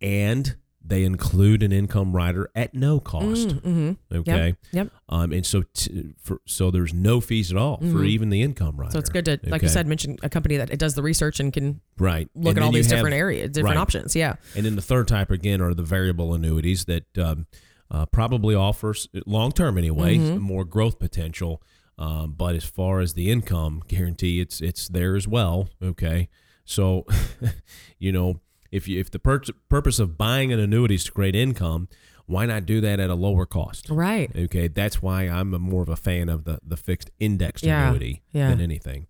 and 0.00 0.56
they 0.90 1.04
include 1.04 1.62
an 1.62 1.72
income 1.72 2.14
rider 2.14 2.50
at 2.54 2.74
no 2.74 3.00
cost. 3.00 3.48
mm-hmm. 3.48 3.92
Okay, 4.14 4.54
Yep. 4.72 4.90
um, 5.08 5.32
and 5.32 5.46
so 5.46 5.62
t- 5.72 6.14
for, 6.22 6.40
so 6.46 6.70
there's 6.70 6.92
no 6.92 7.20
fees 7.22 7.50
at 7.50 7.56
all 7.56 7.78
for 7.78 8.04
even 8.04 8.28
the 8.28 8.42
income 8.42 8.76
rider. 8.76 8.88
Mm-hmm. 8.88 8.92
So 8.92 8.98
it's 8.98 9.08
good 9.08 9.24
to, 9.24 9.40
like 9.44 9.62
you 9.62 9.68
said, 9.68 9.86
mention 9.86 10.18
a 10.22 10.28
company 10.28 10.58
that 10.58 10.70
it 10.70 10.78
does 10.78 10.94
the 10.94 11.02
research 11.02 11.40
and 11.40 11.50
can 11.52 11.80
right? 11.98 12.28
look 12.34 12.50
And 12.56 12.58
at 12.58 12.62
all 12.64 12.72
these 12.72 12.90
have- 12.90 12.98
different 12.98 13.14
areas, 13.16 13.50
different 13.52 13.76
right. 13.76 13.80
options. 13.82 14.14
Yeah. 14.14 14.34
And 14.54 14.66
then 14.66 14.76
the 14.76 14.82
third 14.82 15.08
type 15.08 15.30
again 15.30 15.60
are 15.62 15.72
the 15.72 15.82
variable 15.82 16.34
annuities 16.34 16.84
that 16.84 17.16
um, 17.18 17.46
uh, 17.90 18.04
probably 18.06 18.54
offers 18.54 19.08
long 19.26 19.52
term 19.52 19.78
anyway 19.78 20.18
Mm-hmm. 20.18 20.38
more 20.42 20.64
growth 20.64 20.98
potential. 20.98 21.62
Um, 21.98 22.32
but 22.36 22.54
as 22.54 22.64
far 22.64 23.00
as 23.00 23.14
the 23.14 23.30
income 23.30 23.82
guarantee, 23.86 24.40
it's 24.40 24.60
it's 24.60 24.88
there 24.88 25.16
as 25.16 25.28
well. 25.28 25.68
Okay, 25.82 26.28
so 26.64 27.04
you 27.98 28.10
know 28.12 28.40
if 28.72 28.86
you 28.88 28.98
if 29.00 29.10
the 29.10 29.18
pur- 29.18 29.42
purpose 29.68 29.98
of 29.98 30.16
buying 30.18 30.52
an 30.52 30.58
annuity 30.60 30.94
is 30.96 31.04
to 31.04 31.12
create 31.12 31.34
income, 31.36 31.88
why 32.26 32.46
not 32.46 32.66
do 32.66 32.80
that 32.80 33.00
at 33.00 33.10
a 33.10 33.14
lower 33.14 33.46
cost? 33.46 33.88
Right. 33.90 34.30
Okay, 34.36 34.68
that's 34.68 35.02
why 35.02 35.24
I'm 35.24 35.52
a 35.54 35.58
more 35.58 35.82
of 35.82 35.88
a 35.88 35.96
fan 35.96 36.28
of 36.28 36.44
the 36.44 36.60
the 36.64 36.76
fixed 36.76 37.10
indexed 37.18 37.64
Yeah, 37.64 37.88
annuity 37.88 38.22
yeah. 38.32 38.50
than 38.50 38.60
anything. 38.60 39.06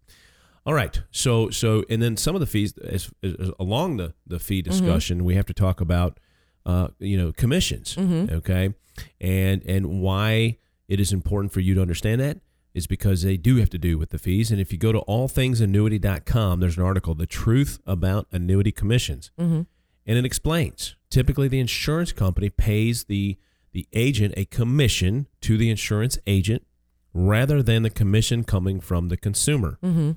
All 0.67 0.75
right, 0.75 1.01
so 1.11 1.51
so 1.51 1.85
and 1.89 2.03
then 2.03 2.17
some 2.17 2.35
of 2.35 2.41
the 2.41 2.47
fees 2.47 2.75
as, 2.79 3.11
as 3.23 3.51
along 3.59 3.97
the 3.97 4.15
the 4.27 4.39
fee 4.39 4.63
Mm-hmm. 4.63 4.71
discussion, 4.71 5.25
we 5.25 5.35
have 5.35 5.47
to 5.47 5.55
talk 5.55 5.81
about 5.81 6.21
uh, 6.67 6.89
you 6.99 7.17
know 7.17 7.33
commissions. 7.33 7.95
Mm-hmm. 7.97 8.35
Okay, 8.37 8.75
and 9.21 9.63
and 9.65 10.01
why 10.01 10.59
it 10.89 11.01
is 11.01 11.13
important 11.13 11.53
for 11.53 11.61
you 11.61 11.75
to 11.75 11.81
understand 11.83 12.21
that 12.21 12.39
is 12.75 12.87
because 12.87 13.23
they 13.23 13.37
do 13.37 13.57
have 13.57 13.71
to 13.71 13.79
do 13.79 13.99
with 13.99 14.11
the 14.11 14.19
fees. 14.19 14.51
And 14.51 14.61
if 14.61 14.73
you 14.73 14.79
go 14.79 14.93
to 14.93 15.01
allthingsannuity.com, 15.09 16.61
there's 16.61 16.77
an 16.77 16.83
article, 16.83 17.15
"The 17.15 17.27
Truth 17.27 17.79
About 17.87 18.27
Annuity 18.33 18.73
Commissions," 18.73 19.31
Mm-hmm. 19.39 19.63
and 20.07 20.19
it 20.19 20.25
explains 20.25 20.97
typically 21.11 21.49
the 21.49 21.61
insurance 21.61 22.13
company 22.13 22.51
pays 22.51 23.05
the 23.05 23.37
the 23.73 23.87
agent 23.93 24.35
a 24.37 24.45
commission 24.47 25.27
to 25.41 25.57
the 25.57 25.71
insurance 25.71 26.19
agent 26.27 26.67
rather 27.15 27.63
than 27.63 27.83
the 27.85 27.91
commission 27.91 28.43
coming 28.45 28.81
from 28.81 29.09
the 29.09 29.17
consumer. 29.17 29.79
Mm-hmm. 29.83 30.13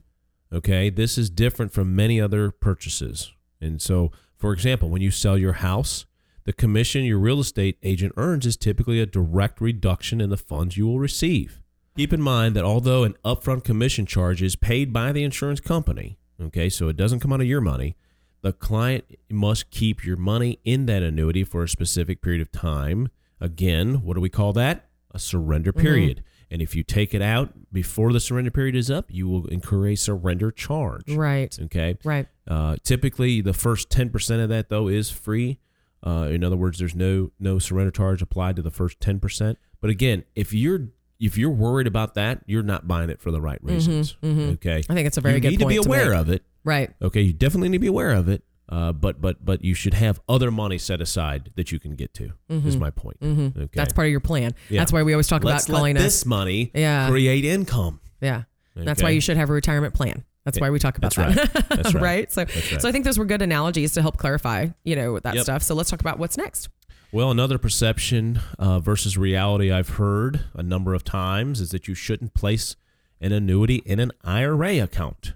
Okay, 0.51 0.89
this 0.89 1.17
is 1.17 1.29
different 1.29 1.71
from 1.71 1.95
many 1.95 2.19
other 2.21 2.49
purchases. 2.51 3.31
And 3.61 3.81
so, 3.81 4.11
for 4.37 4.53
example, 4.53 4.89
when 4.89 5.01
you 5.03 5.11
sell 5.11 5.37
your 5.37 5.53
house, 5.53 6.05
the 6.45 6.53
commission 6.53 7.03
your 7.05 7.17
real 7.19 7.39
estate 7.39 7.77
agent 7.83 8.13
earns 8.17 8.45
is 8.45 8.57
typically 8.57 8.99
a 8.99 9.05
direct 9.05 9.61
reduction 9.61 10.19
in 10.19 10.29
the 10.29 10.37
funds 10.37 10.75
you 10.77 10.85
will 10.87 10.99
receive. 10.99 11.61
Keep 11.95 12.13
in 12.13 12.21
mind 12.21 12.55
that 12.55 12.63
although 12.63 13.03
an 13.03 13.15
upfront 13.23 13.63
commission 13.63 14.05
charge 14.05 14.41
is 14.41 14.55
paid 14.55 14.91
by 14.91 15.11
the 15.11 15.23
insurance 15.23 15.59
company, 15.59 16.17
okay, 16.41 16.67
so 16.69 16.87
it 16.87 16.97
doesn't 16.97 17.19
come 17.19 17.31
out 17.31 17.41
of 17.41 17.47
your 17.47 17.61
money, 17.61 17.95
the 18.41 18.51
client 18.51 19.05
must 19.29 19.69
keep 19.69 20.03
your 20.03 20.17
money 20.17 20.59
in 20.65 20.85
that 20.87 21.03
annuity 21.03 21.43
for 21.43 21.63
a 21.63 21.69
specific 21.69 22.21
period 22.21 22.41
of 22.41 22.51
time. 22.51 23.09
Again, 23.39 24.01
what 24.03 24.15
do 24.15 24.21
we 24.21 24.29
call 24.29 24.53
that? 24.53 24.87
A 25.11 25.19
surrender 25.19 25.71
period. 25.71 26.23
And 26.49 26.61
if 26.61 26.75
you 26.75 26.83
take 26.83 27.13
it 27.13 27.21
out 27.21 27.51
before 27.71 28.11
the 28.11 28.19
surrender 28.19 28.51
period 28.51 28.75
is 28.75 28.91
up, 28.91 29.05
you 29.09 29.27
will 29.27 29.47
incur 29.47 29.87
a 29.87 29.95
surrender 29.95 30.51
charge. 30.51 31.09
Right. 31.09 31.57
Okay. 31.63 31.97
Right. 32.03 32.27
Uh, 32.47 32.75
typically, 32.83 33.41
the 33.41 33.53
first 33.53 33.89
ten 33.89 34.09
percent 34.09 34.41
of 34.41 34.49
that 34.49 34.69
though 34.69 34.87
is 34.87 35.09
free. 35.09 35.59
Uh, 36.05 36.27
in 36.29 36.43
other 36.43 36.57
words, 36.57 36.79
there's 36.79 36.95
no 36.95 37.31
no 37.39 37.59
surrender 37.59 37.91
charge 37.91 38.21
applied 38.21 38.55
to 38.55 38.61
the 38.61 38.71
first 38.71 38.99
ten 38.99 39.19
percent. 39.19 39.57
But 39.81 39.89
again, 39.89 40.25
if 40.35 40.53
you're 40.53 40.89
if 41.25 41.37
you're 41.37 41.49
worried 41.51 41.87
about 41.87 42.15
that, 42.15 42.41
you're 42.45 42.63
not 42.63 42.87
buying 42.87 43.09
it 43.09 43.19
for 43.21 43.31
the 43.31 43.41
right 43.41 43.59
reasons. 43.63 44.15
Okay. 44.23 44.83
I 44.89 44.93
think 44.93 45.07
it's 45.07 45.17
a 45.17 45.21
very 45.21 45.35
you 45.35 45.39
good 45.41 45.51
You 45.53 45.57
need 45.57 45.63
to 45.63 45.67
be 45.69 45.75
point 45.77 45.83
to 45.83 45.89
aware 45.89 46.13
of 46.13 46.29
it. 46.29 46.43
Right. 46.63 46.91
Okay, 47.01 47.21
you 47.21 47.33
definitely 47.33 47.69
need 47.69 47.77
to 47.77 47.81
be 47.81 47.87
aware 47.87 48.11
of 48.11 48.27
it. 48.29 48.43
Uh, 48.69 48.91
but 48.93 49.19
but 49.21 49.43
but 49.43 49.63
you 49.63 49.73
should 49.73 49.93
have 49.93 50.19
other 50.29 50.49
money 50.49 50.77
set 50.77 51.01
aside 51.01 51.51
that 51.55 51.71
you 51.71 51.79
can 51.79 51.95
get 51.95 52.13
to. 52.15 52.31
Is 52.49 52.77
my 52.77 52.89
point. 52.89 53.17
Okay. 53.21 53.29
Mm-hmm. 53.31 53.63
That's 53.73 53.93
part 53.93 54.07
of 54.07 54.11
your 54.11 54.19
plan. 54.21 54.53
Yeah. 54.69 54.79
That's 54.81 54.91
why 54.93 55.03
we 55.03 55.13
always 55.13 55.27
talk 55.27 55.43
Let's 55.43 55.65
about 55.67 55.75
calling 55.75 55.97
us. 55.97 56.03
this 56.03 56.25
money 56.25 56.71
Yeah. 56.73 57.09
create 57.09 57.45
income. 57.45 57.99
Yeah. 58.21 58.43
That's 58.75 59.03
why 59.03 59.09
you 59.09 59.21
should 59.21 59.37
have 59.37 59.49
a 59.49 59.53
retirement 59.53 59.93
plan. 59.93 60.23
That's 60.45 60.59
why 60.59 60.69
we 60.71 60.79
talk 60.79 60.97
about 60.97 61.13
That's 61.15 61.35
that. 61.35 61.53
right. 61.55 61.69
That's 61.69 61.93
right. 62.09 62.31
So, 62.31 62.43
That's 62.45 62.71
right. 62.73 62.81
so 62.81 62.89
I 62.89 62.91
think 62.91 63.05
those 63.05 63.17
were 63.17 63.23
good 63.25 63.41
analogies 63.41 63.93
to 63.93 64.01
help 64.01 64.17
clarify, 64.17 64.67
you 64.83 64.95
know, 64.95 65.19
that 65.19 65.35
Yep. 65.35 65.43
stuff. 65.43 65.63
So 65.63 65.73
let's 65.75 65.89
talk 65.89 66.01
about 66.01 66.19
what's 66.19 66.37
next. 66.37 66.67
Well, 67.13 67.29
another 67.29 67.59
perception 67.59 68.39
uh, 68.57 68.79
versus 68.79 69.17
reality 69.17 69.71
I've 69.71 69.89
heard 69.89 70.45
a 70.55 70.63
number 70.63 70.95
of 70.95 71.03
times 71.03 71.61
is 71.61 71.69
that 71.69 71.87
you 71.87 71.93
shouldn't 71.93 72.33
place 72.33 72.75
an 73.21 73.31
annuity 73.31 73.83
in 73.85 73.99
an 73.99 74.11
IRA 74.23 74.79
account. 74.79 75.33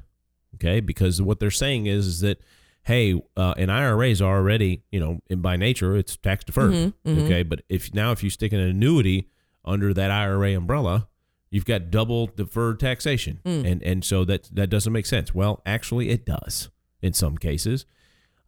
Okay, 0.56 0.80
because 0.80 1.22
what 1.22 1.40
they're 1.40 1.52
saying 1.52 1.86
is, 1.86 2.08
is 2.08 2.20
that 2.22 2.42
hey, 2.84 3.22
uh, 3.36 3.54
an 3.58 3.70
IRA 3.70 4.08
is 4.10 4.22
already 4.24 4.82
you 4.92 5.00
know 5.00 5.20
in 5.30 5.42
by 5.42 5.56
nature 5.56 5.96
it's 5.96 6.18
tax 6.18 6.44
deferred. 6.44 6.74
Mm-hmm, 7.06 7.20
Okay, 7.26 7.44
but 7.44 7.62
if 7.70 7.94
now 7.94 8.12
if 8.12 8.24
you 8.24 8.32
stick 8.32 8.54
an 8.54 8.60
annuity 8.60 9.30
under 9.64 9.94
that 9.94 10.10
IRA 10.10 10.56
umbrella, 10.58 11.08
you've 11.52 11.66
got 11.66 11.92
double 11.92 12.26
deferred 12.26 12.80
taxation, 12.80 13.40
Mm. 13.46 13.72
and 13.72 13.84
and 13.84 14.04
so 14.04 14.26
that 14.26 14.50
that 14.52 14.72
doesn't 14.72 14.92
make 14.92 15.06
sense. 15.06 15.36
Well, 15.36 15.62
actually, 15.64 16.10
it 16.10 16.26
does 16.26 16.70
in 17.04 17.14
some 17.14 17.38
cases. 17.38 17.86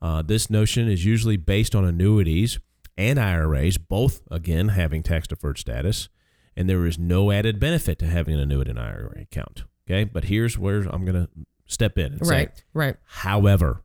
Uh, 0.02 0.24
this 0.24 0.50
notion 0.50 0.90
is 0.90 1.06
usually 1.06 1.38
based 1.38 1.76
on 1.76 1.86
annuities 1.86 2.58
and 3.00 3.18
IRAs, 3.18 3.78
both 3.78 4.22
again 4.30 4.70
having 4.70 5.02
tax 5.02 5.28
deferred 5.28 5.58
status, 5.58 6.10
and 6.56 6.70
there 6.70 6.86
is 6.86 7.00
no 7.00 7.32
added 7.32 7.60
benefit 7.60 7.98
to 8.00 8.06
having 8.06 8.34
an 8.36 8.42
annuity 8.42 8.72
and 8.72 8.80
IRA 8.80 9.22
account. 9.22 9.64
Okay, 9.90 10.04
but 10.04 10.26
here's 10.26 10.58
where 10.58 10.82
I'm 10.82 11.06
going 11.06 11.26
to 11.26 11.30
step 11.66 11.98
in 11.98 12.14
and 12.14 12.28
say, 12.28 12.36
Right. 12.36 12.64
Right. 12.74 12.96
However, 13.06 13.84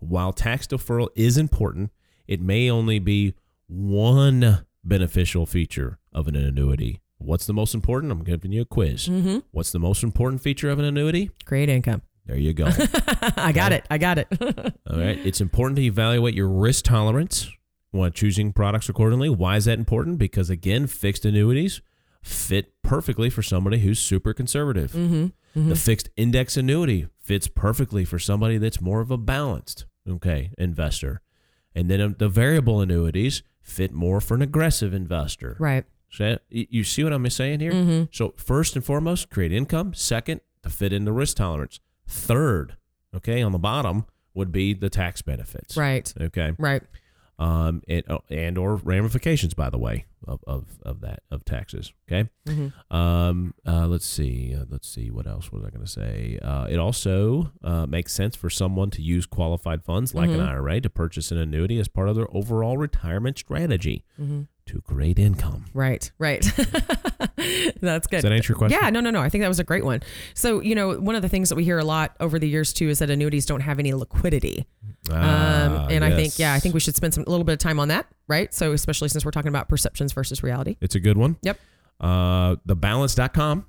while 0.00 0.32
tax 0.32 0.66
deferral 0.66 1.08
is 1.14 1.38
important, 1.38 1.90
it 2.26 2.40
may 2.40 2.68
only 2.68 2.98
be 2.98 3.34
one 3.68 4.66
beneficial 4.82 5.46
feature 5.46 5.98
of 6.12 6.26
an 6.26 6.34
annuity. 6.34 7.00
What's 7.18 7.46
the 7.46 7.54
most 7.54 7.74
important? 7.74 8.12
I'm 8.12 8.24
giving 8.24 8.52
you 8.52 8.62
a 8.62 8.66
quiz. 8.66 9.08
Mm-hmm. 9.08 9.38
What's 9.52 9.70
the 9.70 9.78
most 9.78 10.02
important 10.02 10.42
feature 10.42 10.68
of 10.68 10.78
an 10.78 10.84
annuity? 10.84 11.30
Great 11.44 11.68
income. 11.68 12.02
There 12.26 12.36
you 12.36 12.52
go. 12.52 12.66
I 13.36 13.52
got 13.52 13.72
it. 13.72 13.86
I 13.88 13.98
got 13.98 14.18
it. 14.18 14.26
All 14.90 14.98
right. 14.98 15.18
It's 15.24 15.40
important 15.40 15.76
to 15.76 15.82
evaluate 15.82 16.34
your 16.34 16.48
risk 16.48 16.84
tolerance 16.84 17.48
when 17.96 18.12
choosing 18.12 18.52
products 18.52 18.88
accordingly. 18.88 19.28
Why 19.28 19.56
is 19.56 19.64
that 19.66 19.78
important? 19.78 20.18
Because 20.18 20.50
again, 20.50 20.86
fixed 20.86 21.24
annuities 21.24 21.80
fit 22.22 22.72
perfectly 22.82 23.30
for 23.30 23.42
somebody 23.42 23.78
who's 23.78 23.98
super 23.98 24.32
conservative. 24.32 24.92
mm-hmm. 24.92 25.68
The 25.68 25.76
fixed 25.76 26.10
index 26.16 26.56
annuity 26.58 27.08
fits 27.18 27.48
perfectly 27.48 28.04
for 28.04 28.18
somebody 28.18 28.58
that's 28.58 28.80
more 28.80 29.00
of 29.00 29.10
a 29.10 29.16
balanced, 29.16 29.86
okay, 30.06 30.50
investor. 30.58 31.22
And 31.74 31.90
then 31.90 32.00
um, 32.00 32.16
the 32.18 32.28
variable 32.28 32.82
annuities 32.82 33.42
fit 33.62 33.90
more 33.92 34.20
for 34.20 34.34
an 34.34 34.42
aggressive 34.42 34.92
investor. 34.92 35.56
Right. 35.58 35.84
So 36.10 36.38
you 36.50 36.84
see 36.84 37.04
what 37.04 37.12
I'm 37.12 37.28
saying 37.30 37.60
here? 37.60 37.72
Mm-hmm. 37.72 38.04
So 38.12 38.34
first 38.36 38.76
and 38.76 38.84
foremost, 38.84 39.30
create 39.30 39.52
income. 39.52 39.94
Second, 39.94 40.40
to 40.62 40.70
fit 40.70 40.92
in 40.92 41.04
the 41.04 41.12
risk 41.12 41.36
tolerance. 41.36 41.80
Third, 42.06 42.76
okay, 43.14 43.42
on 43.42 43.52
the 43.52 43.58
bottom 43.58 44.06
would 44.34 44.52
be 44.52 44.74
the 44.74 44.90
tax 44.90 45.22
benefits. 45.22 45.76
Right. 45.76 46.12
Okay. 46.20 46.52
Right. 46.58 46.82
Um, 47.38 47.82
and, 47.86 48.02
uh, 48.08 48.18
and 48.30 48.56
or 48.56 48.76
ramifications, 48.76 49.52
by 49.52 49.68
the 49.68 49.76
way, 49.76 50.06
of, 50.26 50.40
of, 50.46 50.78
of 50.82 51.00
that 51.02 51.20
of 51.30 51.44
taxes. 51.44 51.92
Okay. 52.10 52.30
Mm-hmm. 52.46 52.96
Um, 52.96 53.52
uh, 53.66 53.86
let's 53.86 54.06
see. 54.06 54.54
Uh, 54.58 54.64
let's 54.70 54.88
see. 54.88 55.10
What 55.10 55.26
else 55.26 55.52
was 55.52 55.62
I 55.62 55.68
going 55.68 55.84
to 55.84 55.90
say? 55.90 56.38
Uh, 56.40 56.66
it 56.70 56.78
also 56.78 57.52
uh, 57.62 57.84
makes 57.84 58.14
sense 58.14 58.36
for 58.36 58.48
someone 58.48 58.90
to 58.92 59.02
use 59.02 59.26
qualified 59.26 59.84
funds 59.84 60.14
like 60.14 60.30
an 60.30 60.40
IRA 60.40 60.80
to 60.80 60.88
purchase 60.88 61.30
an 61.30 61.36
annuity 61.36 61.78
as 61.78 61.88
part 61.88 62.08
of 62.08 62.16
their 62.16 62.34
overall 62.34 62.78
retirement 62.78 63.38
strategy 63.38 64.04
Mm-hmm. 64.20 64.42
To 64.66 64.80
great 64.82 65.18
income. 65.18 65.64
Right. 65.74 66.10
Right. 66.18 66.42
That's 67.80 68.06
good. 68.06 68.16
Does 68.16 68.22
that 68.22 68.32
answer 68.32 68.52
your 68.52 68.58
question? 68.58 68.78
Yeah, 68.82 68.90
no, 68.90 69.00
no, 69.00 69.10
no. 69.10 69.20
I 69.20 69.28
think 69.28 69.42
that 69.42 69.48
was 69.48 69.60
a 69.60 69.64
great 69.64 69.84
one. 69.84 70.02
So, 70.34 70.60
you 70.60 70.74
know, 70.74 70.98
one 70.98 71.14
of 71.14 71.22
the 71.22 71.28
things 71.28 71.48
that 71.48 71.54
we 71.56 71.64
hear 71.64 71.78
a 71.78 71.84
lot 71.84 72.16
over 72.20 72.38
the 72.38 72.48
years 72.48 72.72
too 72.72 72.88
is 72.88 72.98
that 72.98 73.10
annuities 73.10 73.46
don't 73.46 73.60
have 73.60 73.78
any 73.78 73.92
liquidity. 73.94 74.66
Um, 75.10 75.16
Ah, 75.18 75.86
and 75.88 76.04
I 76.04 76.10
think, 76.16 76.38
yeah, 76.38 76.52
I 76.54 76.58
think 76.58 76.74
we 76.74 76.80
should 76.80 76.96
spend 76.96 77.14
some 77.14 77.24
a 77.26 77.30
little 77.30 77.44
bit 77.44 77.52
of 77.52 77.58
time 77.58 77.78
on 77.78 77.88
that, 77.88 78.06
right? 78.28 78.52
So, 78.52 78.72
especially 78.72 79.08
since 79.08 79.24
we're 79.24 79.30
talking 79.30 79.48
about 79.50 79.68
perceptions 79.68 80.12
versus 80.12 80.42
reality. 80.42 80.76
It's 80.80 80.94
a 80.96 81.00
good 81.00 81.16
one. 81.16 81.36
Yep. 81.42 81.60
Uh, 82.00 82.56
thebalance.com 82.66 83.66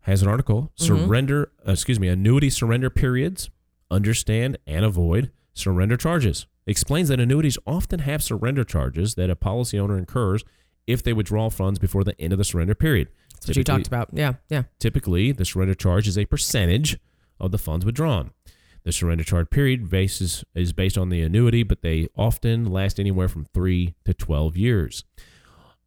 has 0.00 0.22
an 0.22 0.28
article 0.28 0.72
Mm-hmm. 0.78 1.04
surrender, 1.04 1.50
uh, 1.66 1.72
excuse 1.72 1.98
me, 1.98 2.08
annuity 2.08 2.50
surrender 2.50 2.90
periods, 2.90 3.50
understand 3.90 4.58
and 4.66 4.84
avoid 4.84 5.30
surrender 5.58 5.96
charges. 5.96 6.46
Explains 6.66 7.08
that 7.08 7.20
annuities 7.20 7.58
often 7.66 8.00
have 8.00 8.22
surrender 8.22 8.64
charges 8.64 9.14
that 9.14 9.30
a 9.30 9.36
policy 9.36 9.78
owner 9.78 9.98
incurs 9.98 10.44
if 10.86 11.02
they 11.02 11.12
withdraw 11.12 11.50
funds 11.50 11.78
before 11.78 12.04
the 12.04 12.18
end 12.20 12.32
of 12.32 12.38
the 12.38 12.44
surrender 12.44 12.74
period. 12.74 13.08
That's 13.34 13.48
what 13.48 13.56
you 13.56 13.64
talked 13.64 13.86
about. 13.86 14.10
Yeah. 14.12 14.34
Yeah. 14.48 14.64
Typically, 14.78 15.32
the 15.32 15.44
surrender 15.44 15.74
charge 15.74 16.08
is 16.08 16.18
a 16.18 16.24
percentage 16.24 16.98
of 17.38 17.52
the 17.52 17.58
funds 17.58 17.84
withdrawn. 17.84 18.32
The 18.84 18.92
surrender 18.92 19.24
charge 19.24 19.50
period 19.50 19.90
basis 19.90 20.44
is 20.54 20.72
based 20.72 20.96
on 20.96 21.08
the 21.10 21.20
annuity, 21.20 21.62
but 21.62 21.82
they 21.82 22.08
often 22.16 22.66
last 22.66 22.98
anywhere 22.98 23.28
from 23.28 23.44
three 23.44 23.94
to 24.04 24.14
12 24.14 24.56
years. 24.56 25.04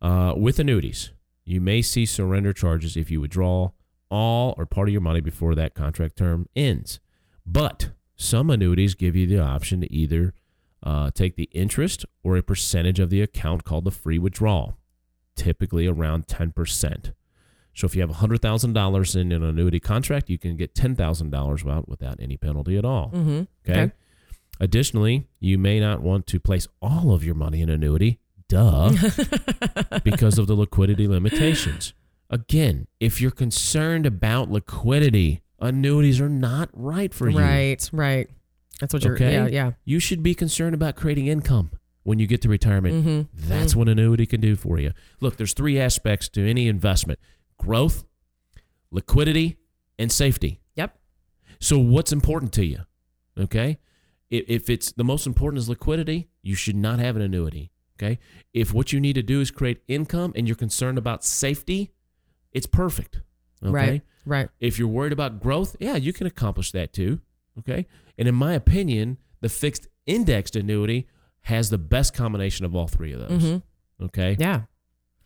Uh, 0.02 0.34
with 0.36 0.60
annuities, 0.60 1.12
you 1.46 1.62
may 1.62 1.82
see 1.82 2.06
surrender 2.06 2.54
charges 2.54 2.96
if 2.96 3.10
you 3.10 3.20
withdraw 3.22 3.72
all 4.10 4.54
or 4.58 4.66
part 4.66 4.90
of 4.90 4.92
your 4.92 5.02
money 5.02 5.22
before 5.22 5.56
that 5.56 5.74
contract 5.74 6.18
term 6.18 6.48
ends. 6.56 7.00
But 7.46 7.92
some 8.16 8.50
annuities 8.50 8.96
give 8.96 9.16
you 9.16 9.28
the 9.28 9.40
option 9.40 9.82
to 9.82 9.94
either 9.94 10.34
uh, 10.84 11.12
take 11.12 11.36
the 11.36 11.50
interest 11.52 12.06
or 12.24 12.38
a 12.38 12.44
percentage 12.44 13.00
of 13.00 13.10
the 13.10 13.22
account 13.22 13.64
called 13.64 13.86
the 13.86 13.92
free 13.92 14.20
withdrawal, 14.20 14.78
typically 15.36 15.88
around 15.88 16.28
10%. 16.28 17.14
So 17.74 17.86
if 17.86 17.96
you 17.96 18.02
have 18.02 18.12
$100,000 18.12 19.16
in 19.16 19.32
an 19.32 19.44
annuity 19.44 19.80
contract, 19.80 20.30
you 20.30 20.38
can 20.38 20.58
get 20.58 20.76
$10,000 20.76 21.72
out 21.72 21.88
without 21.88 22.18
any 22.20 22.38
penalty 22.38 22.78
at 22.78 22.86
all. 22.86 23.12
Mm-hmm. 23.14 23.42
Okay? 23.70 23.82
Okay. 23.82 23.92
Additionally, 24.60 25.28
you 25.40 25.58
may 25.58 25.80
not 25.80 26.02
want 26.02 26.28
to 26.28 26.40
place 26.40 26.68
all 26.82 27.14
of 27.14 27.24
your 27.24 27.34
money 27.34 27.62
in 27.62 27.70
annuity, 27.70 28.20
duh, 28.48 28.92
because 30.04 30.38
of 30.38 30.46
the 30.46 30.54
liquidity 30.54 31.08
limitations. 31.08 31.94
Again, 32.30 32.88
if 33.00 33.20
you're 33.20 33.32
concerned 33.32 34.06
about 34.06 34.52
liquidity, 34.52 35.42
annuities 35.62 36.20
are 36.20 36.30
not 36.30 36.70
right 36.74 37.14
for 37.14 37.30
you. 37.30 37.38
Right. 37.40 37.90
Right. 37.94 38.30
That's 38.80 38.94
what 38.94 39.04
you're, 39.04 39.14
Okay. 39.16 39.34
yeah. 39.34 39.48
Yeah. 39.48 39.72
You 39.86 40.00
should 40.00 40.24
be 40.24 40.34
concerned 40.34 40.74
about 40.74 40.96
creating 40.96 41.28
income 41.28 41.72
when 42.04 42.18
you 42.20 42.28
get 42.28 42.42
to 42.42 42.50
retirement. 42.50 43.06
Mm-hmm. 43.06 43.48
That's 43.48 43.76
what 43.76 43.88
annuity 43.88 44.26
can 44.26 44.42
do 44.42 44.56
for 44.56 44.80
you. 44.80 44.92
Look, 45.20 45.38
there's 45.38 45.54
three 45.54 45.80
aspects 45.80 46.28
to 46.30 46.50
any 46.50 46.68
investment 46.68 47.20
growth, 47.58 48.04
liquidity, 48.90 49.58
and 50.00 50.12
safety. 50.12 50.62
Yep. 50.76 50.98
So, 51.60 51.78
what's 51.78 52.12
important 52.12 52.54
to 52.54 52.66
you? 52.66 52.80
Okay. 53.38 53.78
If, 54.32 54.46
if 54.48 54.70
it's 54.70 54.92
the 54.92 55.04
most 55.04 55.28
important 55.28 55.60
is 55.60 55.70
liquidity, 55.70 56.30
you 56.42 56.56
should 56.56 56.76
not 56.76 57.00
have 57.00 57.16
an 57.16 57.22
annuity. 57.22 57.72
Okay. 58.02 58.18
If 58.52 58.74
what 58.74 58.92
you 58.92 59.00
need 59.00 59.14
to 59.14 59.22
do 59.22 59.42
is 59.42 59.52
create 59.52 59.82
income 59.88 60.34
and 60.36 60.48
you're 60.48 60.56
concerned 60.56 60.98
about 60.98 61.24
safety, 61.24 61.92
it's 62.52 62.66
perfect. 62.66 63.22
Okay. 63.64 63.72
Right. 63.72 64.02
Right. 64.26 64.50
If 64.60 64.78
you're 64.78 64.88
worried 64.88 65.14
about 65.14 65.40
growth, 65.42 65.76
yeah, 65.80 65.96
you 65.96 66.14
can 66.14 66.28
accomplish 66.28 66.72
that 66.72 66.94
too. 66.94 67.22
Okay. 67.60 67.88
And 68.18 68.28
in 68.28 68.36
my 68.36 68.54
opinion, 68.54 69.18
the 69.42 69.50
fixed 69.50 69.88
indexed 70.06 70.56
annuity 70.56 71.08
has 71.42 71.70
the 71.70 71.78
best 71.78 72.14
combination 72.14 72.66
of 72.66 72.76
all 72.76 72.88
three 72.88 73.14
of 73.14 73.20
those. 73.20 73.62
Okay. 74.02 74.36
Yeah. 74.40 74.62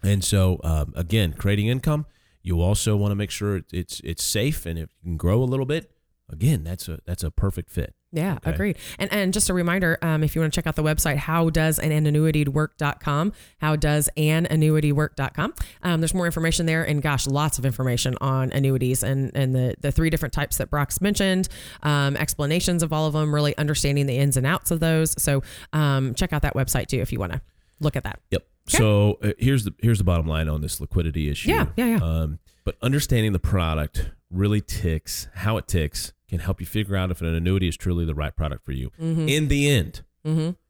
And 0.04 0.24
so, 0.24 0.60
um, 0.64 0.94
again, 0.96 1.34
creating 1.34 1.68
income, 1.68 2.06
you 2.42 2.62
also 2.62 2.96
want 2.96 3.12
to 3.12 3.16
make 3.16 3.32
sure 3.32 3.62
it's 3.74 4.00
it's 4.04 4.24
safe 4.24 4.66
and 4.66 4.78
if 4.78 4.90
you 5.02 5.10
can 5.12 5.18
grow 5.18 5.42
a 5.42 5.46
little 5.46 5.66
bit. 5.66 5.92
Again, 6.30 6.64
that's 6.64 6.88
a 6.88 7.00
that's 7.06 7.24
a 7.24 7.32
perfect 7.32 7.70
fit. 7.70 7.94
Yeah, 8.16 8.38
Okay. 8.38 8.52
agreed. 8.52 8.78
And 8.98 9.12
and 9.12 9.34
just 9.34 9.50
a 9.50 9.54
reminder, 9.54 9.98
um, 10.02 10.24
if 10.24 10.36
you 10.36 10.42
want 10.42 10.54
to 10.54 10.58
check 10.58 10.66
out 10.66 10.76
the 10.76 10.84
website, 10.84 11.18
how 11.18 11.50
does 11.50 11.78
an 11.80 11.92
annuity 11.92 12.46
work.com, 12.46 13.34
how 13.60 13.76
does 13.76 14.10
an 14.18 14.48
annuity 14.50 14.92
work.com. 14.92 15.54
Um, 15.84 16.02
there's 16.02 16.14
more 16.14 16.26
information 16.26 16.66
there 16.66 16.84
and 16.84 17.02
gosh, 17.02 17.28
lots 17.28 17.60
of 17.60 17.66
information 17.66 18.16
on 18.22 18.52
annuities 18.54 19.04
and, 19.04 19.32
and 19.36 19.54
the, 19.54 19.76
the 19.82 19.92
three 19.92 20.10
different 20.10 20.34
types 20.34 20.58
that 20.58 20.70
Brock's 20.70 21.02
mentioned, 21.02 21.50
um, 21.84 22.16
explanations 22.18 22.82
of 22.82 22.92
all 22.94 23.06
of 23.06 23.14
them, 23.14 23.36
really 23.36 23.56
understanding 23.58 24.06
the 24.06 24.18
ins 24.18 24.38
and 24.38 24.48
outs 24.48 24.72
of 24.72 24.80
those. 24.80 25.14
So 25.22 25.44
um, 25.74 26.16
check 26.16 26.32
out 26.34 26.42
that 26.44 26.56
website 26.56 26.88
too 26.88 27.00
if 27.02 27.12
you 27.12 27.20
want 27.20 27.34
to 27.34 27.42
look 27.82 27.96
at 27.96 28.04
that. 28.04 28.20
Yep. 28.32 28.48
So 28.68 29.20
uh, 29.22 29.34
here's 29.38 29.64
the 29.66 29.74
here's 29.80 30.00
the 30.00 30.04
bottom 30.04 30.26
line 30.26 30.50
on 30.50 30.62
this 30.62 30.82
liquidity 30.82 31.30
issue. 31.30 31.50
Yeah, 31.50 31.68
yeah, 31.76 31.86
yeah. 31.86 32.00
Um, 32.02 32.40
but 32.64 32.78
understanding 32.82 33.32
the 33.32 33.40
product 33.40 34.10
really 34.32 34.60
ticks, 34.62 35.28
how 35.36 35.58
it 35.58 35.68
ticks, 35.68 36.14
can 36.28 36.40
help 36.40 36.60
you 36.60 36.66
figure 36.66 36.96
out 36.96 37.12
if 37.12 37.22
an 37.22 37.28
annuity 37.28 37.68
is 37.68 37.78
truly 37.78 38.06
the 38.06 38.16
right 38.16 38.36
product 38.36 38.66
for 38.66 38.72
you. 38.72 38.92
Mm-hmm. 39.02 39.28
In 39.30 39.48
the 39.48 39.70
end, 39.70 40.02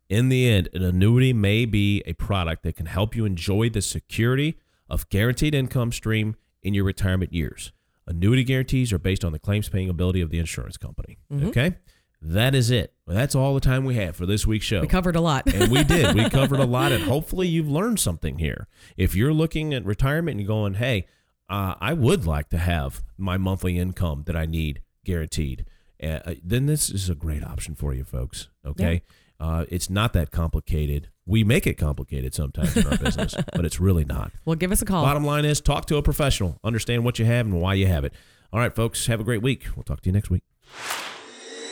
in 0.09 0.29
the 0.29 0.49
end, 0.49 0.69
an 0.73 0.83
annuity 0.83 1.31
may 1.33 1.65
be 1.65 2.03
a 2.05 2.13
product 2.13 2.63
that 2.63 2.75
can 2.75 2.85
help 2.87 3.15
you 3.15 3.25
enjoy 3.25 3.69
the 3.69 3.81
security 3.81 4.57
of 4.89 5.07
guaranteed 5.09 5.55
income 5.55 5.91
stream 5.91 6.35
in 6.61 6.73
your 6.73 6.83
retirement 6.83 7.31
years. 7.33 7.71
Annuity 8.07 8.43
guarantees 8.43 8.91
are 8.93 8.99
based 8.99 9.23
on 9.25 9.31
the 9.31 9.39
claims 9.39 9.69
paying 9.69 9.89
ability 9.89 10.21
of 10.21 10.29
the 10.29 10.37
insurance 10.39 10.77
company. 10.77 11.17
Mm-hmm. 11.31 11.47
Okay, 11.47 11.75
that 12.21 12.53
is 12.53 12.69
it. 12.69 12.93
Well, 13.07 13.15
that's 13.15 13.33
all 13.33 13.53
the 13.55 13.59
time 13.61 13.85
we 13.85 13.95
have 13.95 14.15
for 14.15 14.25
this 14.25 14.45
week's 14.45 14.65
show 14.65 14.81
We 14.81 14.87
covered 14.87 15.15
a 15.15 15.21
lot. 15.21 15.51
and 15.51 15.71
we 15.71 15.83
did. 15.83 16.15
We 16.15 16.29
covered 16.29 16.59
a 16.59 16.65
lot, 16.65 16.91
and 16.91 17.03
hopefully 17.03 17.47
you've 17.47 17.69
learned 17.69 17.99
something 17.99 18.37
here. 18.39 18.67
If 18.97 19.15
you're 19.15 19.33
looking 19.33 19.73
at 19.73 19.85
retirement 19.85 20.33
and 20.33 20.41
you're 20.41 20.47
going, 20.47 20.75
hey, 20.75 21.07
uh, 21.49 21.75
I 21.79 21.93
would 21.93 22.25
like 22.25 22.49
to 22.49 22.57
have 22.57 23.01
my 23.17 23.37
monthly 23.37 23.77
income 23.79 24.23
that 24.27 24.35
I 24.35 24.45
need 24.45 24.81
guaranteed, 25.05 25.65
uh, 26.03 26.19
then 26.43 26.65
this 26.65 26.89
is 26.89 27.09
a 27.09 27.15
great 27.15 27.43
option 27.43 27.75
for 27.75 27.93
you, 27.93 28.03
folks. 28.03 28.49
Okay. 28.65 29.01
Uh, 29.39 29.65
it's 29.69 29.89
not 29.89 30.13
that 30.13 30.31
complicated. 30.31 31.09
We 31.25 31.43
make 31.43 31.67
it 31.67 31.75
complicated 31.75 32.33
sometimes 32.33 32.75
in 32.77 32.87
our 32.87 32.97
business, 32.97 33.35
but 33.53 33.65
it's 33.65 33.79
really 33.79 34.05
not. 34.05 34.31
well, 34.45 34.55
give 34.55 34.71
us 34.71 34.81
a 34.81 34.85
call. 34.85 35.03
Bottom 35.03 35.25
line 35.25 35.45
is 35.45 35.59
talk 35.59 35.85
to 35.87 35.97
a 35.97 36.01
professional, 36.01 36.59
understand 36.63 37.03
what 37.03 37.19
you 37.19 37.25
have 37.25 37.45
and 37.45 37.59
why 37.59 37.73
you 37.73 37.87
have 37.87 38.05
it. 38.05 38.13
All 38.53 38.59
right, 38.59 38.73
folks, 38.73 39.07
have 39.07 39.19
a 39.19 39.23
great 39.23 39.41
week. 39.41 39.65
We'll 39.75 39.83
talk 39.83 40.01
to 40.01 40.09
you 40.09 40.13
next 40.13 40.29
week. 40.29 40.43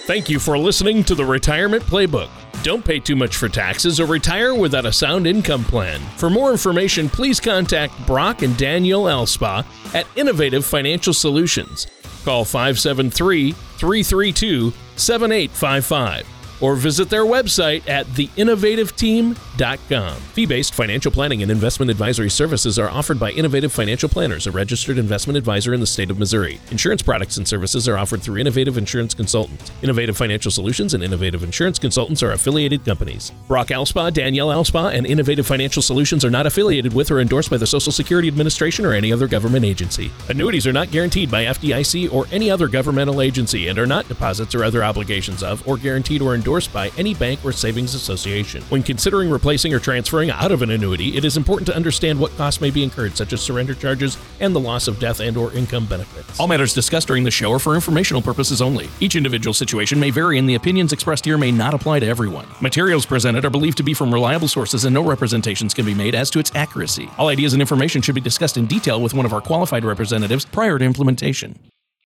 Thank 0.06 0.30
you 0.30 0.38
for 0.38 0.58
listening 0.58 1.06
to 1.06 1.16
the 1.16 1.24
Retirement 1.24 1.82
Playbook. 1.84 2.30
Don't 2.62 2.84
pay 2.84 3.00
too 3.00 3.16
much 3.16 3.38
for 3.38 3.48
taxes 3.48 4.02
or 4.02 4.06
retire 4.06 4.54
without 4.54 4.86
a 4.86 4.92
sound 4.92 5.26
income 5.26 5.64
plan. 5.64 6.02
For 6.18 6.30
more 6.30 6.52
information, 6.52 7.08
please 7.08 7.40
contact 7.40 7.94
Brock 8.06 8.42
and 8.42 8.58
Daniel 8.58 9.06
Alspa 9.06 9.66
at 9.96 10.06
Innovative 10.18 10.66
Financial 10.66 11.14
Solutions. 11.14 11.88
Call 12.24 12.46
573 12.46 13.52
332 13.52 14.74
7855 14.96 16.43
or 16.64 16.76
visit 16.76 17.10
their 17.10 17.26
website 17.26 17.88
at 17.90 18.06
theinnovativeteam.com. 18.08 20.16
Fee 20.16 20.46
based 20.46 20.74
financial 20.74 21.12
planning 21.12 21.42
and 21.42 21.52
investment 21.52 21.92
advisory 21.92 22.30
services 22.30 22.80
are 22.80 22.90
offered 22.90 23.20
by 23.20 23.32
Innovative 23.32 23.74
Financial 23.74 24.08
Planners, 24.08 24.48
a 24.48 24.52
registered 24.52 24.98
investment 24.98 25.36
advisor 25.36 25.74
in 25.74 25.82
the 25.82 25.86
state 25.86 26.10
of 26.10 26.18
Missouri. 26.18 26.62
Insurance 26.72 27.02
products 27.02 27.36
and 27.36 27.46
services 27.46 27.90
are 27.90 27.98
offered 27.98 28.22
through 28.22 28.38
Innovative 28.38 28.78
Insurance 28.78 29.14
Consultants. 29.14 29.74
Innovative 29.82 30.16
Financial 30.16 30.50
Solutions 30.50 30.94
and 30.94 31.04
Innovative 31.04 31.44
Insurance 31.44 31.78
Consultants 31.78 32.24
are 32.24 32.32
affiliated 32.32 32.86
companies. 32.86 33.34
Brock 33.50 33.68
Alspa, 33.68 34.14
Danielle 34.14 34.48
Alspa, 34.48 34.94
and 34.94 35.06
Innovative 35.06 35.46
Financial 35.46 35.82
Solutions 35.82 36.24
are 36.24 36.30
not 36.30 36.46
affiliated 36.46 36.94
with 36.94 37.12
or 37.12 37.20
endorsed 37.20 37.50
by 37.50 37.58
the 37.58 37.68
Social 37.68 37.92
Security 37.92 38.30
Administration 38.30 38.86
or 38.86 38.94
any 38.94 39.12
other 39.12 39.28
government 39.28 39.66
agency. 39.66 40.14
Annuities 40.30 40.66
are 40.66 40.72
not 40.72 40.92
guaranteed 40.92 41.30
by 41.30 41.44
FDIC 41.44 42.14
or 42.14 42.26
any 42.32 42.50
other 42.50 42.70
governmental 42.70 43.20
agency 43.20 43.68
and 43.68 43.78
are 43.78 43.86
not 43.86 44.08
deposits 44.08 44.56
or 44.56 44.64
other 44.64 44.82
obligations 44.82 45.44
of 45.44 45.68
or 45.68 45.76
guaranteed 45.76 46.22
or 46.22 46.34
endorsed 46.54 46.72
by 46.72 46.92
any 47.00 47.16
bank 47.16 47.44
or 47.44 47.52
savings 47.52 47.96
association. 47.96 48.62
When 48.70 48.84
considering 48.84 49.32
replacing 49.32 49.74
or 49.74 49.80
transferring 49.80 50.30
out 50.30 50.52
of 50.52 50.62
an 50.62 50.70
annuity, 50.70 51.18
it 51.18 51.26
is 51.26 51.36
important 51.36 51.66
to 51.66 51.76
understand 51.76 52.20
what 52.20 52.30
costs 52.38 52.62
may 52.62 52.70
be 52.70 52.84
incurred, 52.84 53.18
such 53.18 53.34
as 53.34 53.42
surrender 53.42 53.74
charges 53.74 54.20
and 54.40 54.56
the 54.56 54.60
loss 54.60 54.88
of 54.88 55.00
death 55.00 55.20
and 55.20 55.36
or 55.36 55.52
income 55.54 55.88
benefits. 55.88 56.40
All 56.40 56.48
matters 56.48 56.72
discussed 56.72 57.08
during 57.08 57.24
the 57.24 57.32
show 57.32 57.52
are 57.52 57.58
for 57.58 57.74
informational 57.74 58.22
purposes 58.22 58.62
only. 58.62 58.88
Each 59.00 59.16
individual 59.16 59.56
situation 59.56 60.00
may 60.00 60.12
vary 60.12 60.38
and 60.38 60.48
the 60.48 60.54
opinions 60.54 60.94
expressed 60.94 61.26
here 61.26 61.40
may 61.40 61.52
not 61.52 61.74
apply 61.74 62.02
to 62.02 62.06
everyone. 62.06 62.46
Materials 62.62 63.08
presented 63.08 63.46
are 63.46 63.50
believed 63.50 63.78
to 63.78 63.84
be 63.84 63.96
from 63.96 64.14
reliable 64.14 64.48
sources 64.48 64.86
and 64.86 64.94
no 64.94 65.02
representations 65.02 65.74
can 65.74 65.88
be 65.88 65.96
made 65.96 66.14
as 66.14 66.30
to 66.30 66.38
its 66.38 66.52
accuracy. 66.54 67.10
All 67.18 67.30
ideas 67.30 67.54
and 67.54 67.64
information 67.64 68.04
should 68.04 68.14
be 68.14 68.22
discussed 68.22 68.58
in 68.58 68.68
detail 68.68 69.02
with 69.02 69.16
one 69.16 69.26
of 69.26 69.34
our 69.34 69.42
qualified 69.42 69.86
representatives 69.86 70.46
prior 70.46 70.78
to 70.78 70.86
implementation. 70.86 71.58